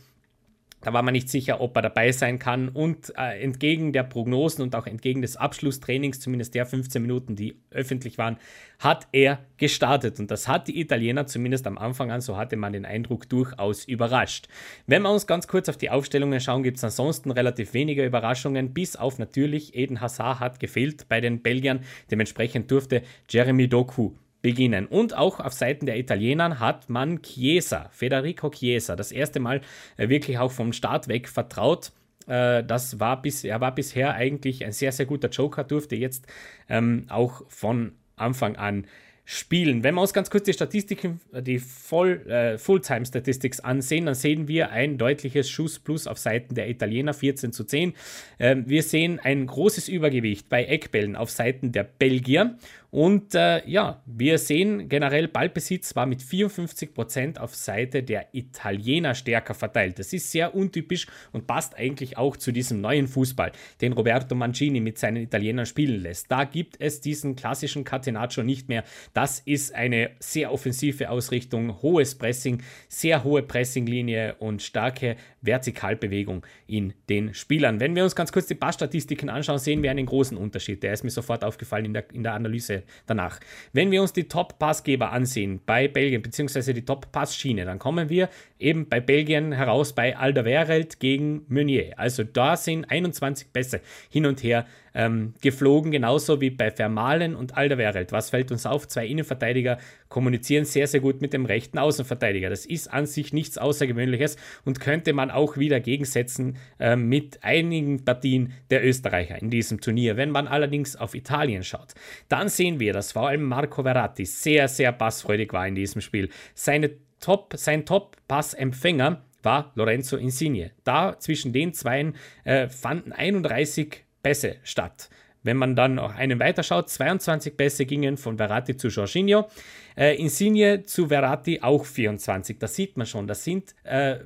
da 0.87 0.93
war 0.93 1.02
man 1.02 1.14
nicht 1.14 1.28
sicher, 1.28 1.61
ob 1.61 1.75
er 1.75 1.83
dabei 1.83 2.12
sein 2.12 2.38
kann. 2.38 2.69
Und 2.69 3.12
äh, 3.19 3.43
entgegen 3.43 3.93
der 3.93 4.05
Prognosen 4.05 4.62
und 4.62 4.76
auch 4.76 4.87
entgegen 4.87 5.21
des 5.21 5.37
Abschlusstrainings, 5.37 6.21
zumindest 6.21 6.55
der 6.55 6.64
15 6.64 7.02
Minuten, 7.02 7.34
die 7.34 7.61
öffentlich 7.73 8.19
waren, 8.19 8.37
hat 8.78 9.08
er 9.11 9.41
gestartet. 9.56 10.21
Und 10.21 10.30
das 10.30 10.47
hat 10.47 10.69
die 10.69 10.80
Italiener 10.80 11.26
zumindest 11.26 11.67
am 11.67 11.76
Anfang 11.76 12.13
an, 12.13 12.21
so 12.21 12.37
hatte 12.37 12.56
man 12.56 12.73
den 12.73 12.84
Eindruck, 12.84 13.28
durchaus 13.28 13.84
überrascht. 13.84 14.47
Wenn 14.87 15.02
wir 15.02 15.11
uns 15.11 15.26
ganz 15.26 15.49
kurz 15.49 15.69
auf 15.69 15.76
die 15.76 15.91
Aufstellungen 15.91 16.39
schauen, 16.39 16.63
gibt 16.63 16.76
es 16.76 16.84
ansonsten 16.84 17.32
relativ 17.32 17.75
wenige 17.75 18.06
Überraschungen, 18.06 18.73
bis 18.73 18.95
auf 18.95 19.19
natürlich 19.19 19.75
Eden 19.75 20.00
Hazard 20.00 20.39
hat 20.39 20.61
gefehlt 20.61 21.08
bei 21.08 21.21
den 21.21 21.43
Belgiern. 21.43 21.80
Dementsprechend 22.13 22.71
durfte 22.71 23.02
Jeremy 23.28 23.67
Doku 23.67 24.13
beginnen. 24.47 24.87
Und 24.87 25.17
auch 25.17 25.41
auf 25.41 25.54
Seiten 25.54 25.87
der 25.87 25.99
Italiener 25.99 26.61
hat 26.61 26.89
man 26.89 27.21
Chiesa, 27.21 27.89
Federico 27.91 28.49
Chiesa, 28.49 28.95
das 28.95 29.11
erste 29.11 29.41
Mal 29.41 29.61
äh, 29.97 30.09
wirklich 30.09 30.39
auch 30.39 30.52
vom 30.52 30.73
Start 30.73 31.09
weg 31.09 31.28
vertraut. 31.28 31.91
Äh, 32.28 32.63
das 32.63 33.00
war 33.00 33.21
bis, 33.21 33.43
er 33.43 33.61
war 33.61 33.75
bisher 33.75 34.15
eigentlich 34.15 34.65
ein 34.65 34.71
sehr, 34.71 34.93
sehr 34.93 35.06
guter 35.06 35.30
Joker, 35.30 35.65
durfte 35.65 35.97
jetzt 35.97 36.28
ähm, 36.69 37.06
auch 37.09 37.43
von 37.49 37.95
Anfang 38.15 38.54
an 38.54 38.87
spielen. 39.28 39.82
Wenn 39.82 39.97
wir 39.97 40.02
uns 40.02 40.13
ganz 40.13 40.30
kurz 40.30 40.45
die 40.45 40.52
Statistiken, 40.52 41.21
die 41.32 41.59
Voll, 41.59 42.25
äh, 42.30 42.59
Fulltime-Statistics 42.59 43.59
ansehen, 43.59 44.06
dann 44.06 44.15
sehen 44.15 44.47
wir 44.47 44.71
ein 44.71 44.99
deutliches 44.99 45.50
Schuss-Plus 45.50 46.06
auf 46.06 46.19
Seiten 46.19 46.54
der 46.54 46.71
Italiener, 46.71 47.13
14 47.13 47.52
zu 47.52 47.65
10. 47.65 47.95
Ähm, 48.39 48.65
wir 48.69 48.85
sehen 48.85 49.19
ein 49.19 49.47
großes 49.47 49.89
Übergewicht 49.89 50.49
bei 50.49 50.65
Eckbällen 50.65 51.17
auf 51.17 51.30
Seiten 51.30 51.73
der 51.73 51.82
Belgier 51.82 52.56
und 52.97 53.35
äh, 53.35 53.61
ja, 53.69 54.02
wir 54.06 54.39
sehen 54.39 54.89
generell 54.89 55.28
Ballbesitz 55.28 55.95
war 55.97 56.06
mit 56.06 56.23
54% 56.23 57.37
auf 57.37 57.54
Seite 57.54 58.02
der 58.02 58.28
Italiener 58.32 59.15
stärker 59.15 59.52
verteilt. 59.52 59.99
Das 59.99 60.15
ist 60.15 60.32
sehr 60.32 60.54
untypisch 60.54 61.06
und 61.30 61.47
passt 61.47 61.76
eigentlich 61.76 62.17
auch 62.17 62.39
zu 62.39 62.52
diesem 62.52 62.80
neuen 62.80 63.06
Fußball, 63.06 63.52
den 63.82 63.93
Roberto 63.93 64.35
Mancini 64.35 64.80
mit 64.80 64.97
seinen 64.97 65.25
Italienern 65.25 65.67
spielen 65.67 66.00
lässt. 66.00 66.30
Da 66.32 66.45
gibt 66.45 66.80
es 66.80 67.02
diesen 67.02 67.37
klassischen 67.37 67.85
Catenaccio 67.85 68.43
nicht 68.43 68.71
mehr. 68.71 68.82
Das 69.13 69.41
ist 69.41 69.75
eine 69.75 70.13
sehr 70.19 70.50
offensive 70.50 71.11
Ausrichtung, 71.11 71.82
hohes 71.82 72.15
Pressing, 72.15 72.63
sehr 72.89 73.25
hohe 73.25 73.43
Pressinglinie 73.43 74.37
und 74.39 74.63
starke 74.63 75.17
Vertikalbewegung 75.43 76.47
in 76.67 76.95
den 77.11 77.35
Spielern. 77.35 77.78
Wenn 77.78 77.95
wir 77.95 78.04
uns 78.04 78.17
ganz 78.17 78.32
kurz 78.32 78.47
die 78.47 78.54
Passstatistiken 78.54 79.28
anschauen, 79.28 79.59
sehen 79.59 79.82
wir 79.82 79.91
einen 79.91 80.06
großen 80.06 80.39
Unterschied. 80.39 80.82
Der 80.82 80.95
ist 80.95 81.04
mir 81.04 81.11
sofort 81.11 81.45
aufgefallen 81.45 81.85
in 81.85 81.93
der, 81.93 82.11
in 82.15 82.23
der 82.23 82.32
Analyse 82.32 82.86
danach. 83.07 83.41
Wenn 83.73 83.91
wir 83.91 84.03
uns 84.03 84.13
die 84.13 84.29
Top-Passgeber 84.29 85.13
ansehen 85.13 85.61
bei 85.65 85.89
Belgien, 85.89 86.23
beziehungsweise 86.23 86.75
die 86.75 86.85
Top-Passschiene, 86.85 87.65
dann 87.65 87.79
kommen 87.79 88.09
wir 88.09 88.29
eben 88.59 88.89
bei 88.89 89.01
Belgien 89.01 89.53
heraus 89.53 89.95
bei 89.95 90.17
Alderweireld 90.17 91.01
gegen 91.01 91.45
Meunier. 91.49 91.99
Also 91.99 92.25
da 92.25 92.57
sind 92.57 92.91
21 92.91 93.53
Pässe 93.53 93.81
hin 94.11 94.27
und 94.27 94.43
her 94.43 94.67
ähm, 94.97 95.35
geflogen, 95.43 95.93
genauso 95.93 96.41
wie 96.41 96.50
bei 96.50 96.71
Vermalen 96.71 97.37
und 97.37 97.56
Alderweireld. 97.56 98.13
Was 98.13 98.30
fällt 98.30 98.50
uns 98.50 98.65
auf? 98.65 98.89
Zwei 98.89 99.06
Innenverteidiger 99.06 99.78
kommunizieren 100.09 100.65
sehr, 100.65 100.87
sehr 100.87 101.00
gut 101.00 101.21
mit 101.21 101.35
dem 101.35 101.45
rechten 101.45 101.78
Außenverteidiger. 101.78 102.49
Das 102.49 102.65
ist 102.65 102.93
an 102.93 103.06
sich 103.06 103.35
nichts 103.35 103.59
Außergewöhnliches 103.59 104.37
und 104.65 104.80
könnte 104.80 105.13
man 105.13 105.30
auch 105.30 105.59
wieder 105.59 105.80
gegensetzen 105.80 106.56
äh, 106.80 106.97
mit 106.97 107.45
einigen 107.45 108.04
Partien 108.04 108.54
der 108.71 108.85
Österreicher 108.85 109.41
in 109.41 109.50
diesem 109.50 109.80
Turnier. 109.82 110.17
Wenn 110.17 110.30
man 110.30 110.49
allerdings 110.49 110.97
auf 110.97 111.15
Italien 111.15 111.63
schaut, 111.63 111.95
dann 112.28 112.49
sehen 112.49 112.80
wir, 112.80 112.95
dass 112.95 113.13
vor 113.13 113.28
allem 113.28 113.43
Marco 113.43 113.82
Verratti 113.82 114.25
sehr, 114.25 114.67
sehr 114.67 114.93
passfreudig 114.93 115.52
war 115.52 115.69
in 115.69 115.75
diesem 115.75 116.00
Spiel. 116.00 116.30
Seine 116.54 116.93
Top, 117.21 117.54
sein 117.56 117.85
Top-Passempfänger 117.85 119.23
war 119.43 119.73
Lorenzo 119.75 120.17
Insigne. 120.17 120.73
Da 120.85 121.19
zwischen 121.19 121.52
den 121.52 121.73
Zweien 121.73 122.17
äh, 122.45 122.69
fanden 122.69 123.13
31 123.13 124.05
Pässe 124.26 124.56
statt. 124.65 125.08
Wenn 125.45 125.56
man 125.56 125.76
dann 125.76 125.95
noch 125.95 126.17
einen 126.17 126.41
weiterschaut, 126.41 126.91
22 126.91 127.56
Pässe 127.56 127.86
gingen 127.86 128.17
von 128.17 128.36
Verratti 128.39 128.76
zu 128.76 128.89
Jorginho, 128.89 129.49
äh, 129.97 130.17
Insigne 130.17 130.82
zu 130.82 131.06
Verratti 131.06 131.60
auch 131.62 131.84
24. 131.84 132.58
Da 132.58 132.67
sieht 132.67 132.97
man 132.97 133.06
schon, 133.06 133.28
das 133.28 133.45
sind 133.45 133.76
äh, 133.84 134.17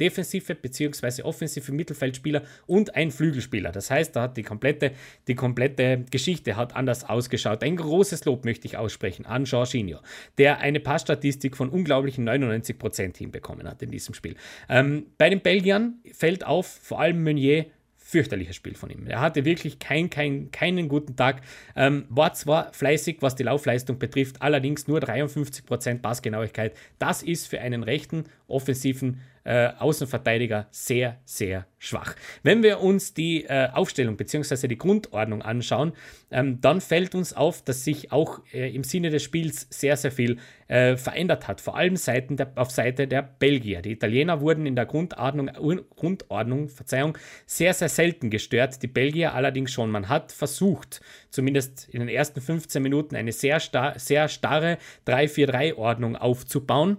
defensive 0.00 0.54
bzw. 0.54 1.24
offensive 1.24 1.70
Mittelfeldspieler 1.72 2.42
und 2.66 2.96
ein 2.96 3.10
Flügelspieler. 3.10 3.70
Das 3.70 3.90
heißt, 3.90 4.16
da 4.16 4.22
hat 4.22 4.38
die 4.38 4.42
komplette, 4.42 4.92
die 5.28 5.34
komplette 5.34 6.06
Geschichte 6.10 6.56
hat 6.56 6.74
anders 6.74 7.06
ausgeschaut. 7.06 7.62
Ein 7.62 7.76
großes 7.76 8.24
Lob 8.24 8.46
möchte 8.46 8.66
ich 8.66 8.78
aussprechen 8.78 9.26
an 9.26 9.44
Jorginho, 9.44 9.98
der 10.38 10.60
eine 10.60 10.80
Passstatistik 10.80 11.54
von 11.54 11.68
unglaublichen 11.68 12.26
99% 12.26 13.18
hinbekommen 13.18 13.68
hat 13.68 13.82
in 13.82 13.90
diesem 13.90 14.14
Spiel. 14.14 14.36
Ähm, 14.70 15.04
bei 15.18 15.28
den 15.28 15.42
Belgiern 15.42 15.98
fällt 16.14 16.46
auf, 16.46 16.66
vor 16.66 16.98
allem 17.00 17.22
Meunier, 17.22 17.66
fürchterliches 18.10 18.56
Spiel 18.56 18.74
von 18.74 18.90
ihm. 18.90 19.06
Er 19.06 19.20
hatte 19.20 19.44
wirklich 19.44 19.78
kein, 19.78 20.10
kein, 20.10 20.50
keinen 20.50 20.88
guten 20.88 21.16
Tag. 21.16 21.42
Ähm, 21.76 22.04
war 22.08 22.34
zwar 22.34 22.72
fleißig, 22.72 23.18
was 23.20 23.36
die 23.36 23.44
Laufleistung 23.44 23.98
betrifft, 23.98 24.42
allerdings 24.42 24.88
nur 24.88 24.98
53% 24.98 26.00
Passgenauigkeit. 26.00 26.76
Das 26.98 27.22
ist 27.22 27.46
für 27.46 27.60
einen 27.60 27.82
rechten 27.82 28.24
offensiven 28.48 29.20
äh, 29.50 29.72
Außenverteidiger 29.80 30.68
sehr, 30.70 31.18
sehr 31.24 31.66
schwach. 31.78 32.14
Wenn 32.44 32.62
wir 32.62 32.78
uns 32.80 33.14
die 33.14 33.46
äh, 33.46 33.68
Aufstellung 33.72 34.16
bzw. 34.16 34.68
die 34.68 34.78
Grundordnung 34.78 35.42
anschauen, 35.42 35.92
ähm, 36.30 36.60
dann 36.60 36.80
fällt 36.80 37.16
uns 37.16 37.32
auf, 37.32 37.60
dass 37.62 37.82
sich 37.82 38.12
auch 38.12 38.42
äh, 38.52 38.72
im 38.72 38.84
Sinne 38.84 39.10
des 39.10 39.24
Spiels 39.24 39.66
sehr, 39.70 39.96
sehr 39.96 40.12
viel 40.12 40.38
äh, 40.68 40.96
verändert 40.96 41.48
hat. 41.48 41.60
Vor 41.60 41.76
allem 41.76 41.96
Seiten 41.96 42.36
der, 42.36 42.52
auf 42.54 42.70
Seite 42.70 43.08
der 43.08 43.22
Belgier. 43.22 43.82
Die 43.82 43.90
Italiener 43.90 44.40
wurden 44.40 44.66
in 44.66 44.76
der 44.76 44.86
Grundordnung, 44.86 45.50
Grundordnung 45.96 46.68
Verzeihung, 46.68 47.18
sehr, 47.44 47.74
sehr 47.74 47.88
selten 47.88 48.30
gestört. 48.30 48.80
Die 48.84 48.86
Belgier 48.86 49.34
allerdings 49.34 49.72
schon. 49.72 49.90
Man 49.90 50.08
hat 50.08 50.30
versucht, 50.30 51.00
zumindest 51.30 51.88
in 51.88 51.98
den 51.98 52.08
ersten 52.08 52.40
15 52.40 52.80
Minuten, 52.80 53.16
eine 53.16 53.32
sehr, 53.32 53.58
star 53.58 53.98
sehr 53.98 54.28
starre 54.28 54.78
3-4-3-Ordnung 55.08 56.14
aufzubauen. 56.14 56.98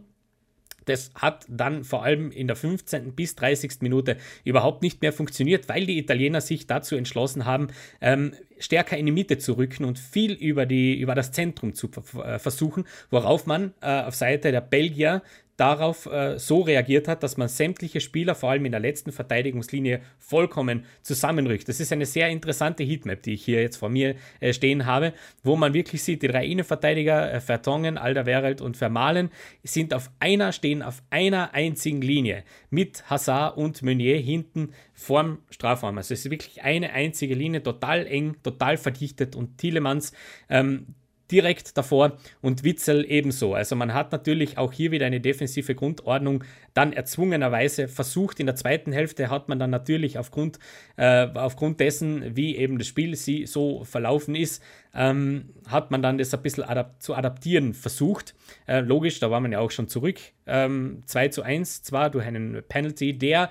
Das 0.86 1.12
hat 1.16 1.46
dann 1.48 1.84
vor 1.84 2.04
allem 2.04 2.32
in 2.32 2.48
der 2.48 2.56
15. 2.56 3.14
bis 3.14 3.36
30. 3.36 3.82
Minute 3.82 4.18
überhaupt 4.44 4.82
nicht 4.82 5.02
mehr 5.02 5.14
funktioniert, 5.14 5.70
weil 5.70 5.86
die 5.86 5.98
Italiener 5.98 6.42
sich 6.42 6.68
dazu 6.68 6.96
entschlossen 6.96 7.46
haben, 7.46 7.68
ähm, 8.02 8.34
stärker 8.60 8.98
in 8.98 9.06
die 9.06 9.12
Mitte 9.12 9.38
zu 9.38 9.54
rücken 9.54 9.86
und 9.86 10.00
viel 10.00 10.34
über, 10.34 10.66
die, 10.66 11.00
über 11.00 11.16
das 11.16 11.32
Zentrum 11.32 11.74
zu 11.74 11.90
äh, 12.24 12.40
versuchen, 12.40 12.86
worauf 13.10 13.46
man 13.46 13.74
äh, 13.82 14.02
auf 14.02 14.16
Seite 14.16 14.52
der 14.52 14.62
Belgier 14.62 15.22
darauf 15.62 16.08
äh, 16.08 16.40
so 16.40 16.62
reagiert 16.62 17.08
hat, 17.08 17.22
dass 17.22 17.38
man 17.38 17.48
sämtliche 17.48 18.02
Spieler, 18.02 18.34
vor 18.34 18.50
allem 18.50 18.66
in 18.66 18.72
der 18.72 18.82
letzten 18.82 19.12
Verteidigungslinie, 19.12 20.02
vollkommen 20.18 20.86
zusammenrückt. 21.04 21.70
Das 21.70 21.80
ist 21.80 21.94
eine 21.94 22.08
sehr 22.08 22.30
interessante 22.30 22.84
Heatmap, 22.84 23.22
die 23.22 23.36
ich 23.36 23.46
hier 23.46 23.62
jetzt 23.62 23.78
vor 23.78 23.90
mir 23.90 24.16
äh, 24.40 24.54
stehen 24.54 24.88
habe, 24.88 25.14
wo 25.44 25.56
man 25.56 25.76
wirklich 25.76 26.02
sieht, 26.02 26.24
die 26.24 26.28
drei 26.28 26.48
Innenverteidiger, 26.48 27.32
äh, 27.32 27.40
Vertongen, 27.40 28.00
Alderweireld 28.00 28.60
und 28.60 28.76
Vermalen, 28.76 29.30
sind 29.64 29.94
auf 29.94 30.10
einer, 30.20 30.52
stehen 30.52 30.82
auf 30.82 31.04
einer 31.12 31.54
einzigen 31.54 32.02
Linie 32.02 32.44
mit 32.72 33.08
Hazard 33.08 33.56
und 33.56 33.84
Meunier 33.84 34.18
hinten 34.18 34.74
vorm 34.96 35.44
Strafraum. 35.52 35.96
Also 35.98 36.16
es 36.16 36.26
ist 36.26 36.32
wirklich 36.32 36.64
eine 36.64 36.94
einzige 36.94 37.36
Linie, 37.36 37.62
total 37.62 38.08
eng, 38.08 38.36
total 38.42 38.78
verdichtet 38.78 39.36
und 39.36 39.60
Thielemanns 39.60 40.12
ähm, 40.50 40.96
direkt 41.32 41.78
davor 41.78 42.18
und 42.42 42.64
Witzel 42.64 43.06
ebenso. 43.08 43.54
Also 43.54 43.76
man 43.76 43.94
hat 43.94 44.12
natürlich 44.12 44.58
auch 44.58 44.74
hier 44.74 44.92
wieder 44.92 45.06
eine 45.06 45.22
defensive 45.22 45.76
Grundordnung 45.76 46.44
dann 46.74 46.94
erzwungenerweise 46.94 47.88
versucht. 47.88 48.40
In 48.40 48.46
der 48.46 48.56
zweiten 48.56 48.92
Hälfte 48.92 49.30
hat 49.30 49.50
man 49.50 49.60
dann 49.60 49.70
natürlich 49.70 50.18
aufgrund, 50.18 50.60
äh, 50.98 51.28
aufgrund 51.34 51.80
dessen, 51.80 52.36
wie 52.36 52.56
eben 52.58 52.78
das 52.78 52.88
Spiel 52.88 53.16
sie 53.16 53.46
so 53.46 53.84
verlaufen 53.84 54.36
ist, 54.36 54.62
ähm, 54.94 55.50
hat 55.68 55.92
man 55.92 56.02
dann 56.02 56.18
das 56.18 56.34
ein 56.34 56.42
bisschen 56.42 56.64
adap 56.64 57.02
zu 57.02 57.16
adaptieren 57.16 57.74
versucht. 57.74 58.36
Äh, 58.68 58.82
logisch, 58.82 59.20
da 59.20 59.32
war 59.32 59.40
man 59.40 59.52
ja 59.52 59.60
auch 59.60 59.72
schon 59.72 59.88
zurück. 59.88 60.20
Ähm, 60.46 61.04
2 61.06 61.30
zu 61.30 61.44
1 61.44 61.84
zwar 61.84 62.10
durch 62.10 62.26
einen 62.26 62.62
Penalty, 62.68 63.18
der 63.18 63.50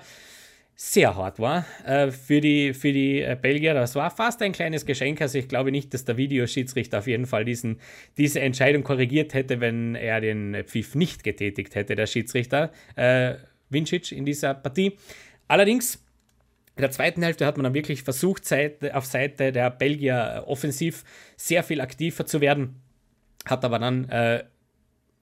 sehr 0.83 1.15
hart 1.15 1.37
war 1.37 1.63
äh, 1.85 2.09
für 2.09 2.41
die, 2.41 2.73
für 2.73 2.91
die 2.91 3.21
äh, 3.21 3.37
Belgier. 3.39 3.75
Das 3.75 3.93
war 3.93 4.09
fast 4.09 4.41
ein 4.41 4.51
kleines 4.51 4.83
Geschenk. 4.87 5.21
Also 5.21 5.37
ich 5.37 5.47
glaube 5.47 5.71
nicht, 5.71 5.93
dass 5.93 6.05
der 6.05 6.17
Videoschiedsrichter 6.17 6.97
auf 6.97 7.07
jeden 7.07 7.27
Fall 7.27 7.45
diesen, 7.45 7.79
diese 8.17 8.39
Entscheidung 8.39 8.83
korrigiert 8.83 9.35
hätte, 9.35 9.61
wenn 9.61 9.93
er 9.93 10.21
den 10.21 10.63
Pfiff 10.65 10.95
nicht 10.95 11.23
getätigt 11.23 11.75
hätte, 11.75 11.95
der 11.95 12.07
Schiedsrichter 12.07 12.71
äh, 12.95 13.35
Vincic 13.69 14.11
in 14.11 14.25
dieser 14.25 14.55
Partie. 14.55 14.97
Allerdings 15.47 16.03
in 16.75 16.81
der 16.81 16.91
zweiten 16.91 17.21
Hälfte 17.21 17.45
hat 17.45 17.57
man 17.57 17.65
dann 17.65 17.75
wirklich 17.75 18.01
versucht, 18.01 18.43
Seite, 18.43 18.95
auf 18.95 19.05
Seite 19.05 19.51
der 19.51 19.69
Belgier 19.69 20.45
offensiv 20.47 21.03
sehr 21.37 21.61
viel 21.61 21.79
aktiver 21.79 22.25
zu 22.25 22.41
werden, 22.41 22.81
hat 23.45 23.63
aber 23.63 23.77
dann 23.77 24.09
äh, 24.09 24.43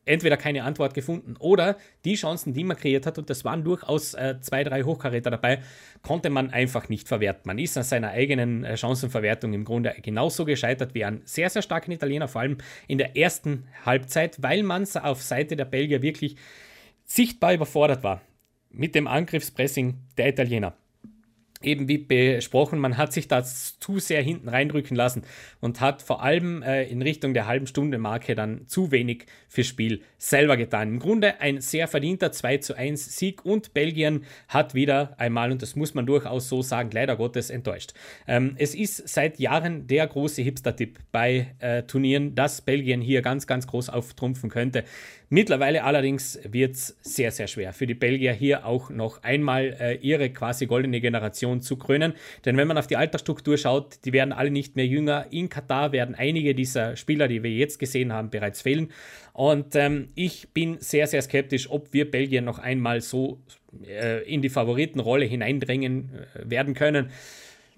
entweder 0.09 0.37
keine 0.37 0.63
Antwort 0.63 0.93
gefunden 0.93 1.35
oder 1.39 1.77
die 2.03 2.15
Chancen, 2.15 2.53
die 2.53 2.63
man 2.63 2.75
kreiert 2.75 3.05
hat, 3.05 3.17
und 3.17 3.29
das 3.29 3.45
waren 3.45 3.63
durchaus 3.63 4.15
äh, 4.15 4.35
zwei, 4.41 4.63
drei 4.63 4.83
Hochkaräter 4.83 5.29
dabei, 5.29 5.61
konnte 6.01 6.29
man 6.29 6.49
einfach 6.49 6.89
nicht 6.89 7.07
verwerten. 7.07 7.43
Man 7.45 7.59
ist 7.59 7.77
an 7.77 7.83
seiner 7.83 8.09
eigenen 8.09 8.63
äh, 8.63 8.75
Chancenverwertung 8.75 9.53
im 9.53 9.65
Grunde 9.65 9.95
genauso 10.01 10.45
gescheitert 10.45 10.93
wie 10.95 11.05
an 11.05 11.21
sehr, 11.25 11.49
sehr 11.49 11.61
starken 11.61 11.91
Italiener, 11.91 12.27
vor 12.27 12.41
allem 12.41 12.57
in 12.87 12.97
der 12.97 13.15
ersten 13.15 13.67
Halbzeit, 13.85 14.41
weil 14.41 14.63
man 14.63 14.87
auf 15.01 15.21
Seite 15.21 15.55
der 15.55 15.65
Belgier 15.65 16.01
wirklich 16.01 16.35
sichtbar 17.05 17.53
überfordert 17.53 18.03
war 18.03 18.21
mit 18.71 18.95
dem 18.95 19.07
Angriffspressing 19.07 19.97
der 20.17 20.29
Italiener 20.29 20.75
eben 21.61 21.87
wie 21.87 21.97
besprochen, 21.97 22.79
man 22.79 22.97
hat 22.97 23.11
sich 23.11 23.27
da 23.27 23.43
zu 23.43 23.99
sehr 23.99 24.21
hinten 24.21 24.49
reindrücken 24.49 24.95
lassen 24.95 25.23
und 25.59 25.81
hat 25.81 26.01
vor 26.01 26.23
allem 26.23 26.63
äh, 26.63 26.83
in 26.83 27.01
Richtung 27.01 27.33
der 27.33 27.47
halben 27.47 27.67
Stunde 27.67 27.97
Marke 27.97 28.35
dann 28.35 28.67
zu 28.67 28.91
wenig 28.91 29.25
fürs 29.47 29.67
Spiel 29.67 30.01
selber 30.19 30.57
getan. 30.57 30.89
Im 30.89 30.99
Grunde 30.99 31.41
ein 31.41 31.61
sehr 31.61 31.87
verdienter 31.87 32.31
2 32.31 32.57
zu 32.57 32.77
1 32.77 33.17
Sieg 33.17 33.43
und 33.45 33.73
Belgien 33.73 34.25
hat 34.47 34.75
wieder 34.75 35.15
einmal, 35.17 35.51
und 35.51 35.61
das 35.61 35.75
muss 35.75 35.95
man 35.95 36.05
durchaus 36.05 36.49
so 36.49 36.61
sagen, 36.61 36.91
leider 36.93 37.15
Gottes 37.15 37.49
enttäuscht. 37.49 37.93
Ähm, 38.27 38.55
es 38.57 38.75
ist 38.75 39.07
seit 39.09 39.39
Jahren 39.39 39.87
der 39.87 40.05
große 40.05 40.41
Hipster-Tipp 40.41 40.99
bei 41.11 41.47
äh, 41.59 41.83
Turnieren, 41.83 42.35
dass 42.35 42.61
Belgien 42.61 43.01
hier 43.01 43.21
ganz, 43.21 43.47
ganz 43.47 43.65
groß 43.65 43.89
auftrumpfen 43.89 44.49
könnte. 44.49 44.83
Mittlerweile 45.31 45.83
allerdings 45.83 46.39
wird 46.43 46.73
es 46.73 46.97
sehr, 47.01 47.31
sehr 47.31 47.47
schwer 47.47 47.71
für 47.71 47.85
die 47.85 47.93
Belgier 47.93 48.33
hier 48.33 48.65
auch 48.65 48.89
noch 48.89 49.21
einmal 49.21 49.77
äh, 49.79 49.95
ihre 49.97 50.31
quasi 50.31 50.65
goldene 50.65 50.99
Generation 51.01 51.61
zu 51.61 51.77
krönen. 51.77 52.13
Denn 52.45 52.57
wenn 52.57 52.67
man 52.67 52.79
auf 52.79 52.87
die 52.87 52.97
Altersstruktur 52.97 53.57
schaut, 53.57 53.99
die 54.05 54.11
werden 54.11 54.33
alle 54.33 54.49
nicht 54.49 54.75
mehr 54.75 54.87
jünger. 54.87 55.27
In 55.29 55.47
Katar 55.47 55.91
werden 55.91 56.15
einige 56.15 56.55
dieser 56.55 56.95
Spieler, 56.95 57.27
die 57.27 57.43
wir 57.43 57.51
jetzt 57.51 57.77
gesehen 57.77 58.11
haben, 58.11 58.31
bereits 58.31 58.63
fehlen. 58.63 58.91
Und 59.33 59.75
ähm, 59.75 60.08
ich 60.15 60.49
bin 60.49 60.77
sehr, 60.79 61.07
sehr 61.07 61.21
skeptisch, 61.21 61.69
ob 61.69 61.93
wir 61.93 62.09
Belgien 62.09 62.45
noch 62.45 62.59
einmal 62.59 63.01
so 63.01 63.39
äh, 63.85 64.23
in 64.23 64.41
die 64.41 64.49
Favoritenrolle 64.49 65.25
hineindrängen 65.25 66.11
äh, 66.13 66.49
werden 66.49 66.73
können. 66.73 67.11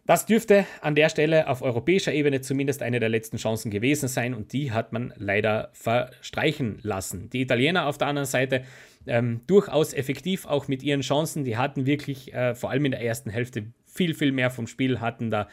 Das 0.05 0.25
dürfte 0.25 0.65
an 0.81 0.95
der 0.95 1.09
Stelle 1.09 1.47
auf 1.47 1.61
europäischer 1.61 2.11
Ebene 2.11 2.41
zumindest 2.41 2.81
eine 2.81 2.99
der 2.99 3.09
letzten 3.09 3.37
Chancen 3.37 3.69
gewesen 3.69 4.07
sein 4.07 4.33
und 4.33 4.51
die 4.51 4.71
hat 4.71 4.93
man 4.93 5.13
leider 5.15 5.69
verstreichen 5.73 6.79
lassen. 6.81 7.29
Die 7.29 7.41
Italiener 7.41 7.87
auf 7.87 7.97
der 7.97 8.07
anderen 8.07 8.25
Seite 8.25 8.63
ähm, 9.05 9.41
durchaus 9.47 9.93
effektiv 9.93 10.47
auch 10.47 10.67
mit 10.67 10.81
ihren 10.83 11.01
Chancen. 11.01 11.43
Die 11.43 11.55
hatten 11.55 11.85
wirklich 11.85 12.33
äh, 12.33 12.55
vor 12.55 12.71
allem 12.71 12.85
in 12.85 12.91
der 12.91 13.01
ersten 13.01 13.29
Hälfte 13.29 13.67
viel, 13.85 14.13
viel 14.13 14.31
mehr 14.31 14.49
vom 14.49 14.67
Spiel, 14.67 14.99
hatten 14.99 15.29
da 15.29 15.47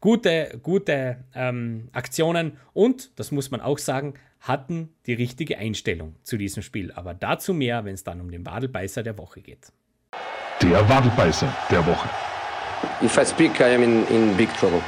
gute, 0.00 0.58
gute 0.62 1.24
ähm, 1.34 1.88
Aktionen 1.92 2.52
und, 2.74 3.18
das 3.18 3.32
muss 3.32 3.50
man 3.50 3.60
auch 3.60 3.78
sagen, 3.78 4.14
hatten 4.40 4.94
die 5.06 5.14
richtige 5.14 5.58
Einstellung 5.58 6.16
zu 6.22 6.36
diesem 6.36 6.62
Spiel. 6.62 6.92
Aber 6.92 7.14
dazu 7.14 7.54
mehr, 7.54 7.84
wenn 7.84 7.94
es 7.94 8.04
dann 8.04 8.20
um 8.20 8.30
den 8.30 8.46
Wadelbeißer 8.46 9.02
der 9.02 9.18
Woche 9.18 9.40
geht. 9.40 9.72
Der 10.62 10.88
Wadelbeißer 10.88 11.54
der 11.70 11.86
Woche. 11.86 12.08
If 13.02 13.16
I 13.16 13.24
speak, 13.24 13.60
I 13.60 13.74
am 13.74 13.82
in, 13.82 14.06
in 14.08 14.36
big 14.36 14.52
trouble. 14.54 14.82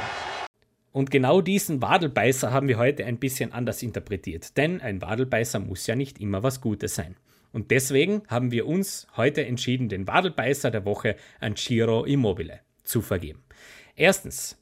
Und 0.91 1.09
genau 1.09 1.41
diesen 1.41 1.81
Wadelbeißer 1.81 2.51
haben 2.51 2.67
wir 2.67 2.77
heute 2.77 3.05
ein 3.05 3.17
bisschen 3.17 3.53
anders 3.53 3.81
interpretiert, 3.81 4.57
denn 4.57 4.81
ein 4.81 5.01
Wadelbeißer 5.01 5.59
muss 5.59 5.87
ja 5.87 5.95
nicht 5.95 6.19
immer 6.19 6.43
was 6.43 6.59
Gutes 6.59 6.95
sein. 6.95 7.15
Und 7.53 7.71
deswegen 7.71 8.23
haben 8.27 8.51
wir 8.51 8.67
uns 8.67 9.07
heute 9.15 9.45
entschieden, 9.45 9.89
den 9.89 10.07
Wadelbeißer 10.07 10.71
der 10.71 10.85
Woche 10.85 11.15
an 11.39 11.55
Ciro 11.55 12.03
Immobile 12.05 12.59
zu 12.83 13.01
vergeben. 13.01 13.43
Erstens, 13.95 14.57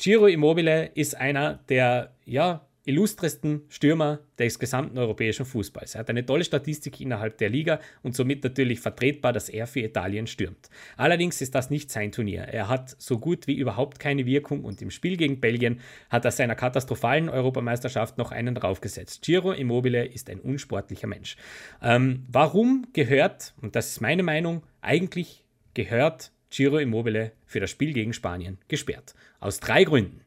Ciro 0.00 0.26
Immobile 0.26 0.86
ist 0.94 1.16
einer 1.16 1.60
der 1.68 2.14
ja, 2.24 2.66
illustresten 2.84 3.62
Stürmer 3.68 4.20
des 4.38 4.58
gesamten 4.58 4.98
europäischen 4.98 5.46
Fußballs. 5.46 5.94
Er 5.94 6.00
hat 6.00 6.10
eine 6.10 6.26
tolle 6.26 6.44
Statistik 6.44 7.00
innerhalb 7.00 7.38
der 7.38 7.48
Liga 7.48 7.80
und 8.02 8.14
somit 8.14 8.44
natürlich 8.44 8.80
vertretbar, 8.80 9.32
dass 9.32 9.48
er 9.48 9.66
für 9.66 9.80
Italien 9.80 10.26
stürmt. 10.26 10.68
Allerdings 10.96 11.40
ist 11.40 11.54
das 11.54 11.70
nicht 11.70 11.90
sein 11.90 12.12
Turnier. 12.12 12.42
Er 12.42 12.68
hat 12.68 12.94
so 12.98 13.18
gut 13.18 13.46
wie 13.46 13.54
überhaupt 13.54 13.98
keine 13.98 14.26
Wirkung 14.26 14.64
und 14.64 14.82
im 14.82 14.90
Spiel 14.90 15.16
gegen 15.16 15.40
Belgien 15.40 15.80
hat 16.10 16.26
er 16.26 16.30
seiner 16.30 16.54
katastrophalen 16.54 17.30
Europameisterschaft 17.30 18.18
noch 18.18 18.32
einen 18.32 18.54
draufgesetzt. 18.54 19.22
Giro 19.22 19.52
Immobile 19.52 20.04
ist 20.04 20.28
ein 20.28 20.40
unsportlicher 20.40 21.06
Mensch. 21.06 21.36
Ähm, 21.82 22.26
warum 22.28 22.86
gehört, 22.92 23.54
und 23.62 23.76
das 23.76 23.92
ist 23.92 24.00
meine 24.02 24.22
Meinung, 24.22 24.62
eigentlich 24.82 25.44
gehört 25.72 26.32
Giro 26.50 26.78
Immobile 26.78 27.32
für 27.46 27.60
das 27.60 27.70
Spiel 27.70 27.94
gegen 27.94 28.12
Spanien 28.12 28.58
gesperrt? 28.68 29.14
Aus 29.40 29.58
drei 29.58 29.84
Gründen. 29.84 30.20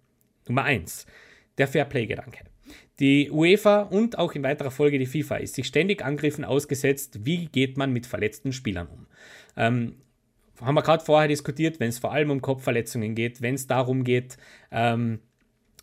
Nummer 0.48 0.64
eins 0.64 1.06
der 1.58 1.68
Fairplay-Gedanke. 1.68 2.40
Die 3.00 3.30
UEFA 3.30 3.82
und 3.84 4.18
auch 4.18 4.34
in 4.34 4.44
weiterer 4.44 4.72
Folge 4.72 4.98
die 4.98 5.06
FIFA 5.06 5.38
ist 5.38 5.56
sich 5.56 5.68
ständig 5.68 6.04
Angriffen 6.04 6.44
ausgesetzt, 6.44 7.26
wie 7.26 7.46
geht 7.46 7.78
man 7.78 7.94
mit 7.94 8.08
verletzten 8.08 8.54
Spielern 8.54 8.88
um. 8.88 9.06
Ähm, 9.56 9.96
haben 10.60 10.76
wir 10.76 10.82
gerade 10.82 11.06
vorher 11.06 11.28
diskutiert, 11.28 11.80
wenn 11.80 11.90
es 11.90 12.00
vor 12.00 12.12
allem 12.12 12.32
um 12.32 12.42
Kopfverletzungen 12.42 13.14
geht, 13.14 13.42
wenn 13.42 13.56
es 13.56 13.68
darum 13.68 14.04
geht, 14.04 14.38
ähm, 14.72 15.20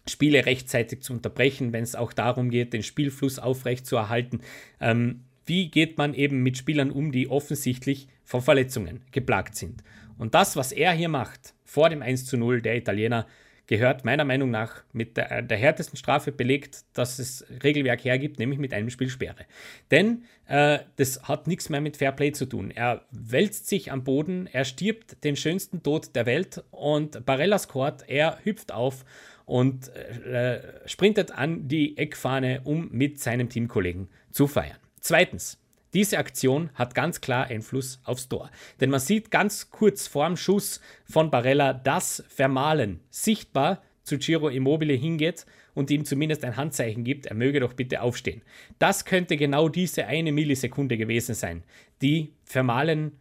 Spiele 0.06 0.44
rechtzeitig 0.44 1.02
zu 1.02 1.12
unterbrechen, 1.12 1.72
wenn 1.72 1.84
es 1.84 1.94
auch 1.94 2.12
darum 2.12 2.50
geht, 2.50 2.72
den 2.72 2.82
Spielfluss 2.82 3.38
aufrechtzuerhalten. 3.38 4.40
Ähm, 4.80 5.24
wie 5.46 5.70
geht 5.70 5.98
man 5.98 6.14
eben 6.14 6.42
mit 6.42 6.58
Spielern 6.58 6.90
um, 6.90 7.12
die 7.12 7.28
offensichtlich 7.28 8.08
von 8.24 8.42
Verletzungen 8.42 9.02
geplagt 9.12 9.56
sind? 9.56 9.84
Und 10.18 10.34
das, 10.34 10.56
was 10.56 10.72
er 10.72 10.92
hier 10.92 11.08
macht, 11.08 11.54
vor 11.64 11.90
dem 11.90 12.02
1 12.02 12.26
zu 12.26 12.36
0 12.36 12.60
der 12.60 12.76
Italiener, 12.76 13.26
gehört 13.66 14.04
meiner 14.04 14.24
Meinung 14.24 14.50
nach 14.50 14.84
mit 14.92 15.16
der, 15.16 15.42
der 15.42 15.56
härtesten 15.56 15.96
Strafe 15.96 16.32
belegt, 16.32 16.84
dass 16.92 17.18
es 17.18 17.44
Regelwerk 17.62 18.04
hergibt, 18.04 18.38
nämlich 18.38 18.58
mit 18.58 18.74
einem 18.74 18.90
Spielsperre. 18.90 19.46
Denn 19.90 20.24
äh, 20.46 20.80
das 20.96 21.22
hat 21.22 21.46
nichts 21.46 21.68
mehr 21.68 21.80
mit 21.80 21.96
Fairplay 21.96 22.32
zu 22.32 22.46
tun. 22.46 22.70
Er 22.70 23.04
wälzt 23.10 23.68
sich 23.68 23.90
am 23.90 24.04
Boden, 24.04 24.48
er 24.52 24.64
stirbt 24.64 25.24
den 25.24 25.36
schönsten 25.36 25.82
Tod 25.82 26.14
der 26.14 26.26
Welt 26.26 26.62
und 26.70 27.24
Barella 27.24 27.58
scoret, 27.58 28.04
er 28.06 28.38
hüpft 28.44 28.72
auf 28.72 29.04
und 29.46 29.88
äh, 29.94 30.60
sprintet 30.86 31.30
an 31.32 31.68
die 31.68 31.96
Eckfahne, 31.96 32.62
um 32.64 32.88
mit 32.90 33.20
seinem 33.20 33.48
Teamkollegen 33.48 34.08
zu 34.30 34.46
feiern. 34.46 34.78
Zweitens, 35.00 35.58
diese 35.94 36.18
Aktion 36.18 36.70
hat 36.74 36.94
ganz 36.94 37.20
klar 37.20 37.46
Einfluss 37.46 38.00
aufs 38.04 38.28
Tor. 38.28 38.50
Denn 38.80 38.90
man 38.90 39.00
sieht 39.00 39.30
ganz 39.30 39.70
kurz 39.70 40.06
vorm 40.06 40.36
Schuss 40.36 40.80
von 41.04 41.30
Barella, 41.30 41.72
dass 41.72 42.24
Vermalen 42.28 43.00
sichtbar 43.10 43.82
zu 44.02 44.18
Giro 44.18 44.48
Immobile 44.48 44.94
hingeht 44.94 45.46
und 45.72 45.90
ihm 45.90 46.04
zumindest 46.04 46.44
ein 46.44 46.56
Handzeichen 46.56 47.04
gibt, 47.04 47.26
er 47.26 47.34
möge 47.34 47.60
doch 47.60 47.72
bitte 47.72 48.02
aufstehen. 48.02 48.42
Das 48.78 49.04
könnte 49.04 49.36
genau 49.36 49.68
diese 49.68 50.06
eine 50.06 50.30
Millisekunde 50.32 50.96
gewesen 50.96 51.34
sein, 51.34 51.64
die 52.02 52.32
Vermalen 52.44 53.12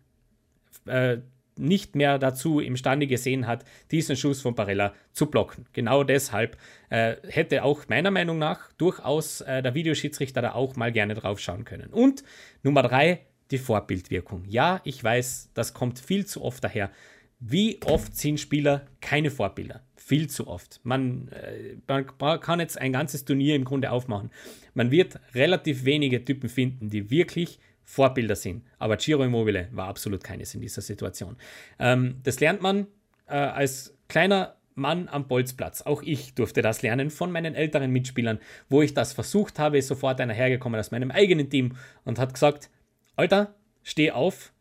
äh, 0.85 1.17
nicht 1.57 1.95
mehr 1.95 2.19
dazu 2.19 2.59
imstande 2.59 3.07
gesehen 3.07 3.47
hat, 3.47 3.65
diesen 3.91 4.15
Schuss 4.15 4.41
von 4.41 4.55
Barella 4.55 4.93
zu 5.11 5.27
blocken. 5.27 5.65
Genau 5.73 6.03
deshalb 6.03 6.57
äh, 6.89 7.15
hätte 7.27 7.63
auch 7.63 7.87
meiner 7.87 8.11
Meinung 8.11 8.37
nach 8.37 8.71
durchaus 8.73 9.41
äh, 9.41 9.61
der 9.61 9.73
Videoschiedsrichter 9.73 10.41
da 10.41 10.53
auch 10.53 10.75
mal 10.75 10.91
gerne 10.91 11.13
drauf 11.13 11.39
schauen 11.39 11.65
können. 11.65 11.91
Und 11.91 12.23
Nummer 12.63 12.83
drei, 12.83 13.21
die 13.51 13.57
Vorbildwirkung. 13.57 14.45
Ja, 14.47 14.81
ich 14.83 15.03
weiß, 15.03 15.51
das 15.53 15.73
kommt 15.73 15.99
viel 15.99 16.25
zu 16.25 16.43
oft 16.43 16.63
daher. 16.63 16.91
Wie 17.39 17.79
oft 17.85 18.15
sind 18.15 18.39
Spieler 18.39 18.85
keine 19.01 19.29
Vorbilder? 19.29 19.83
Viel 19.95 20.29
zu 20.29 20.47
oft. 20.47 20.79
Man, 20.83 21.27
äh, 21.29 21.75
man 21.87 22.39
kann 22.39 22.59
jetzt 22.59 22.79
ein 22.79 22.93
ganzes 22.93 23.25
Turnier 23.25 23.55
im 23.55 23.65
Grunde 23.65 23.91
aufmachen. 23.91 24.31
Man 24.73 24.91
wird 24.91 25.19
relativ 25.33 25.85
wenige 25.85 26.23
Typen 26.23 26.49
finden, 26.49 26.89
die 26.89 27.09
wirklich 27.09 27.59
Vorbilder 27.83 28.35
sind. 28.35 28.63
Aber 28.79 28.97
Giro 28.97 29.23
Immobile 29.23 29.67
war 29.71 29.87
absolut 29.87 30.23
keines 30.23 30.53
in 30.55 30.61
dieser 30.61 30.81
Situation. 30.81 31.37
Ähm, 31.79 32.19
das 32.23 32.39
lernt 32.39 32.61
man 32.61 32.87
äh, 33.27 33.35
als 33.35 33.95
kleiner 34.07 34.55
Mann 34.75 35.07
am 35.07 35.27
Bolzplatz. 35.27 35.81
Auch 35.83 36.01
ich 36.01 36.33
durfte 36.33 36.61
das 36.61 36.81
lernen 36.81 37.09
von 37.09 37.31
meinen 37.31 37.55
älteren 37.55 37.91
Mitspielern, 37.91 38.39
wo 38.69 38.81
ich 38.81 38.93
das 38.93 39.13
versucht 39.13 39.59
habe, 39.59 39.77
ist 39.77 39.87
sofort 39.87 40.19
einer 40.19 40.33
hergekommen 40.33 40.79
aus 40.79 40.91
meinem 40.91 41.11
eigenen 41.11 41.49
Team 41.49 41.75
und 42.05 42.19
hat 42.19 42.33
gesagt, 42.33 42.69
Alter, 43.15 43.55
steh 43.83 44.11
auf, 44.11 44.53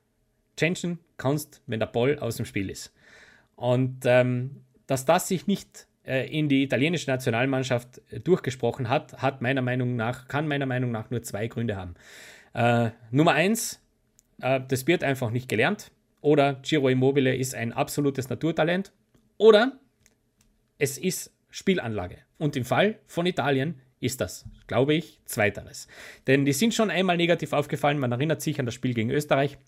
changen 0.58 0.98
kannst, 1.16 1.62
wenn 1.66 1.80
der 1.80 1.86
Ball 1.86 2.18
aus 2.18 2.36
dem 2.36 2.46
Spiel 2.46 2.68
ist. 2.68 2.92
Und 3.56 4.00
ähm, 4.04 4.62
dass 4.86 5.04
das 5.04 5.28
sich 5.28 5.46
nicht 5.46 5.86
äh, 6.04 6.28
in 6.28 6.48
die 6.48 6.62
italienische 6.62 7.10
Nationalmannschaft 7.10 8.02
durchgesprochen 8.24 8.88
hat, 8.88 9.22
hat 9.22 9.40
meiner 9.40 9.62
Meinung 9.62 9.96
nach, 9.96 10.28
kann 10.28 10.48
meiner 10.48 10.66
Meinung 10.66 10.90
nach 10.90 11.10
nur 11.10 11.22
zwei 11.22 11.46
Gründe 11.46 11.76
haben. 11.76 11.94
Äh, 12.54 12.90
Nummer 13.10 13.32
eins, 13.32 13.80
äh, 14.40 14.60
das 14.66 14.86
wird 14.86 15.04
einfach 15.04 15.30
nicht 15.30 15.48
gelernt. 15.48 15.90
Oder 16.20 16.54
Giro 16.62 16.88
Immobile 16.88 17.34
ist 17.34 17.54
ein 17.54 17.72
absolutes 17.72 18.28
Naturtalent. 18.28 18.92
Oder 19.38 19.78
es 20.78 20.98
ist 20.98 21.32
Spielanlage. 21.50 22.18
Und 22.38 22.56
im 22.56 22.64
Fall 22.64 22.98
von 23.06 23.26
Italien 23.26 23.80
ist 24.00 24.20
das, 24.20 24.44
glaube 24.66 24.94
ich, 24.94 25.20
zweiteres. 25.24 25.86
Denn 26.26 26.44
die 26.44 26.52
sind 26.52 26.74
schon 26.74 26.90
einmal 26.90 27.16
negativ 27.16 27.52
aufgefallen. 27.52 27.98
Man 27.98 28.12
erinnert 28.12 28.42
sich 28.42 28.58
an 28.58 28.66
das 28.66 28.74
Spiel 28.74 28.94
gegen 28.94 29.10
Österreich. 29.10 29.58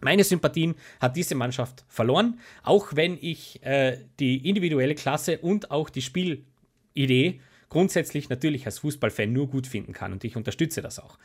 Meine 0.00 0.24
Sympathien 0.24 0.74
hat 1.00 1.16
diese 1.16 1.34
Mannschaft 1.34 1.84
verloren, 1.88 2.40
auch 2.64 2.96
wenn 2.96 3.16
ich 3.20 3.62
äh, 3.62 3.98
die 4.18 4.48
individuelle 4.48 4.94
Klasse 4.94 5.38
und 5.38 5.70
auch 5.70 5.90
die 5.90 6.02
Spielidee 6.02 7.40
grundsätzlich 7.68 8.28
natürlich 8.28 8.66
als 8.66 8.80
Fußballfan 8.80 9.32
nur 9.32 9.48
gut 9.48 9.66
finden 9.66 9.92
kann 9.92 10.12
und 10.12 10.24
ich 10.24 10.36
unterstütze 10.36 10.82
das 10.82 10.98
auch. 10.98 11.18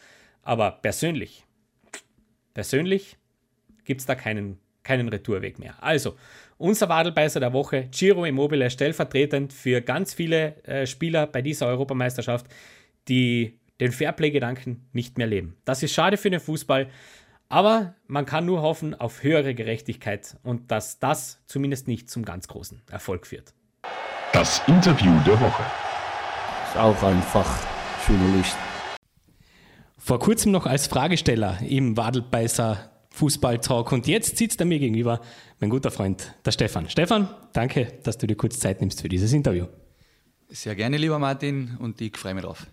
Aber 0.48 0.72
persönlich, 0.72 1.44
persönlich 2.54 3.18
gibt 3.84 4.00
es 4.00 4.08
da 4.08 4.16
keinen, 4.16 4.58
keinen 4.82 5.10
Retourweg 5.10 5.60
mehr. 5.60 5.76
Also, 5.84 6.16
unser 6.58 6.88
Wadelbeißer 6.88 7.42
der 7.42 7.52
Woche, 7.52 7.90
Giro 7.92 8.24
Immobile, 8.24 8.70
stellvertretend 8.70 9.52
für 9.52 9.82
ganz 9.82 10.14
viele 10.14 10.64
äh, 10.64 10.88
Spieler 10.88 11.28
bei 11.28 11.42
dieser 11.42 11.68
Europameisterschaft, 11.68 12.46
die 13.10 13.60
den 13.82 13.92
Fairplay-Gedanken 13.92 14.88
nicht 14.94 15.18
mehr 15.18 15.28
leben. 15.28 15.58
Das 15.66 15.84
ist 15.84 15.94
schade 15.94 16.16
für 16.16 16.30
den 16.30 16.40
Fußball, 16.40 16.88
aber 17.50 17.96
man 18.08 18.26
kann 18.26 18.46
nur 18.46 18.62
hoffen 18.62 18.96
auf 18.96 19.24
höhere 19.24 19.54
Gerechtigkeit 19.54 20.38
und 20.44 20.72
dass 20.72 21.00
das 21.00 21.42
zumindest 21.46 21.90
nicht 21.90 22.10
zum 22.10 22.24
ganz 22.24 22.48
großen 22.48 22.82
Erfolg 22.90 23.28
führt. 23.28 23.54
Das 24.32 24.62
Interview 24.66 25.12
der 25.26 25.42
Woche. 25.42 25.64
Ist 26.70 26.78
auch 26.78 27.04
einfach 27.04 27.68
Journalist. 28.08 28.56
Vor 30.08 30.20
kurzem 30.20 30.54
noch 30.54 30.66
als 30.66 30.88
Fragesteller 30.88 31.58
im 31.68 31.98
Wadelbeißer 31.98 32.92
Fußballtalk 33.10 33.92
und 33.92 34.08
jetzt 34.08 34.38
sitzt 34.38 34.62
er 34.62 34.66
mir 34.66 34.80
gegenüber, 34.80 35.20
mein 35.60 35.70
guter 35.70 35.92
Freund, 35.92 36.34
der 36.46 36.52
Stefan. 36.54 36.90
Stefan, 36.90 37.28
danke, 37.52 37.92
dass 38.04 38.18
du 38.18 38.26
dir 38.26 38.38
kurz 38.38 38.58
Zeit 38.58 38.80
nimmst 38.80 39.02
für 39.02 39.10
dieses 39.10 39.34
Interview. 39.34 39.66
Sehr 40.48 40.76
gerne, 40.76 40.96
lieber 40.96 41.20
Martin, 41.20 41.76
und 41.80 42.00
ich 42.00 42.16
freue 42.16 42.36
mich 42.36 42.46
drauf. 42.46 42.68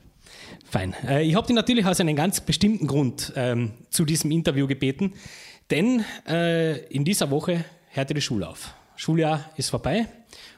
Fein. 0.64 0.94
Äh, 1.08 1.24
ich 1.24 1.34
habe 1.34 1.44
dich 1.44 1.56
natürlich 1.56 1.84
aus 1.84 1.98
einem 1.98 2.14
ganz 2.14 2.40
bestimmten 2.40 2.86
Grund 2.86 3.32
ähm, 3.34 3.72
zu 3.90 4.04
diesem 4.04 4.30
Interview 4.30 4.68
gebeten, 4.68 5.14
denn 5.72 6.04
äh, 6.28 6.86
in 6.86 7.04
dieser 7.04 7.32
Woche 7.32 7.64
hörte 7.88 8.14
die 8.14 8.20
Schule 8.20 8.48
auf. 8.48 8.74
Schuljahr 8.94 9.50
ist 9.56 9.70
vorbei. 9.70 10.06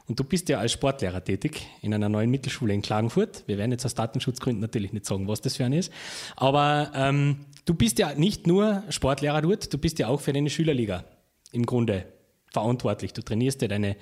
Und 0.09 0.21
du 0.21 0.25
bist 0.25 0.49
ja 0.49 0.59
als 0.59 0.73
Sportlehrer 0.73 1.23
tätig 1.23 1.67
in 1.83 1.93
einer 1.93 2.09
neuen 2.09 2.31
Mittelschule 2.31 2.73
in 2.73 2.83
Klagenfurt. 2.83 3.43
Wir 3.47 3.59
werden 3.59 3.73
jetzt 3.73 3.85
aus 3.85 3.95
Datenschutzgründen 3.95 4.61
natürlich 4.61 4.93
nicht 4.93 5.05
sagen, 5.05 5.27
was 5.27 5.41
das 5.41 5.57
für 5.57 5.65
eine 5.65 5.79
ist. 5.79 5.93
Aber 6.37 6.93
ähm, 6.95 7.47
du 7.65 7.75
bist 7.75 7.99
ja 7.99 8.15
nicht 8.15 8.47
nur 8.47 8.85
Sportlehrer 8.89 9.43
dort, 9.43 9.73
du 9.73 9.79
bist 9.79 9.99
ja 9.99 10.09
auch 10.09 10.21
für 10.21 10.33
deine 10.33 10.51
Schülerliga 10.51 11.05
im 11.53 11.67
Grunde 11.67 12.07
verantwortlich. 12.53 13.13
Du 13.13 13.23
trainierst 13.23 13.63
ja 13.63 13.69
deine, 13.69 13.97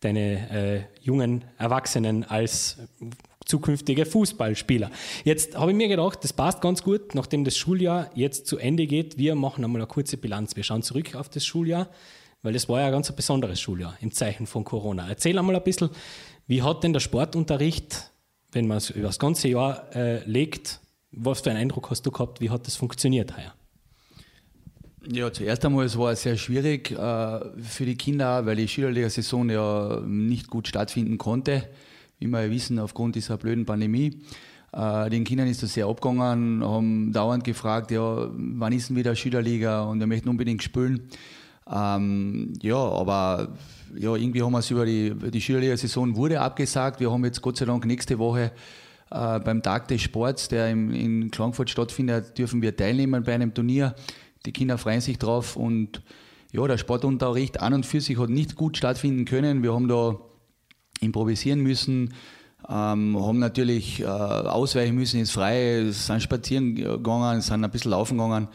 deine 0.00 0.50
äh, 0.50 0.80
jungen 1.02 1.44
Erwachsenen 1.58 2.24
als 2.24 2.78
zukünftige 3.44 4.06
Fußballspieler. 4.06 4.90
Jetzt 5.24 5.56
habe 5.56 5.72
ich 5.72 5.76
mir 5.76 5.88
gedacht, 5.88 6.22
das 6.22 6.32
passt 6.32 6.60
ganz 6.60 6.82
gut, 6.82 7.14
nachdem 7.14 7.44
das 7.44 7.56
Schuljahr 7.56 8.10
jetzt 8.14 8.46
zu 8.46 8.58
Ende 8.58 8.86
geht. 8.86 9.18
Wir 9.18 9.34
machen 9.34 9.64
einmal 9.64 9.80
eine 9.80 9.88
kurze 9.88 10.18
Bilanz. 10.18 10.54
Wir 10.54 10.62
schauen 10.62 10.82
zurück 10.82 11.14
auf 11.14 11.28
das 11.28 11.44
Schuljahr 11.44 11.88
weil 12.42 12.52
das 12.52 12.68
war 12.68 12.80
ja 12.80 12.86
ein 12.86 12.92
ganz 12.92 13.10
besonderes 13.12 13.60
Schuljahr 13.60 13.96
im 14.00 14.12
Zeichen 14.12 14.46
von 14.46 14.64
Corona. 14.64 15.08
Erzähl 15.08 15.38
einmal 15.38 15.56
ein 15.56 15.64
bisschen, 15.64 15.90
wie 16.46 16.62
hat 16.62 16.84
denn 16.84 16.92
der 16.92 17.00
Sportunterricht, 17.00 18.10
wenn 18.52 18.66
man 18.66 18.78
es 18.78 18.90
über 18.90 19.08
das 19.08 19.18
ganze 19.18 19.48
Jahr 19.48 19.94
äh, 19.94 20.24
legt, 20.24 20.80
was 21.10 21.40
für 21.40 21.50
einen 21.50 21.60
Eindruck 21.60 21.90
hast 21.90 22.06
du 22.06 22.10
gehabt, 22.10 22.40
wie 22.40 22.50
hat 22.50 22.66
das 22.66 22.76
funktioniert 22.76 23.36
heuer? 23.36 23.54
Ja, 25.10 25.32
zuerst 25.32 25.64
einmal, 25.64 25.86
es 25.86 25.96
war 25.96 26.14
sehr 26.16 26.36
schwierig 26.36 26.90
äh, 26.90 27.40
für 27.62 27.86
die 27.86 27.96
Kinder, 27.96 28.44
weil 28.44 28.56
die 28.56 28.68
Schülerliga-Saison 28.68 29.48
ja 29.48 30.02
nicht 30.04 30.48
gut 30.48 30.68
stattfinden 30.68 31.16
konnte, 31.16 31.68
wie 32.18 32.26
wir 32.26 32.44
ja 32.44 32.50
wissen, 32.50 32.78
aufgrund 32.78 33.14
dieser 33.14 33.38
blöden 33.38 33.64
Pandemie. 33.64 34.20
Äh, 34.72 35.08
den 35.08 35.24
Kindern 35.24 35.48
ist 35.48 35.62
das 35.62 35.74
sehr 35.74 35.86
abgegangen, 35.86 36.62
haben 36.62 37.12
dauernd 37.12 37.44
gefragt, 37.44 37.90
ja, 37.90 38.28
wann 38.32 38.72
ist 38.72 38.90
denn 38.90 38.96
wieder 38.96 39.16
Schülerliga 39.16 39.82
und 39.84 39.98
wir 40.00 40.06
möchten 40.06 40.28
unbedingt 40.28 40.62
spielen. 40.62 41.08
Ähm, 41.70 42.52
ja, 42.62 42.76
aber 42.76 43.56
ja, 43.96 44.14
irgendwie 44.14 44.42
haben 44.42 44.52
wir 44.52 44.58
es 44.58 44.70
über 44.70 44.86
die, 44.86 45.14
die 45.14 45.40
Schülerliga-Saison 45.40 46.16
wurde 46.16 46.40
abgesagt. 46.40 47.00
Wir 47.00 47.10
haben 47.10 47.24
jetzt 47.24 47.42
Gott 47.42 47.56
sei 47.56 47.66
Dank 47.66 47.84
nächste 47.84 48.18
Woche 48.18 48.52
äh, 49.10 49.40
beim 49.40 49.62
Tag 49.62 49.88
des 49.88 50.02
Sports, 50.02 50.48
der 50.48 50.70
im, 50.70 50.92
in 50.92 51.30
Klagenfurt 51.30 51.70
stattfindet, 51.70 52.36
dürfen 52.38 52.62
wir 52.62 52.76
teilnehmen 52.76 53.22
bei 53.22 53.34
einem 53.34 53.54
Turnier. 53.54 53.94
Die 54.46 54.52
Kinder 54.52 54.78
freuen 54.78 55.00
sich 55.00 55.18
drauf 55.18 55.56
und 55.56 56.02
ja, 56.52 56.66
der 56.66 56.78
Sportunterricht 56.78 57.60
an 57.60 57.74
und 57.74 57.86
für 57.86 58.00
sich 58.00 58.18
hat 58.18 58.30
nicht 58.30 58.56
gut 58.56 58.76
stattfinden 58.76 59.24
können. 59.24 59.62
Wir 59.62 59.74
haben 59.74 59.88
da 59.88 60.16
improvisieren 61.00 61.60
müssen, 61.60 62.14
ähm, 62.68 63.18
haben 63.20 63.38
natürlich 63.38 64.00
äh, 64.00 64.06
ausweichen 64.06 64.94
müssen 64.94 65.20
ins 65.20 65.30
Freie, 65.30 65.92
sind 65.92 66.22
spazieren 66.22 66.74
gegangen, 66.74 67.40
sind 67.40 67.64
ein 67.64 67.70
bisschen 67.70 67.90
laufen 67.90 68.18
gegangen. 68.18 68.48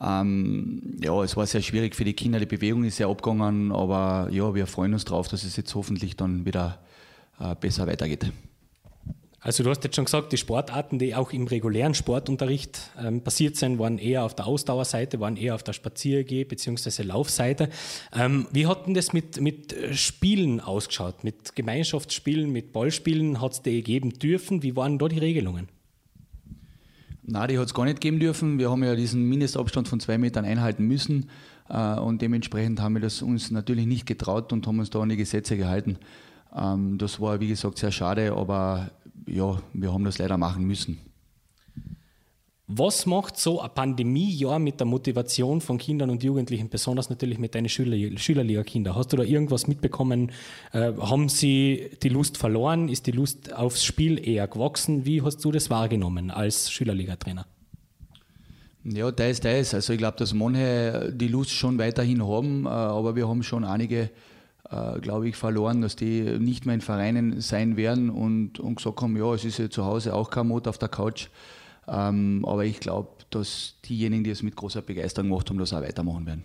Ähm, 0.00 0.98
ja, 1.02 1.22
es 1.22 1.36
war 1.36 1.46
sehr 1.46 1.62
schwierig 1.62 1.94
für 1.94 2.04
die 2.04 2.12
Kinder, 2.12 2.38
die 2.38 2.46
Bewegung 2.46 2.84
ist 2.84 2.96
sehr 2.96 3.08
abgegangen, 3.08 3.72
aber 3.72 4.28
ja, 4.30 4.54
wir 4.54 4.66
freuen 4.66 4.92
uns 4.92 5.04
darauf, 5.04 5.28
dass 5.28 5.42
es 5.44 5.56
jetzt 5.56 5.74
hoffentlich 5.74 6.16
dann 6.16 6.44
wieder 6.44 6.78
äh, 7.40 7.54
besser 7.54 7.86
weitergeht. 7.86 8.30
Also 9.40 9.62
du 9.62 9.70
hast 9.70 9.84
jetzt 9.84 9.94
schon 9.94 10.06
gesagt, 10.06 10.32
die 10.32 10.38
Sportarten, 10.38 10.98
die 10.98 11.14
auch 11.14 11.32
im 11.32 11.46
regulären 11.46 11.94
Sportunterricht 11.94 12.90
ähm, 13.00 13.20
passiert 13.22 13.54
sind, 13.54 13.78
waren 13.78 13.96
eher 13.98 14.24
auf 14.24 14.34
der 14.34 14.46
Ausdauerseite, 14.46 15.20
waren 15.20 15.36
eher 15.36 15.54
auf 15.54 15.62
der 15.62 15.72
Spaziergeh- 15.72 16.44
bzw. 16.44 17.04
Laufseite. 17.04 17.70
Ähm, 18.12 18.48
wie 18.50 18.66
hat 18.66 18.86
denn 18.86 18.94
das 18.94 19.12
mit, 19.12 19.40
mit 19.40 19.74
Spielen 19.92 20.60
ausgeschaut? 20.60 21.22
Mit 21.22 21.54
Gemeinschaftsspielen, 21.54 22.50
mit 22.50 22.72
Ballspielen 22.72 23.40
hat 23.40 23.52
es 23.52 23.62
die 23.62 23.76
gegeben 23.76 24.18
dürfen? 24.18 24.64
Wie 24.64 24.74
waren 24.74 24.98
da 24.98 25.06
die 25.06 25.18
Regelungen? 25.18 25.68
Nein, 27.28 27.48
die 27.48 27.58
hat 27.58 27.66
es 27.66 27.74
gar 27.74 27.84
nicht 27.84 28.00
geben 28.00 28.20
dürfen. 28.20 28.58
Wir 28.58 28.70
haben 28.70 28.84
ja 28.84 28.94
diesen 28.94 29.28
Mindestabstand 29.28 29.88
von 29.88 29.98
zwei 29.98 30.16
Metern 30.16 30.44
einhalten 30.44 30.86
müssen 30.86 31.28
äh, 31.68 31.98
und 31.98 32.22
dementsprechend 32.22 32.80
haben 32.80 32.94
wir 32.94 33.00
das 33.00 33.20
uns 33.20 33.50
natürlich 33.50 33.86
nicht 33.86 34.06
getraut 34.06 34.52
und 34.52 34.64
haben 34.66 34.78
uns 34.78 34.90
da 34.90 35.00
an 35.00 35.08
die 35.08 35.16
Gesetze 35.16 35.56
gehalten. 35.56 35.98
Ähm, 36.54 36.98
das 36.98 37.20
war, 37.20 37.40
wie 37.40 37.48
gesagt, 37.48 37.78
sehr 37.78 37.90
schade, 37.90 38.32
aber 38.32 38.92
ja, 39.26 39.60
wir 39.72 39.92
haben 39.92 40.04
das 40.04 40.18
leider 40.18 40.38
machen 40.38 40.64
müssen. 40.64 40.98
Was 42.68 43.06
macht 43.06 43.38
so 43.38 43.60
ein 43.60 43.70
Pandemiejahr 43.72 44.58
mit 44.58 44.80
der 44.80 44.88
Motivation 44.88 45.60
von 45.60 45.78
Kindern 45.78 46.10
und 46.10 46.24
Jugendlichen, 46.24 46.68
besonders 46.68 47.08
natürlich 47.08 47.38
mit 47.38 47.54
deinen 47.54 47.68
Schüler, 47.68 48.18
Schülerliga-Kindern? 48.18 48.96
Hast 48.96 49.12
du 49.12 49.16
da 49.16 49.22
irgendwas 49.22 49.68
mitbekommen? 49.68 50.32
Äh, 50.72 50.92
haben 50.94 51.28
sie 51.28 51.90
die 52.02 52.08
Lust 52.08 52.36
verloren? 52.36 52.88
Ist 52.88 53.06
die 53.06 53.12
Lust 53.12 53.52
aufs 53.52 53.84
Spiel 53.84 54.26
eher 54.26 54.48
gewachsen? 54.48 55.06
Wie 55.06 55.22
hast 55.22 55.44
du 55.44 55.52
das 55.52 55.70
wahrgenommen 55.70 56.32
als 56.32 56.72
Schülerliga-Trainer? 56.72 57.46
Ja, 58.82 59.12
da 59.12 59.26
ist 59.26 59.44
das. 59.44 59.72
Also 59.72 59.92
ich 59.92 59.98
glaube, 60.00 60.16
dass 60.16 60.34
manche 60.34 61.12
die 61.14 61.28
Lust 61.28 61.52
schon 61.52 61.78
weiterhin 61.78 62.26
haben, 62.26 62.66
äh, 62.66 62.68
aber 62.68 63.14
wir 63.14 63.28
haben 63.28 63.44
schon 63.44 63.64
einige, 63.64 64.10
äh, 64.68 64.98
glaube 65.00 65.28
ich, 65.28 65.36
verloren, 65.36 65.82
dass 65.82 65.94
die 65.94 66.22
nicht 66.40 66.66
mehr 66.66 66.74
in 66.74 66.80
Vereinen 66.80 67.40
sein 67.40 67.76
werden 67.76 68.10
und, 68.10 68.58
und 68.58 68.74
gesagt 68.74 69.02
haben, 69.02 69.16
ja, 69.16 69.32
es 69.34 69.44
ist 69.44 69.58
ja 69.58 69.70
zu 69.70 69.84
Hause 69.84 70.14
auch 70.14 70.30
kein 70.30 70.48
Mut 70.48 70.66
auf 70.66 70.78
der 70.78 70.88
Couch. 70.88 71.28
Ähm, 71.88 72.44
aber 72.46 72.64
ich 72.64 72.80
glaube, 72.80 73.10
dass 73.30 73.76
diejenigen, 73.88 74.24
die 74.24 74.30
es 74.30 74.42
mit 74.42 74.56
großer 74.56 74.82
Begeisterung 74.82 75.30
gemacht 75.30 75.48
haben, 75.50 75.58
das 75.58 75.72
auch 75.72 75.82
weitermachen 75.82 76.26
werden. 76.26 76.44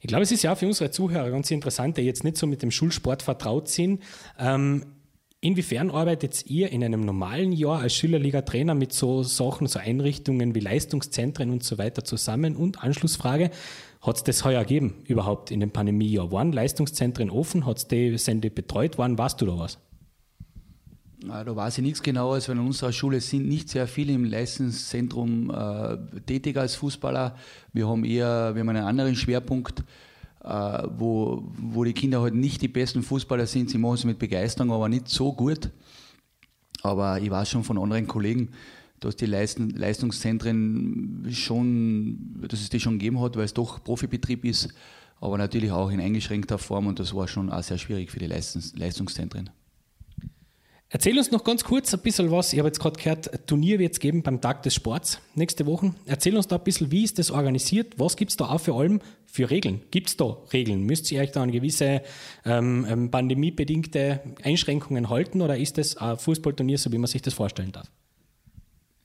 Ich 0.00 0.06
glaube, 0.06 0.22
es 0.22 0.32
ist 0.32 0.42
ja 0.42 0.52
auch 0.52 0.58
für 0.58 0.66
unsere 0.66 0.90
Zuhörer 0.90 1.30
ganz 1.30 1.50
interessant, 1.50 1.96
die 1.96 2.02
jetzt 2.02 2.24
nicht 2.24 2.36
so 2.36 2.46
mit 2.46 2.62
dem 2.62 2.70
Schulsport 2.70 3.22
vertraut 3.22 3.68
sind. 3.68 4.02
Ähm, 4.38 4.84
inwiefern 5.40 5.90
arbeitet 5.90 6.46
ihr 6.46 6.70
in 6.70 6.84
einem 6.84 7.00
normalen 7.00 7.52
Jahr 7.52 7.80
als 7.80 7.94
Schülerliga-Trainer 7.94 8.74
mit 8.74 8.92
so 8.92 9.24
Sachen, 9.24 9.66
so 9.66 9.80
Einrichtungen 9.80 10.54
wie 10.54 10.60
Leistungszentren 10.60 11.50
und 11.50 11.64
so 11.64 11.78
weiter 11.78 12.04
zusammen? 12.04 12.54
Und 12.54 12.82
Anschlussfrage, 12.82 13.50
hat 14.00 14.16
es 14.16 14.22
das 14.22 14.44
heuer 14.44 14.60
gegeben 14.60 15.02
überhaupt 15.06 15.50
in 15.50 15.58
dem 15.58 15.72
Pandemiejahr? 15.72 16.30
Waren 16.30 16.52
Leistungszentren 16.52 17.30
offen? 17.30 17.66
Hat 17.66 17.78
es 17.78 17.88
die, 17.88 18.16
sind 18.18 18.44
die 18.44 18.50
betreut 18.50 18.98
worden? 18.98 19.18
Weißt 19.18 19.40
du 19.40 19.46
da 19.46 19.58
was? 19.58 19.78
Da 21.20 21.56
weiß 21.56 21.78
ich 21.78 21.84
nichts 21.84 22.02
genaues, 22.02 22.48
weil 22.48 22.56
in 22.56 22.64
unserer 22.64 22.92
Schule 22.92 23.20
sind 23.20 23.48
nicht 23.48 23.68
sehr 23.68 23.88
viele 23.88 24.12
im 24.12 24.24
Leistungszentrum 24.24 25.50
äh, 25.50 26.20
tätig 26.26 26.56
als 26.56 26.76
Fußballer. 26.76 27.34
Wir 27.72 27.88
haben 27.88 28.04
eher 28.04 28.54
wir 28.54 28.60
haben 28.60 28.68
einen 28.68 28.84
anderen 28.84 29.16
Schwerpunkt, 29.16 29.82
äh, 30.44 30.48
wo, 30.96 31.50
wo 31.56 31.82
die 31.82 31.92
Kinder 31.92 32.22
halt 32.22 32.34
nicht 32.34 32.62
die 32.62 32.68
besten 32.68 33.02
Fußballer 33.02 33.48
sind. 33.48 33.68
Sie 33.68 33.78
machen 33.78 33.94
es 33.94 34.04
mit 34.04 34.20
Begeisterung, 34.20 34.70
aber 34.70 34.88
nicht 34.88 35.08
so 35.08 35.32
gut. 35.32 35.70
Aber 36.82 37.20
ich 37.20 37.30
weiß 37.30 37.50
schon 37.50 37.64
von 37.64 37.78
anderen 37.78 38.06
Kollegen, 38.06 38.50
dass 39.00 39.16
die 39.16 39.26
Leisten, 39.26 39.70
Leistungszentren 39.70 41.26
schon, 41.32 42.46
dass 42.48 42.60
es 42.60 42.70
die 42.70 42.78
schon 42.78 43.00
gegeben 43.00 43.20
hat, 43.20 43.36
weil 43.36 43.44
es 43.44 43.54
doch 43.54 43.82
Profibetrieb 43.82 44.44
ist, 44.44 44.68
aber 45.20 45.36
natürlich 45.36 45.72
auch 45.72 45.90
in 45.90 46.00
eingeschränkter 46.00 46.58
Form 46.58 46.86
und 46.86 47.00
das 47.00 47.12
war 47.12 47.26
schon 47.26 47.50
auch 47.50 47.62
sehr 47.62 47.78
schwierig 47.78 48.12
für 48.12 48.20
die 48.20 48.26
Leistungs, 48.26 48.74
Leistungszentren. 48.76 49.50
Erzähl 50.90 51.18
uns 51.18 51.30
noch 51.30 51.44
ganz 51.44 51.64
kurz 51.64 51.92
ein 51.92 52.00
bisschen 52.00 52.30
was. 52.30 52.50
Ich 52.54 52.58
habe 52.58 52.68
jetzt 52.68 52.80
gerade 52.80 52.98
gehört, 52.98 53.46
Turnier 53.46 53.78
wird 53.78 53.92
es 53.92 54.00
geben 54.00 54.22
beim 54.22 54.40
Tag 54.40 54.62
des 54.62 54.74
Sports 54.74 55.20
nächste 55.34 55.66
Woche. 55.66 55.94
Erzähl 56.06 56.34
uns 56.34 56.48
da 56.48 56.56
ein 56.56 56.64
bisschen, 56.64 56.90
wie 56.90 57.04
ist 57.04 57.18
das 57.18 57.30
organisiert? 57.30 57.98
Was 57.98 58.16
gibt 58.16 58.30
es 58.30 58.38
da 58.38 58.46
auch 58.46 58.60
für 58.60 58.72
allem 58.74 59.00
für 59.26 59.50
Regeln? 59.50 59.82
Gibt 59.90 60.08
es 60.08 60.16
da 60.16 60.38
Regeln? 60.50 60.84
Müsst 60.84 61.12
ihr 61.12 61.20
euch 61.20 61.30
da 61.30 61.42
an 61.42 61.52
gewisse 61.52 62.00
ähm, 62.46 62.86
ähm, 62.88 63.10
pandemiebedingte 63.10 64.20
Einschränkungen 64.42 65.10
halten 65.10 65.42
oder 65.42 65.58
ist 65.58 65.76
das 65.76 65.98
ein 65.98 66.16
Fußballturnier, 66.16 66.78
so 66.78 66.90
wie 66.90 66.98
man 66.98 67.06
sich 67.06 67.20
das 67.20 67.34
vorstellen 67.34 67.72
darf? 67.72 67.90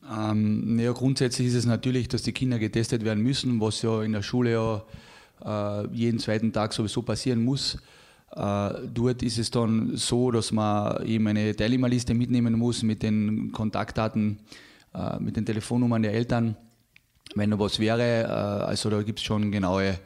Ähm, 0.10 0.80
ja, 0.80 0.94
grundsätzlich 0.94 1.50
ist 1.50 1.56
es 1.56 1.66
natürlich, 1.66 2.08
dass 2.08 2.24
die 2.24 2.32
Kinder 2.32 2.60
getestet 2.60 3.04
werden 3.04 3.22
müssen, 3.22 3.60
was 3.60 3.82
ja 3.82 4.04
in 4.04 4.14
der 4.14 4.22
Schule 4.22 4.52
ja 4.54 5.84
äh, 5.84 5.88
jeden 5.94 6.20
zweiten 6.20 6.54
Tag 6.54 6.72
sowieso 6.72 7.02
passieren 7.02 7.44
muss. 7.44 7.78
Äh, 8.36 8.88
dort 8.92 9.22
ist 9.22 9.38
es 9.38 9.52
dann 9.52 9.96
so, 9.96 10.32
dass 10.32 10.52
man 10.52 11.06
eben 11.06 11.28
eine 11.28 11.56
Teilnehmerliste 11.56 12.14
mitnehmen 12.14 12.58
muss 12.58 12.82
mit 12.82 13.04
den 13.04 13.52
Kontaktdaten, 13.52 14.40
äh, 14.94 15.20
mit 15.20 15.36
den 15.36 15.46
Telefonnummern 15.46 16.02
der 16.02 16.14
Eltern. 16.14 16.56
Wenn 17.36 17.52
noch 17.52 17.60
was 17.60 17.80
wäre, 17.80 18.24
äh, 18.24 18.26
also 18.26 18.90
da 18.90 19.02
gibt 19.04 19.20
es 19.20 19.26
schon 19.26 19.52
genaue 19.52 20.00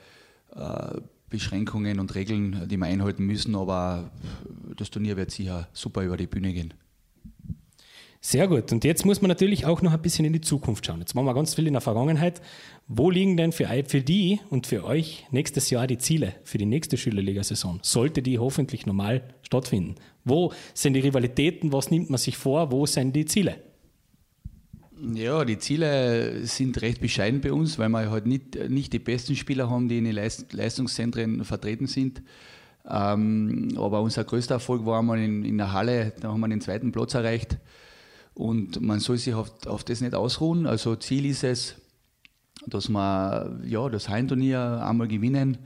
Beschränkungen 1.29 1.99
und 1.99 2.15
Regeln, 2.15 2.67
die 2.67 2.77
wir 2.77 2.87
einhalten 2.87 3.25
müssen, 3.25 3.55
aber 3.55 4.09
das 4.75 4.89
Turnier 4.89 5.15
wird 5.15 5.29
sicher 5.29 5.67
super 5.71 6.01
über 6.01 6.17
die 6.17 6.25
Bühne 6.25 6.51
gehen. 6.51 6.73
Sehr 8.19 8.47
gut. 8.47 8.71
Und 8.71 8.84
jetzt 8.84 9.06
muss 9.06 9.21
man 9.21 9.30
natürlich 9.30 9.65
auch 9.65 9.82
noch 9.82 9.93
ein 9.93 10.01
bisschen 10.01 10.25
in 10.25 10.34
die 10.34 10.41
Zukunft 10.41 10.86
schauen. 10.86 10.99
Jetzt 10.99 11.13
machen 11.13 11.25
wir 11.25 11.34
ganz 11.34 11.53
viel 11.53 11.67
in 11.67 11.73
der 11.73 11.82
Vergangenheit. 11.82 12.41
Wo 12.88 13.12
liegen 13.12 13.38
denn 13.38 13.51
für, 13.51 13.67
für 13.88 14.01
die 14.01 14.39
und 14.49 14.65
für 14.65 14.86
euch 14.86 15.25
nächstes 15.32 15.69
Jahr 15.69 15.88
die 15.88 15.97
Ziele 15.97 16.34
für 16.43 16.58
die 16.58 16.65
nächste 16.65 16.97
Schülerliga-Saison? 16.97 17.80
Sollte 17.84 18.21
die 18.21 18.39
hoffentlich 18.39 18.86
normal 18.86 19.23
stattfinden? 19.43 19.95
Wo 20.25 20.51
sind 20.73 20.93
die 20.93 21.01
Rivalitäten? 21.01 21.71
Was 21.71 21.91
nimmt 21.91 22.10
man 22.10 22.17
sich 22.17 22.38
vor? 22.38 22.71
Wo 22.71 22.86
sind 22.86 23.15
die 23.15 23.25
Ziele? 23.25 23.58
Ja, 25.13 25.45
die 25.45 25.60
Ziele 25.60 26.45
sind 26.45 26.82
recht 26.82 27.01
bescheiden 27.01 27.39
bei 27.41 27.53
uns, 27.53 27.77
weil 27.77 27.89
wir 27.89 28.10
halt 28.10 28.25
nicht, 28.25 28.58
nicht 28.69 28.93
die 28.93 28.99
besten 28.99 29.36
Spieler 29.36 29.69
haben, 29.69 29.89
die 29.89 29.99
in 29.99 30.06
den 30.06 30.15
Leistungszentren 30.15 31.43
vertreten 31.45 31.86
sind. 31.86 32.23
Ähm, 32.89 33.69
aber 33.77 34.01
unser 34.01 34.23
größter 34.23 34.56
Erfolg 34.56 34.86
war 34.86 34.99
einmal 34.99 35.19
in, 35.19 35.45
in 35.45 35.58
der 35.58 35.73
Halle, 35.73 36.13
da 36.19 36.30
haben 36.30 36.39
wir 36.39 36.47
den 36.47 36.62
zweiten 36.62 36.91
Platz 36.91 37.13
erreicht. 37.13 37.58
Und 38.38 38.82
man 38.82 39.00
soll 39.00 39.17
sich 39.17 39.34
auf, 39.34 39.65
auf 39.65 39.84
das 39.84 40.00
nicht 40.00 40.13
ausruhen. 40.13 40.67
Also 40.67 40.95
Ziel 40.95 41.26
ist 41.26 41.43
es, 41.43 41.73
dass 42.67 42.88
wir 42.88 43.60
ja, 43.65 43.89
das 43.89 44.10
Heimturnier 44.10 44.86
einmal 44.86 45.08
gewinnen 45.08 45.58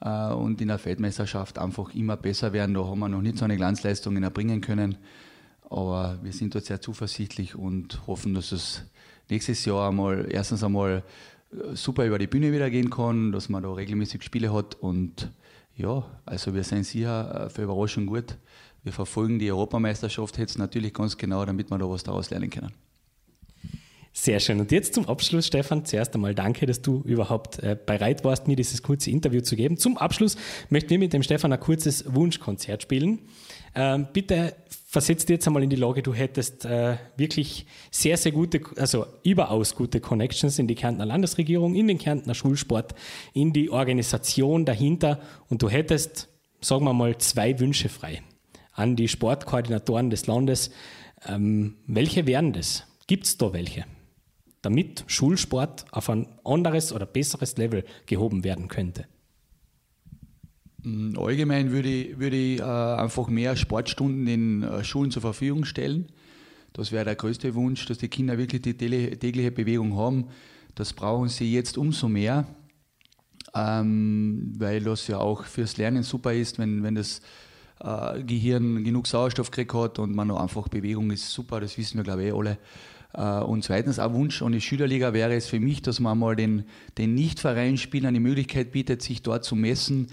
äh, 0.00 0.32
und 0.32 0.60
in 0.60 0.66
der 0.66 0.80
Feldmeisterschaft 0.80 1.60
einfach 1.60 1.94
immer 1.94 2.16
besser 2.16 2.52
werden. 2.52 2.74
Da 2.74 2.84
haben 2.84 2.98
wir 2.98 3.08
noch 3.08 3.22
nicht 3.22 3.38
so 3.38 3.44
eine 3.44 3.56
Glanzleistung 3.56 4.20
erbringen 4.20 4.60
können. 4.60 4.98
Aber 5.70 6.18
wir 6.20 6.32
sind 6.32 6.56
dort 6.56 6.64
sehr 6.64 6.80
zuversichtlich 6.80 7.54
und 7.54 8.04
hoffen, 8.08 8.34
dass 8.34 8.50
es 8.50 8.82
nächstes 9.30 9.64
Jahr 9.64 9.90
einmal, 9.90 10.26
erstens 10.28 10.64
einmal 10.64 11.04
äh, 11.52 11.76
super 11.76 12.04
über 12.04 12.18
die 12.18 12.26
Bühne 12.26 12.50
wieder 12.52 12.68
gehen 12.68 12.90
kann, 12.90 13.30
dass 13.30 13.48
man 13.48 13.62
da 13.62 13.72
regelmäßig 13.72 14.24
Spiele 14.24 14.52
hat 14.52 14.74
und 14.74 15.30
ja, 15.76 16.04
also 16.26 16.52
wir 16.52 16.64
sind 16.64 16.84
sicher 16.84 17.46
äh, 17.46 17.48
für 17.48 17.62
Überraschung 17.62 18.06
gut 18.06 18.36
wir 18.84 18.92
verfolgen 18.92 19.38
die 19.38 19.50
Europameisterschaft 19.50 20.38
jetzt 20.38 20.58
natürlich 20.58 20.94
ganz 20.94 21.16
genau, 21.16 21.44
damit 21.44 21.70
wir 21.70 21.78
da 21.78 21.88
was 21.88 22.02
daraus 22.04 22.30
lernen 22.30 22.50
können. 22.50 22.72
Sehr 24.12 24.40
schön. 24.40 24.58
Und 24.58 24.72
jetzt 24.72 24.94
zum 24.94 25.08
Abschluss, 25.08 25.46
Stefan, 25.46 25.84
zuerst 25.84 26.12
einmal 26.14 26.34
danke, 26.34 26.66
dass 26.66 26.82
du 26.82 27.02
überhaupt 27.04 27.60
äh, 27.60 27.76
bereit 27.86 28.24
warst, 28.24 28.48
mir 28.48 28.56
dieses 28.56 28.82
kurze 28.82 29.10
Interview 29.10 29.42
zu 29.42 29.54
geben. 29.54 29.76
Zum 29.76 29.96
Abschluss 29.96 30.36
möchten 30.70 30.90
wir 30.90 30.98
mit 30.98 31.12
dem 31.12 31.22
Stefan 31.22 31.52
ein 31.52 31.60
kurzes 31.60 32.12
Wunschkonzert 32.12 32.82
spielen. 32.82 33.20
Ähm, 33.76 34.08
bitte 34.12 34.56
versetz 34.88 35.24
dir 35.24 35.34
jetzt 35.34 35.46
einmal 35.46 35.62
in 35.62 35.70
die 35.70 35.76
Lage, 35.76 36.02
du 36.02 36.14
hättest 36.14 36.64
äh, 36.64 36.96
wirklich 37.16 37.66
sehr, 37.92 38.16
sehr 38.16 38.32
gute, 38.32 38.60
also 38.76 39.06
überaus 39.22 39.76
gute 39.76 40.00
Connections 40.00 40.58
in 40.58 40.66
die 40.66 40.74
Kärntner 40.74 41.06
Landesregierung, 41.06 41.76
in 41.76 41.86
den 41.86 41.98
Kärntner 41.98 42.34
Schulsport, 42.34 42.94
in 43.34 43.52
die 43.52 43.70
Organisation 43.70 44.64
dahinter 44.64 45.20
und 45.48 45.62
du 45.62 45.68
hättest, 45.68 46.28
sagen 46.60 46.84
wir 46.84 46.92
mal, 46.92 47.18
zwei 47.18 47.60
Wünsche 47.60 47.88
frei 47.88 48.22
an 48.78 48.94
die 48.94 49.08
Sportkoordinatoren 49.08 50.08
des 50.08 50.26
Landes. 50.26 50.70
Ähm, 51.26 51.74
welche 51.86 52.26
wären 52.26 52.52
das? 52.52 52.84
Gibt 53.06 53.26
es 53.26 53.36
da 53.36 53.52
welche? 53.52 53.84
Damit 54.62 55.04
Schulsport 55.08 55.84
auf 55.90 56.08
ein 56.08 56.28
anderes 56.44 56.92
oder 56.92 57.06
besseres 57.06 57.56
Level 57.56 57.84
gehoben 58.06 58.44
werden 58.44 58.68
könnte. 58.68 59.06
Mm, 60.82 61.18
allgemein 61.18 61.72
würde 61.72 61.88
ich, 61.88 62.18
würde 62.18 62.36
ich 62.36 62.60
äh, 62.60 62.62
einfach 62.62 63.26
mehr 63.26 63.56
Sportstunden 63.56 64.26
in 64.28 64.62
äh, 64.62 64.84
Schulen 64.84 65.10
zur 65.10 65.22
Verfügung 65.22 65.64
stellen. 65.64 66.06
Das 66.72 66.92
wäre 66.92 67.04
der 67.04 67.16
größte 67.16 67.54
Wunsch, 67.56 67.84
dass 67.86 67.98
die 67.98 68.08
Kinder 68.08 68.38
wirklich 68.38 68.62
die 68.62 68.76
tägliche 68.76 69.50
Bewegung 69.50 69.96
haben. 69.96 70.28
Das 70.76 70.92
brauchen 70.92 71.28
sie 71.28 71.52
jetzt 71.52 71.76
umso 71.78 72.08
mehr, 72.08 72.46
ähm, 73.56 74.52
weil 74.56 74.84
das 74.84 75.08
ja 75.08 75.18
auch 75.18 75.44
fürs 75.44 75.76
Lernen 75.78 76.04
super 76.04 76.32
ist, 76.32 76.58
wenn, 76.60 76.84
wenn 76.84 76.94
das 76.94 77.20
äh, 77.80 78.22
Gehirn 78.22 78.84
genug 78.84 79.06
Sauerstoff 79.06 79.50
gekriegt 79.50 79.74
hat 79.74 79.98
und 79.98 80.14
man 80.14 80.28
noch 80.28 80.40
einfach 80.40 80.68
Bewegung 80.68 81.10
ist 81.10 81.30
super, 81.30 81.60
das 81.60 81.78
wissen 81.78 81.96
wir 81.98 82.04
glaube 82.04 82.22
ich 82.22 82.28
eh 82.28 82.32
alle. 82.32 82.58
Äh, 83.14 83.44
und 83.44 83.64
zweitens, 83.64 83.98
ein 83.98 84.12
Wunsch 84.12 84.42
an 84.42 84.52
die 84.52 84.60
Schülerliga 84.60 85.12
wäre 85.12 85.34
es 85.34 85.46
für 85.46 85.60
mich, 85.60 85.82
dass 85.82 86.00
man 86.00 86.18
mal 86.18 86.36
den, 86.36 86.64
den 86.98 87.14
Nicht-Vereinsspielern 87.14 88.14
die 88.14 88.20
Möglichkeit 88.20 88.72
bietet, 88.72 89.02
sich 89.02 89.22
dort 89.22 89.44
zu 89.44 89.56
messen. 89.56 90.08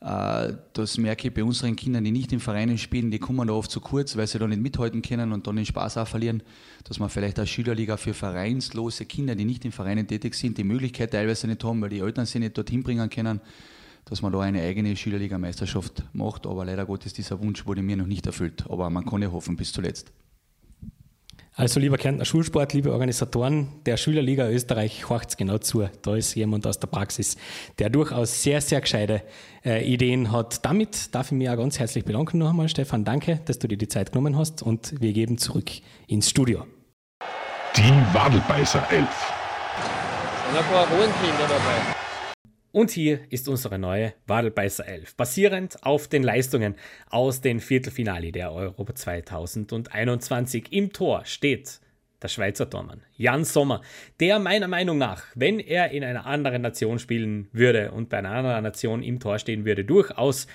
Äh, 0.00 0.54
das 0.72 0.98
merke 0.98 1.28
ich 1.28 1.34
bei 1.34 1.44
unseren 1.44 1.76
Kindern, 1.76 2.04
die 2.04 2.10
nicht 2.10 2.32
in 2.32 2.40
Vereinen 2.40 2.78
spielen, 2.78 3.10
die 3.10 3.18
kommen 3.18 3.46
da 3.46 3.54
oft 3.54 3.70
zu 3.70 3.80
kurz, 3.80 4.16
weil 4.16 4.26
sie 4.26 4.38
da 4.38 4.46
nicht 4.46 4.62
mithalten 4.62 5.02
können 5.02 5.32
und 5.32 5.46
dann 5.46 5.56
den 5.56 5.66
Spaß 5.66 5.98
auch 5.98 6.08
verlieren. 6.08 6.42
Dass 6.84 6.98
man 6.98 7.10
vielleicht 7.10 7.38
als 7.38 7.50
Schülerliga 7.50 7.96
für 7.96 8.14
vereinslose 8.14 9.04
Kinder, 9.04 9.34
die 9.34 9.44
nicht 9.44 9.64
in 9.64 9.72
Vereinen 9.72 10.06
tätig 10.06 10.34
sind, 10.34 10.58
die 10.58 10.64
Möglichkeit 10.64 11.12
teilweise 11.12 11.46
nicht 11.46 11.62
haben, 11.62 11.82
weil 11.82 11.90
die 11.90 12.00
Eltern 12.00 12.26
sie 12.26 12.38
nicht 12.38 12.56
dorthin 12.56 12.82
bringen 12.82 13.10
können, 13.10 13.40
dass 14.04 14.22
man 14.22 14.32
da 14.32 14.40
eine 14.40 14.62
eigene 14.62 14.96
Schülerliga-Meisterschaft 14.96 16.04
macht. 16.12 16.46
Aber 16.46 16.64
leider 16.64 16.86
Gottes, 16.86 17.12
dieser 17.12 17.40
Wunsch 17.40 17.66
wurde 17.66 17.82
mir 17.82 17.96
noch 17.96 18.06
nicht 18.06 18.26
erfüllt. 18.26 18.64
Aber 18.68 18.90
man 18.90 19.06
kann 19.06 19.22
ja 19.22 19.30
hoffen 19.30 19.56
bis 19.56 19.72
zuletzt. 19.72 20.12
Also 21.54 21.78
lieber 21.78 21.98
Kärntner 21.98 22.24
Schulsport, 22.24 22.72
liebe 22.72 22.92
Organisatoren 22.92 23.68
der 23.84 23.96
Schülerliga 23.96 24.48
Österreich, 24.48 25.08
horcht's 25.10 25.36
genau 25.36 25.58
zu. 25.58 25.88
Da 26.02 26.16
ist 26.16 26.34
jemand 26.34 26.66
aus 26.66 26.78
der 26.78 26.86
Praxis, 26.86 27.36
der 27.78 27.90
durchaus 27.90 28.42
sehr, 28.42 28.60
sehr 28.60 28.80
gescheite 28.80 29.22
äh, 29.64 29.84
Ideen 29.84 30.32
hat. 30.32 30.64
Damit 30.64 31.14
darf 31.14 31.26
ich 31.26 31.32
mich 31.32 31.50
auch 31.50 31.56
ganz 31.56 31.78
herzlich 31.78 32.04
bedanken 32.04 32.38
noch 32.38 32.50
einmal, 32.50 32.68
Stefan. 32.68 33.04
Danke, 33.04 33.40
dass 33.44 33.58
du 33.58 33.68
dir 33.68 33.76
die 33.76 33.88
Zeit 33.88 34.12
genommen 34.12 34.38
hast 34.38 34.62
und 34.62 34.98
wir 35.00 35.12
geben 35.12 35.38
zurück 35.38 35.70
ins 36.06 36.30
Studio. 36.30 36.64
Die 37.76 38.14
Wadelbeißer 38.14 38.82
11. 38.90 39.08
Und 40.50 40.58
ein 40.58 40.64
paar 40.64 40.88
Hohenkinder 40.88 41.46
dabei. 41.46 41.99
Und 42.72 42.92
hier 42.92 43.20
ist 43.30 43.48
unsere 43.48 43.80
neue 43.80 44.12
Wadelbeißer 44.28 44.86
11, 44.86 45.16
basierend 45.16 45.82
auf 45.82 46.06
den 46.06 46.22
Leistungen 46.22 46.76
aus 47.08 47.40
den 47.40 47.58
Viertelfinale 47.58 48.30
der 48.30 48.52
Euro 48.52 48.84
2021. 48.84 50.72
Im 50.72 50.92
Tor 50.92 51.24
steht 51.24 51.80
der 52.22 52.28
Schweizer 52.28 52.70
Tormann 52.70 53.02
Jan 53.16 53.44
Sommer, 53.44 53.80
der 54.20 54.38
meiner 54.38 54.68
Meinung 54.68 54.98
nach, 54.98 55.24
wenn 55.34 55.58
er 55.58 55.90
in 55.90 56.04
einer 56.04 56.26
anderen 56.26 56.62
Nation 56.62 57.00
spielen 57.00 57.48
würde 57.52 57.90
und 57.90 58.08
bei 58.08 58.18
einer 58.18 58.30
anderen 58.30 58.62
Nation 58.62 59.02
im 59.02 59.18
Tor 59.18 59.40
stehen 59.40 59.64
würde, 59.64 59.84
durchaus 59.84 60.46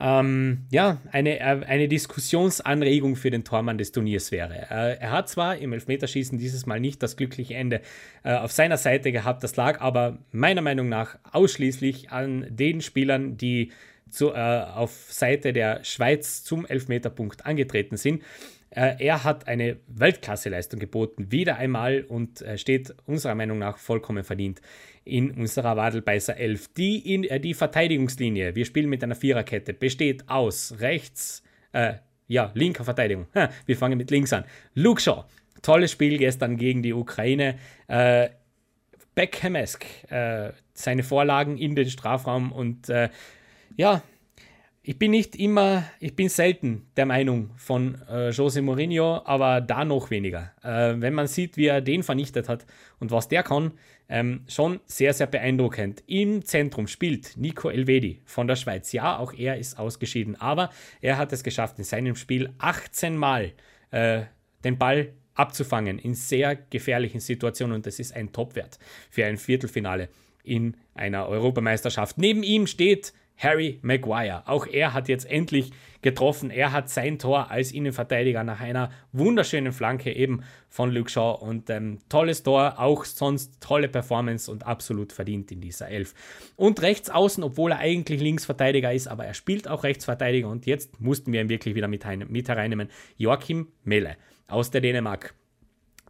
ähm, 0.00 0.66
ja, 0.70 1.00
eine, 1.10 1.40
äh, 1.40 1.42
eine 1.42 1.88
Diskussionsanregung 1.88 3.16
für 3.16 3.30
den 3.30 3.44
Tormann 3.44 3.78
des 3.78 3.90
Turniers 3.90 4.30
wäre. 4.30 4.66
Äh, 4.70 4.98
er 5.00 5.10
hat 5.10 5.28
zwar 5.28 5.58
im 5.58 5.72
Elfmeterschießen 5.72 6.38
dieses 6.38 6.66
Mal 6.66 6.78
nicht 6.78 7.02
das 7.02 7.16
glückliche 7.16 7.54
Ende 7.54 7.80
äh, 8.22 8.34
auf 8.34 8.52
seiner 8.52 8.76
Seite 8.76 9.10
gehabt, 9.10 9.42
das 9.42 9.56
lag 9.56 9.80
aber 9.80 10.18
meiner 10.30 10.62
Meinung 10.62 10.88
nach 10.88 11.18
ausschließlich 11.32 12.10
an 12.10 12.46
den 12.48 12.80
Spielern, 12.80 13.36
die 13.36 13.72
zu, 14.08 14.32
äh, 14.32 14.62
auf 14.74 14.92
Seite 15.08 15.52
der 15.52 15.82
Schweiz 15.84 16.44
zum 16.44 16.64
Elfmeterpunkt 16.64 17.44
angetreten 17.44 17.96
sind. 17.96 18.22
Äh, 18.70 18.96
er 18.98 19.24
hat 19.24 19.48
eine 19.48 19.78
Weltklasseleistung 19.88 20.78
geboten, 20.78 21.32
wieder 21.32 21.56
einmal 21.56 22.02
und 22.02 22.42
äh, 22.42 22.58
steht 22.58 22.94
unserer 23.06 23.34
Meinung 23.34 23.58
nach 23.58 23.78
vollkommen 23.78 24.24
verdient 24.24 24.60
in 25.08 25.30
unserer 25.30 25.76
Wadelbeißer 25.76 26.36
11. 26.36 26.74
Die, 26.74 27.14
in, 27.14 27.24
äh, 27.24 27.40
die 27.40 27.54
Verteidigungslinie, 27.54 28.54
wir 28.54 28.64
spielen 28.64 28.88
mit 28.88 29.02
einer 29.02 29.14
Viererkette, 29.14 29.72
besteht 29.72 30.28
aus 30.28 30.74
rechts, 30.78 31.42
äh, 31.72 31.94
ja, 32.26 32.50
linker 32.54 32.84
Verteidigung. 32.84 33.26
Ha, 33.34 33.50
wir 33.66 33.76
fangen 33.76 33.98
mit 33.98 34.10
links 34.10 34.32
an. 34.32 34.44
Luke 34.74 35.00
Shaw, 35.00 35.24
tolles 35.62 35.90
Spiel 35.92 36.18
gestern 36.18 36.56
gegen 36.56 36.82
die 36.82 36.92
Ukraine. 36.92 37.58
Äh, 37.88 38.28
Beckham-esque, 39.14 39.86
äh, 40.10 40.52
seine 40.74 41.02
Vorlagen 41.02 41.58
in 41.58 41.74
den 41.74 41.90
Strafraum 41.90 42.52
und 42.52 42.88
äh, 42.88 43.08
ja, 43.76 44.02
ich 44.88 44.98
bin 44.98 45.10
nicht 45.10 45.36
immer, 45.36 45.84
ich 46.00 46.16
bin 46.16 46.30
selten 46.30 46.86
der 46.96 47.04
Meinung 47.04 47.50
von 47.56 48.00
äh, 48.08 48.30
Jose 48.30 48.62
Mourinho, 48.62 49.20
aber 49.24 49.60
da 49.60 49.84
noch 49.84 50.10
weniger. 50.10 50.52
Äh, 50.62 50.94
wenn 51.00 51.12
man 51.12 51.26
sieht, 51.26 51.56
wie 51.58 51.66
er 51.66 51.82
den 51.82 52.02
vernichtet 52.02 52.48
hat 52.48 52.64
und 52.98 53.10
was 53.10 53.28
der 53.28 53.42
kann, 53.42 53.72
ähm, 54.08 54.44
schon 54.48 54.80
sehr, 54.86 55.12
sehr 55.12 55.26
beeindruckend. 55.26 56.02
Im 56.06 56.44
Zentrum 56.44 56.86
spielt 56.86 57.36
Nico 57.36 57.68
Elvedi 57.68 58.22
von 58.24 58.46
der 58.46 58.56
Schweiz. 58.56 58.92
Ja, 58.92 59.18
auch 59.18 59.32
er 59.32 59.58
ist 59.58 59.78
ausgeschieden, 59.78 60.36
aber 60.40 60.70
er 61.00 61.18
hat 61.18 61.32
es 61.32 61.42
geschafft, 61.42 61.78
in 61.78 61.84
seinem 61.84 62.16
Spiel 62.16 62.52
18 62.58 63.16
Mal 63.16 63.52
äh, 63.90 64.22
den 64.64 64.78
Ball 64.78 65.12
abzufangen 65.34 65.98
in 65.98 66.14
sehr 66.14 66.56
gefährlichen 66.56 67.20
Situationen 67.20 67.76
und 67.76 67.86
das 67.86 68.00
ist 68.00 68.14
ein 68.14 68.32
Topwert 68.32 68.78
für 69.08 69.24
ein 69.24 69.36
Viertelfinale 69.36 70.08
in 70.42 70.76
einer 70.94 71.28
Europameisterschaft. 71.28 72.18
Neben 72.18 72.42
ihm 72.42 72.66
steht 72.66 73.12
Harry 73.38 73.78
Maguire. 73.82 74.42
Auch 74.46 74.66
er 74.66 74.92
hat 74.92 75.08
jetzt 75.08 75.24
endlich 75.30 75.70
getroffen. 76.02 76.50
Er 76.50 76.72
hat 76.72 76.90
sein 76.90 77.18
Tor 77.18 77.50
als 77.50 77.72
Innenverteidiger 77.72 78.44
nach 78.44 78.60
einer 78.60 78.90
wunderschönen 79.12 79.72
Flanke 79.72 80.12
eben 80.12 80.42
von 80.68 80.90
Luke 80.92 81.10
Shaw 81.10 81.38
und 81.40 81.70
ähm, 81.70 81.98
tolles 82.08 82.42
Tor, 82.42 82.78
auch 82.78 83.04
sonst 83.04 83.60
tolle 83.60 83.88
Performance 83.88 84.50
und 84.50 84.66
absolut 84.66 85.12
verdient 85.12 85.50
in 85.50 85.60
dieser 85.60 85.88
Elf. 85.88 86.14
Und 86.56 86.82
rechts 86.82 87.10
außen, 87.10 87.42
obwohl 87.42 87.72
er 87.72 87.78
eigentlich 87.78 88.20
Linksverteidiger 88.20 88.92
ist, 88.92 89.08
aber 89.08 89.24
er 89.24 89.34
spielt 89.34 89.68
auch 89.68 89.84
Rechtsverteidiger 89.84 90.48
und 90.48 90.66
jetzt 90.66 91.00
mussten 91.00 91.32
wir 91.32 91.40
ihn 91.40 91.48
wirklich 91.48 91.74
wieder 91.74 91.88
mit, 91.88 92.04
mit 92.28 92.48
hereinnehmen. 92.48 92.88
Joachim 93.16 93.68
Melle 93.84 94.16
aus 94.46 94.70
der 94.70 94.80
Dänemark. 94.80 95.34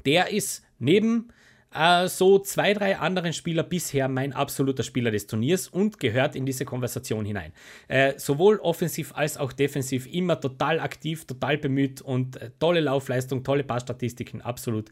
Der 0.05 0.31
ist 0.31 0.65
neben 0.79 1.29
äh, 1.75 2.09
so 2.09 2.39
zwei, 2.39 2.75
drei 2.75 2.99
anderen 2.99 3.33
Spieler 3.33 3.63
bisher 3.63 4.09
mein 4.09 4.33
absoluter 4.33 4.83
Spieler 4.83 5.11
des 5.11 5.27
Turniers 5.27 5.69
und 5.69 5.99
gehört 5.99 6.35
in 6.35 6.47
diese 6.47 6.65
Konversation 6.65 7.25
hinein. 7.25 7.53
Äh, 7.89 8.19
sowohl 8.19 8.59
offensiv 8.59 9.13
als 9.15 9.37
auch 9.37 9.53
defensiv 9.53 10.07
immer 10.07 10.41
total 10.41 10.81
aktiv, 10.81 11.27
total 11.27 11.59
bemüht 11.59 12.01
und 12.01 12.37
äh, 12.37 12.51
tolle 12.59 12.81
Laufleistung, 12.81 13.45
tolle 13.45 13.65
Passstatistiken, 13.65 14.41
absolut 14.41 14.91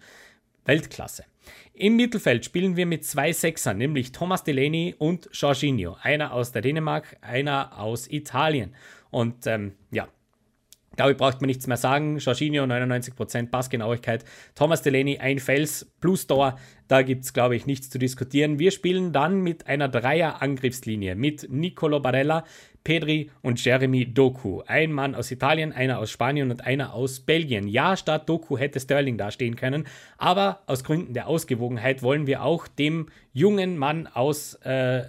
Weltklasse. 0.66 1.24
Im 1.74 1.96
Mittelfeld 1.96 2.44
spielen 2.44 2.76
wir 2.76 2.86
mit 2.86 3.04
zwei 3.04 3.32
Sechsern, 3.32 3.78
nämlich 3.78 4.12
Thomas 4.12 4.42
Delaney 4.44 4.94
und 4.98 5.28
Jorginho. 5.32 5.96
Einer 6.02 6.32
aus 6.32 6.52
der 6.52 6.62
Dänemark, 6.62 7.16
einer 7.20 7.78
aus 7.78 8.10
Italien. 8.10 8.74
Und 9.10 9.46
ähm, 9.46 9.72
ja, 9.90 10.08
Glaube 10.96 11.12
ich, 11.12 11.18
braucht 11.18 11.40
man 11.40 11.48
nichts 11.48 11.66
mehr 11.66 11.76
sagen. 11.76 12.18
Jorginho 12.18 12.64
99% 12.64 13.50
Passgenauigkeit. 13.50 14.24
Thomas 14.54 14.82
Delaney 14.82 15.18
ein 15.18 15.38
Fels 15.38 15.86
plus 16.00 16.26
Tor. 16.26 16.58
Da 16.88 17.02
gibt 17.02 17.24
es, 17.24 17.32
glaube 17.32 17.56
ich, 17.56 17.66
nichts 17.66 17.90
zu 17.90 17.98
diskutieren. 17.98 18.58
Wir 18.58 18.70
spielen 18.70 19.12
dann 19.12 19.40
mit 19.40 19.66
einer 19.66 19.88
Dreier-Angriffslinie 19.88 21.14
mit 21.14 21.48
Nicolo 21.50 22.00
Barella, 22.00 22.44
Pedri 22.86 23.32
und 23.42 23.62
Jeremy 23.64 24.14
Doku. 24.14 24.62
Ein 24.64 24.92
Mann 24.92 25.16
aus 25.16 25.32
Italien, 25.32 25.72
einer 25.72 25.98
aus 25.98 26.10
Spanien 26.12 26.52
und 26.52 26.64
einer 26.64 26.94
aus 26.94 27.18
Belgien. 27.18 27.66
Ja, 27.66 27.96
statt 27.96 28.28
Doku 28.28 28.56
hätte 28.56 28.78
Sterling 28.78 29.18
dastehen 29.18 29.56
können, 29.56 29.88
aber 30.18 30.60
aus 30.66 30.84
Gründen 30.84 31.12
der 31.12 31.26
Ausgewogenheit 31.26 32.04
wollen 32.04 32.28
wir 32.28 32.44
auch 32.44 32.68
dem 32.68 33.08
jungen 33.32 33.76
Mann 33.76 34.06
aus, 34.06 34.54
äh, 34.62 35.02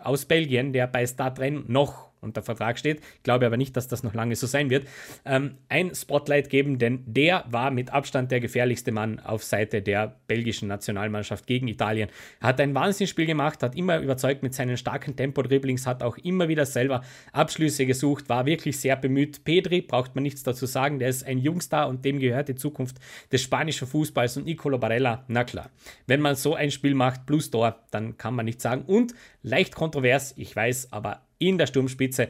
aus 0.00 0.26
Belgien, 0.26 0.72
der 0.72 0.86
bei 0.86 1.04
Stadtrennen 1.04 1.64
noch 1.66 2.13
unter 2.24 2.42
Vertrag 2.42 2.78
steht, 2.78 3.00
ich 3.16 3.22
glaube 3.22 3.46
aber 3.46 3.56
nicht, 3.56 3.76
dass 3.76 3.88
das 3.88 4.02
noch 4.02 4.14
lange 4.14 4.34
so 4.36 4.46
sein 4.46 4.70
wird, 4.70 4.86
ähm, 5.24 5.56
ein 5.68 5.94
Spotlight 5.94 6.50
geben, 6.50 6.78
denn 6.78 7.04
der 7.06 7.44
war 7.48 7.70
mit 7.70 7.90
Abstand 7.90 8.30
der 8.30 8.40
gefährlichste 8.40 8.92
Mann 8.92 9.20
auf 9.20 9.44
Seite 9.44 9.82
der 9.82 10.16
belgischen 10.26 10.68
Nationalmannschaft 10.68 11.46
gegen 11.46 11.68
Italien. 11.68 12.08
Hat 12.40 12.60
ein 12.60 12.74
Wahnsinnsspiel 12.74 13.26
gemacht, 13.26 13.62
hat 13.62 13.76
immer 13.76 14.00
überzeugt 14.00 14.42
mit 14.42 14.54
seinen 14.54 14.76
starken 14.76 15.16
Tempo-Dribblings, 15.16 15.86
hat 15.86 16.02
auch 16.02 16.16
immer 16.18 16.48
wieder 16.48 16.66
selber 16.66 17.02
Abschlüsse 17.32 17.86
gesucht, 17.86 18.28
war 18.28 18.46
wirklich 18.46 18.78
sehr 18.78 18.96
bemüht. 18.96 19.44
Pedri, 19.44 19.82
braucht 19.82 20.14
man 20.14 20.22
nichts 20.22 20.42
dazu 20.42 20.66
sagen, 20.66 20.98
der 20.98 21.08
ist 21.08 21.26
ein 21.26 21.38
Jungstar 21.38 21.88
und 21.88 22.04
dem 22.04 22.18
gehört 22.18 22.48
die 22.48 22.54
Zukunft 22.54 22.96
des 23.30 23.42
spanischen 23.42 23.86
Fußballs 23.86 24.36
und 24.36 24.46
Nicolo 24.46 24.78
Barella, 24.78 25.24
na 25.28 25.44
klar. 25.44 25.70
Wenn 26.06 26.20
man 26.20 26.36
so 26.36 26.54
ein 26.54 26.70
Spiel 26.70 26.94
macht, 26.94 27.26
plus 27.26 27.50
Tor, 27.50 27.80
dann 27.90 28.16
kann 28.16 28.34
man 28.34 28.44
nichts 28.44 28.62
sagen. 28.62 28.82
Und 28.86 29.14
leicht 29.42 29.74
kontrovers, 29.74 30.34
ich 30.36 30.54
weiß, 30.54 30.92
aber 30.92 31.20
in 31.38 31.58
der 31.58 31.66
Sturmspitze, 31.66 32.28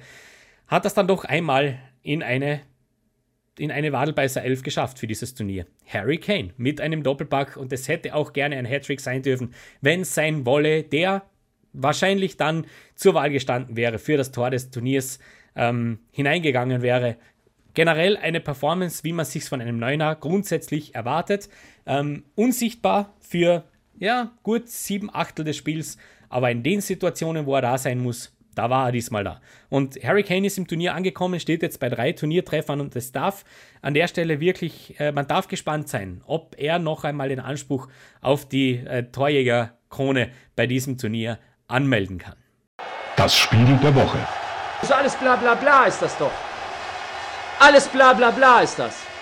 hat 0.66 0.84
das 0.84 0.94
dann 0.94 1.07
doch 1.07 1.24
einmal 1.24 1.78
in 2.02 2.22
eine, 2.22 2.61
in 3.59 3.70
eine 3.70 3.92
Wadelbeißer 3.92 4.42
11 4.42 4.62
geschafft 4.62 4.98
für 4.98 5.07
dieses 5.07 5.34
Turnier. 5.34 5.66
Harry 5.86 6.18
Kane 6.18 6.50
mit 6.57 6.80
einem 6.80 7.02
Doppelpack 7.02 7.57
und 7.57 7.72
es 7.72 7.88
hätte 7.88 8.14
auch 8.14 8.32
gerne 8.32 8.57
ein 8.57 8.66
Hattrick 8.66 9.00
sein 9.00 9.22
dürfen, 9.22 9.55
wenn 9.80 10.05
sein 10.05 10.46
wolle, 10.46 10.82
der 10.82 11.22
wahrscheinlich 11.72 12.36
dann 12.36 12.66
zur 12.94 13.14
Wahl 13.14 13.30
gestanden 13.30 13.76
wäre 13.76 13.98
für 13.98 14.16
das 14.16 14.32
Tor 14.32 14.50
des 14.50 14.70
Turniers 14.70 15.18
ähm, 15.57 15.98
hineingegangen 16.12 16.82
wäre. 16.82 17.16
Generell 17.74 18.16
eine 18.16 18.40
Performance, 18.40 19.02
wie 19.02 19.12
man 19.12 19.24
sich 19.24 19.44
von 19.44 19.61
einem 19.61 19.78
Neuner 19.78 20.14
grundsätzlich 20.14 20.94
erwartet. 20.94 21.48
Ähm, 21.86 22.24
unsichtbar 22.36 23.12
für 23.20 23.64
ja, 23.98 24.32
gut 24.42 24.68
sieben 24.68 25.12
Achtel 25.12 25.44
des 25.44 25.57
Spiels, 25.57 25.98
aber 26.28 26.50
in 26.50 26.62
den 26.62 26.80
Situationen, 26.80 27.46
wo 27.46 27.55
er 27.55 27.62
da 27.62 27.78
sein 27.78 27.98
muss, 27.98 28.34
da 28.55 28.70
war 28.70 28.86
er 28.86 28.92
diesmal 28.92 29.24
da. 29.24 29.40
Und 29.68 30.02
Harry 30.02 30.22
Kane 30.22 30.46
ist 30.46 30.59
im 30.59 30.66
Turnier 30.66 30.94
angekommen, 30.94 31.40
steht 31.40 31.62
jetzt 31.62 31.80
bei 31.80 31.88
drei 31.88 32.12
Turniertreffern 32.12 32.80
und 32.80 32.96
es 32.96 33.12
darf 33.12 33.44
an 33.82 33.94
der 33.94 34.09
Stelle 34.09 34.40
wirklich, 34.40 34.98
äh, 34.98 35.12
man 35.12 35.26
darf 35.26 35.48
gespannt 35.48 35.88
sein, 35.88 36.22
ob 36.26 36.55
er 36.59 36.78
noch 36.78 37.05
einmal 37.05 37.28
den 37.28 37.40
Anspruch 37.40 37.88
auf 38.20 38.48
die 38.48 38.76
äh, 38.76 39.05
Torjägerkrone 39.05 40.30
bei 40.57 40.66
diesem 40.66 40.98
Turnier 40.98 41.38
anmelden 41.68 42.18
kann. 42.18 42.36
Das 43.16 43.36
Spiel 43.36 43.78
der 43.82 43.94
Woche. 43.94 44.18
Ist 44.82 44.92
alles 44.92 45.14
bla 45.16 45.36
bla 45.36 45.55
bla 45.55 45.86
ist 45.86 46.02
das 46.02 46.16
doch. 46.18 46.32
Alles 47.61 47.88
bla 47.88 48.12
bla 48.12 48.30
bla 48.30 48.61
ist 48.61 48.78
das. 48.78 49.13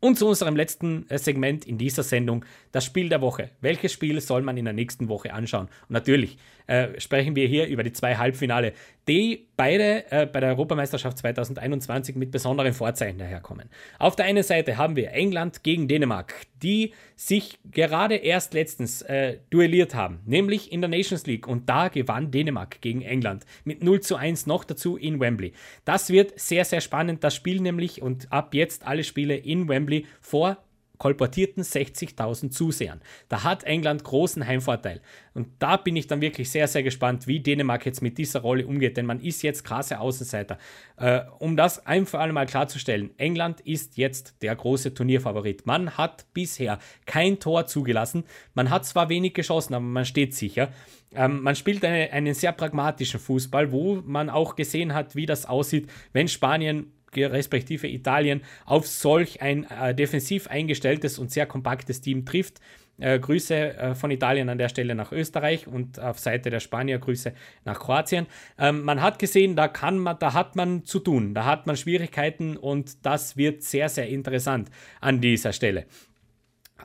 Und 0.00 0.16
zu 0.16 0.28
unserem 0.28 0.54
letzten 0.54 1.08
äh, 1.10 1.18
Segment 1.18 1.64
in 1.64 1.76
dieser 1.76 2.04
Sendung, 2.04 2.44
das 2.70 2.84
Spiel 2.84 3.08
der 3.08 3.20
Woche. 3.20 3.50
Welches 3.60 3.92
Spiel 3.92 4.20
soll 4.20 4.42
man 4.42 4.56
in 4.56 4.64
der 4.64 4.74
nächsten 4.74 5.08
Woche 5.08 5.34
anschauen? 5.34 5.66
Und 5.88 5.90
natürlich 5.90 6.38
äh, 6.68 7.00
sprechen 7.00 7.34
wir 7.34 7.48
hier 7.48 7.66
über 7.66 7.82
die 7.82 7.92
zwei 7.92 8.16
Halbfinale, 8.16 8.74
die 9.08 9.48
beide 9.56 10.10
äh, 10.12 10.26
bei 10.26 10.40
der 10.40 10.50
Europameisterschaft 10.50 11.18
2021 11.18 12.14
mit 12.14 12.30
besonderen 12.30 12.74
Vorzeichen 12.74 13.18
daherkommen. 13.18 13.68
Auf 13.98 14.14
der 14.14 14.26
einen 14.26 14.42
Seite 14.42 14.76
haben 14.76 14.96
wir 14.96 15.12
England 15.12 15.62
gegen 15.62 15.88
Dänemark, 15.88 16.34
die 16.62 16.92
sich 17.16 17.58
gerade 17.70 18.16
erst 18.16 18.54
letztens 18.54 19.02
äh, 19.02 19.38
duelliert 19.50 19.94
haben, 19.94 20.20
nämlich 20.26 20.70
in 20.70 20.80
der 20.80 20.90
Nations 20.90 21.26
League. 21.26 21.48
Und 21.48 21.68
da 21.68 21.88
gewann 21.88 22.30
Dänemark 22.30 22.80
gegen 22.80 23.02
England 23.02 23.46
mit 23.64 23.82
0 23.82 24.00
zu 24.00 24.16
1 24.16 24.46
noch 24.46 24.64
dazu 24.64 24.96
in 24.96 25.18
Wembley. 25.18 25.52
Das 25.84 26.10
wird 26.10 26.38
sehr, 26.38 26.64
sehr 26.64 26.80
spannend. 26.80 27.24
Das 27.24 27.34
Spiel 27.34 27.60
nämlich 27.60 28.02
und 28.02 28.30
ab 28.30 28.54
jetzt 28.54 28.86
alle 28.86 29.04
Spiele 29.04 29.36
in 29.36 29.68
Wembley 29.68 30.06
vor 30.20 30.58
kolportierten 30.98 31.62
60.000 31.62 32.50
Zusehern. 32.50 33.00
Da 33.28 33.44
hat 33.44 33.64
England 33.64 34.04
großen 34.04 34.46
Heimvorteil. 34.46 35.00
Und 35.34 35.48
da 35.60 35.76
bin 35.76 35.96
ich 35.96 36.06
dann 36.06 36.20
wirklich 36.20 36.50
sehr, 36.50 36.68
sehr 36.68 36.82
gespannt, 36.82 37.26
wie 37.26 37.40
Dänemark 37.40 37.86
jetzt 37.86 38.02
mit 38.02 38.18
dieser 38.18 38.40
Rolle 38.40 38.66
umgeht, 38.66 38.96
denn 38.96 39.06
man 39.06 39.20
ist 39.20 39.42
jetzt 39.42 39.64
krasse 39.64 40.00
Außenseiter. 40.00 40.58
Äh, 40.96 41.20
um 41.38 41.56
das 41.56 41.86
ein 41.86 42.06
für 42.06 42.18
alle 42.18 42.32
Mal 42.32 42.46
klarzustellen, 42.46 43.10
England 43.18 43.60
ist 43.60 43.96
jetzt 43.96 44.42
der 44.42 44.54
große 44.56 44.94
Turnierfavorit. 44.94 45.66
Man 45.66 45.96
hat 45.96 46.26
bisher 46.34 46.78
kein 47.06 47.38
Tor 47.38 47.66
zugelassen. 47.66 48.24
Man 48.54 48.70
hat 48.70 48.84
zwar 48.84 49.08
wenig 49.08 49.34
geschossen, 49.34 49.74
aber 49.74 49.84
man 49.84 50.04
steht 50.04 50.34
sicher. 50.34 50.72
Ähm, 51.14 51.42
man 51.42 51.54
spielt 51.54 51.84
eine, 51.84 52.12
einen 52.12 52.34
sehr 52.34 52.52
pragmatischen 52.52 53.20
Fußball, 53.20 53.72
wo 53.72 54.02
man 54.04 54.28
auch 54.28 54.56
gesehen 54.56 54.92
hat, 54.92 55.16
wie 55.16 55.26
das 55.26 55.46
aussieht, 55.46 55.88
wenn 56.12 56.28
Spanien 56.28 56.92
respektive 57.16 57.88
Italien 57.88 58.42
auf 58.64 58.86
solch 58.86 59.42
ein 59.42 59.64
äh, 59.64 59.94
defensiv 59.94 60.48
eingestelltes 60.48 61.18
und 61.18 61.30
sehr 61.30 61.46
kompaktes 61.46 62.00
Team 62.00 62.24
trifft. 62.24 62.60
Äh, 63.00 63.20
Grüße 63.20 63.54
äh, 63.54 63.94
von 63.94 64.10
Italien 64.10 64.48
an 64.48 64.58
der 64.58 64.68
Stelle 64.68 64.94
nach 64.96 65.12
Österreich 65.12 65.68
und 65.68 66.00
auf 66.00 66.18
Seite 66.18 66.50
der 66.50 66.58
Spanier 66.58 66.98
Grüße 66.98 67.32
nach 67.64 67.78
Kroatien. 67.78 68.26
Ähm, 68.58 68.82
man 68.82 69.00
hat 69.00 69.20
gesehen, 69.20 69.54
da 69.54 69.68
kann 69.68 69.98
man, 69.98 70.18
da 70.18 70.32
hat 70.32 70.56
man 70.56 70.84
zu 70.84 70.98
tun, 70.98 71.32
da 71.32 71.44
hat 71.44 71.66
man 71.68 71.76
Schwierigkeiten 71.76 72.56
und 72.56 73.06
das 73.06 73.36
wird 73.36 73.62
sehr, 73.62 73.88
sehr 73.88 74.08
interessant 74.08 74.68
an 75.00 75.20
dieser 75.20 75.52
Stelle. 75.52 75.86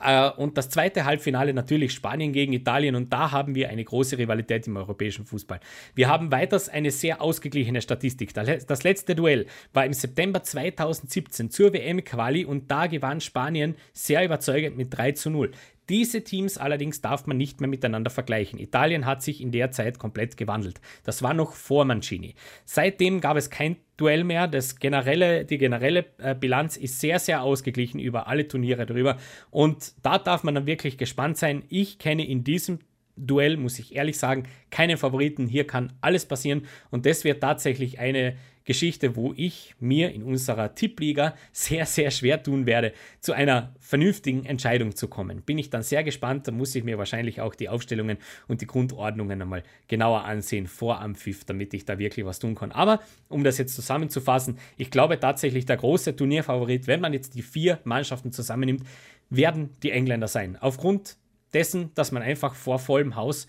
Äh, 0.02 0.30
und 0.30 0.58
das 0.58 0.70
zweite 0.70 1.04
Halbfinale 1.04 1.54
natürlich 1.54 1.92
Spanien 1.92 2.32
gegen 2.32 2.52
Italien 2.52 2.94
und 2.94 3.12
da 3.12 3.30
haben 3.30 3.54
wir 3.54 3.68
eine 3.68 3.84
große 3.84 4.18
Rivalität 4.18 4.66
im 4.66 4.76
europäischen 4.76 5.24
Fußball. 5.26 5.60
Wir 5.94 6.08
haben 6.08 6.32
weiters 6.32 6.68
eine 6.68 6.90
sehr 6.90 7.20
ausgeglichene 7.20 7.80
Statistik. 7.80 8.34
Das 8.34 8.82
letzte 8.82 9.14
Duell 9.14 9.46
war 9.72 9.86
im 9.86 9.92
September 9.92 10.42
2017 10.42 11.50
zur 11.50 11.72
WM-Quali 11.72 12.44
und 12.44 12.70
da 12.70 12.86
gewann 12.86 13.20
Spanien 13.20 13.76
sehr 13.92 14.24
überzeugend 14.24 14.76
mit 14.76 14.96
3 14.96 15.12
zu 15.12 15.30
0. 15.30 15.50
Diese 15.88 16.24
Teams 16.24 16.56
allerdings 16.56 17.00
darf 17.00 17.26
man 17.26 17.36
nicht 17.36 17.60
mehr 17.60 17.68
miteinander 17.68 18.10
vergleichen. 18.10 18.58
Italien 18.58 19.04
hat 19.04 19.22
sich 19.22 19.40
in 19.40 19.52
der 19.52 19.70
Zeit 19.70 19.98
komplett 19.98 20.36
gewandelt. 20.36 20.80
Das 21.04 21.22
war 21.22 21.34
noch 21.34 21.52
vor 21.52 21.84
Mancini. 21.84 22.34
Seitdem 22.64 23.20
gab 23.20 23.36
es 23.36 23.50
kein 23.50 23.76
Duell 23.96 24.24
mehr. 24.24 24.48
Das 24.48 24.76
generelle, 24.80 25.44
die 25.44 25.58
generelle 25.58 26.06
äh, 26.18 26.34
Bilanz 26.34 26.76
ist 26.76 27.00
sehr, 27.00 27.20
sehr 27.20 27.42
ausgeglichen 27.42 28.00
über 28.00 28.26
alle 28.26 28.48
Turniere 28.48 28.86
drüber. 28.86 29.18
Und 29.50 29.92
da 30.02 30.18
darf 30.18 30.42
man 30.42 30.54
dann 30.54 30.66
wirklich 30.66 30.98
gespannt 30.98 31.36
sein. 31.36 31.62
Ich 31.68 31.98
kenne 31.98 32.26
in 32.26 32.42
diesem 32.42 32.80
Duell, 33.16 33.56
muss 33.56 33.78
ich 33.78 33.94
ehrlich 33.94 34.18
sagen, 34.18 34.48
keinen 34.70 34.96
Favoriten. 34.96 35.46
Hier 35.46 35.66
kann 35.66 35.92
alles 36.00 36.26
passieren. 36.26 36.66
Und 36.90 37.06
das 37.06 37.22
wird 37.22 37.40
tatsächlich 37.40 38.00
eine 38.00 38.36
Geschichte, 38.64 39.16
wo 39.16 39.34
ich 39.36 39.74
mir 39.78 40.12
in 40.12 40.22
unserer 40.22 40.74
Tippliga 40.74 41.34
sehr, 41.52 41.86
sehr 41.86 42.10
schwer 42.10 42.42
tun 42.42 42.66
werde, 42.66 42.92
zu 43.20 43.32
einer 43.32 43.74
vernünftigen 43.78 44.46
Entscheidung 44.46 44.96
zu 44.96 45.08
kommen. 45.08 45.42
Bin 45.42 45.58
ich 45.58 45.70
dann 45.70 45.82
sehr 45.82 46.02
gespannt, 46.02 46.48
da 46.48 46.52
muss 46.52 46.74
ich 46.74 46.84
mir 46.84 46.98
wahrscheinlich 46.98 47.40
auch 47.40 47.54
die 47.54 47.68
Aufstellungen 47.68 48.18
und 48.48 48.60
die 48.60 48.66
Grundordnungen 48.66 49.40
einmal 49.42 49.62
genauer 49.88 50.24
ansehen 50.24 50.66
vor 50.66 51.00
am 51.00 51.14
Pfiff, 51.14 51.44
damit 51.44 51.74
ich 51.74 51.84
da 51.84 51.98
wirklich 51.98 52.24
was 52.24 52.38
tun 52.38 52.54
kann. 52.54 52.72
Aber 52.72 53.00
um 53.28 53.44
das 53.44 53.58
jetzt 53.58 53.74
zusammenzufassen, 53.74 54.58
ich 54.76 54.90
glaube 54.90 55.20
tatsächlich, 55.20 55.66
der 55.66 55.76
große 55.76 56.16
Turnierfavorit, 56.16 56.86
wenn 56.86 57.00
man 57.00 57.12
jetzt 57.12 57.34
die 57.34 57.42
vier 57.42 57.80
Mannschaften 57.84 58.32
zusammennimmt, 58.32 58.82
werden 59.30 59.70
die 59.82 59.90
Engländer 59.90 60.28
sein. 60.28 60.56
Aufgrund 60.56 61.16
dessen, 61.52 61.92
dass 61.94 62.12
man 62.12 62.22
einfach 62.22 62.54
vor 62.54 62.78
vollem 62.78 63.16
Haus 63.16 63.46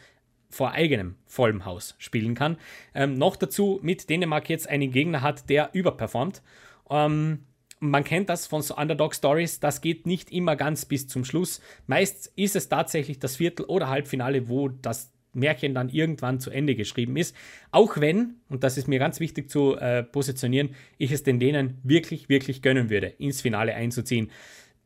vor 0.55 0.71
eigenem 0.71 1.15
vollem 1.25 1.65
Haus 1.65 1.95
spielen 1.97 2.33
kann. 2.33 2.55
Ähm, 2.93 3.17
noch 3.17 3.35
dazu 3.35 3.79
mit 3.83 4.09
Dänemark 4.09 4.49
jetzt 4.49 4.69
einen 4.69 4.89
Gegner 4.89 5.21
hat, 5.21 5.49
der 5.49 5.71
überperformt. 5.73 6.41
Ähm, 6.89 7.39
man 7.81 8.05
kennt 8.05 8.29
das 8.29 8.47
von 8.47 8.61
so 8.61 8.77
Underdog-Stories, 8.77 9.59
das 9.59 9.81
geht 9.81 10.07
nicht 10.07 10.31
immer 10.31 10.55
ganz 10.55 10.85
bis 10.85 11.09
zum 11.09 11.25
Schluss. 11.25 11.59
Meist 11.87 12.31
ist 12.37 12.55
es 12.55 12.69
tatsächlich 12.69 13.19
das 13.19 13.35
Viertel- 13.35 13.65
oder 13.65 13.89
Halbfinale, 13.89 14.47
wo 14.47 14.69
das 14.69 15.11
Märchen 15.33 15.73
dann 15.73 15.89
irgendwann 15.89 16.39
zu 16.39 16.51
Ende 16.51 16.75
geschrieben 16.75 17.17
ist. 17.17 17.35
Auch 17.71 17.97
wenn, 17.97 18.35
und 18.47 18.63
das 18.63 18.77
ist 18.77 18.87
mir 18.87 18.97
ganz 18.97 19.19
wichtig 19.19 19.49
zu 19.49 19.75
äh, 19.75 20.03
positionieren, 20.03 20.69
ich 20.97 21.11
es 21.11 21.23
den 21.23 21.37
Dänen 21.37 21.79
wirklich, 21.83 22.29
wirklich 22.29 22.61
gönnen 22.61 22.89
würde, 22.89 23.07
ins 23.07 23.41
Finale 23.41 23.75
einzuziehen 23.75 24.31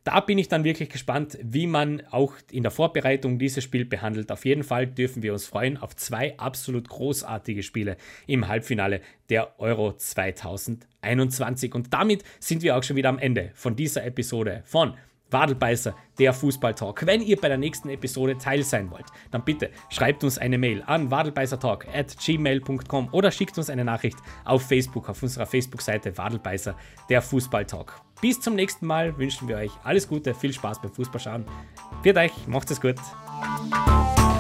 da 0.04 0.22
bin 0.22 0.38
ich 0.38 0.47
dann 0.47 0.64
wirklich 0.64 0.89
gespannt, 0.89 1.38
wie 1.41 1.68
man 1.68 2.02
auch 2.12 2.34
in 2.52 2.64
der 2.64 2.72
Vorbereitung 2.72 3.38
dieses 3.38 3.64
Spiel 3.64 3.86
behandelt. 3.86 4.32
Auf 4.32 4.45
jeden 4.45 4.64
Fall 4.64 4.88
dürfen 4.88 5.24
wir 5.24 5.34
uns 5.34 5.45
freuen 5.45 5.78
auf 5.78 5.95
zwei 5.95 6.38
absolut 6.38 6.89
großartige 6.89 7.64
Spiele 7.64 7.97
im 8.26 8.47
Halbfinale 8.47 9.02
der 9.30 9.60
Euro 9.60 9.93
2021. 9.93 11.76
Und 11.76 11.93
damit 11.93 12.24
sind 12.39 12.64
wir 12.64 12.78
auch 12.78 12.84
schon 12.84 12.95
wieder 12.95 13.10
am 13.10 13.20
Ende 13.20 13.52
von 13.54 13.76
dieser 13.76 14.06
Episode 14.06 14.64
von 14.66 14.95
Wadelbeißer, 15.32 15.96
der 16.18 16.34
Fußballtalk. 16.34 17.06
Wenn 17.06 17.22
ihr 17.22 17.40
bei 17.40 17.48
der 17.48 17.58
nächsten 17.58 17.90
Episode 17.90 18.38
Teil 18.38 18.64
sein 18.64 18.90
wollt, 18.92 19.06
dann 19.32 19.44
bitte 19.44 19.70
schreibt 19.90 20.24
uns 20.24 20.38
eine 20.38 20.58
Mail 20.58 20.84
an 20.86 21.12
wadelbeißertalk 21.12 21.88
at 21.94 22.18
gmail.com 22.18 23.10
oder 23.12 23.32
schickt 23.32 23.58
uns 23.58 23.70
eine 23.70 23.86
Nachricht 23.86 24.18
auf 24.46 24.64
Facebook, 24.64 25.10
auf 25.10 25.22
unserer 25.22 25.46
Facebook-Seite 25.46 26.18
Wadelbeißer, 26.18 26.76
der 27.10 27.22
Fußballtalk. 27.22 28.02
Bis 28.22 28.40
zum 28.42 28.56
nächsten 28.56 28.86
Mal 28.86 29.18
wünschen 29.18 29.48
wir 29.48 29.58
euch 29.58 29.72
alles 29.84 30.08
Gute, 30.08 30.34
viel 30.34 30.52
Spaß 30.52 30.82
beim 30.82 30.92
Fußballschauen. 30.92 31.46
Für 32.04 32.16
euch, 32.16 32.48
macht 32.48 32.70
es 32.72 32.82
gut. 32.82 32.96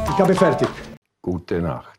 Ich 0.09 0.19
habe 0.19 0.35
fertig. 0.35 0.67
Gute 1.21 1.61
Nacht. 1.61 1.98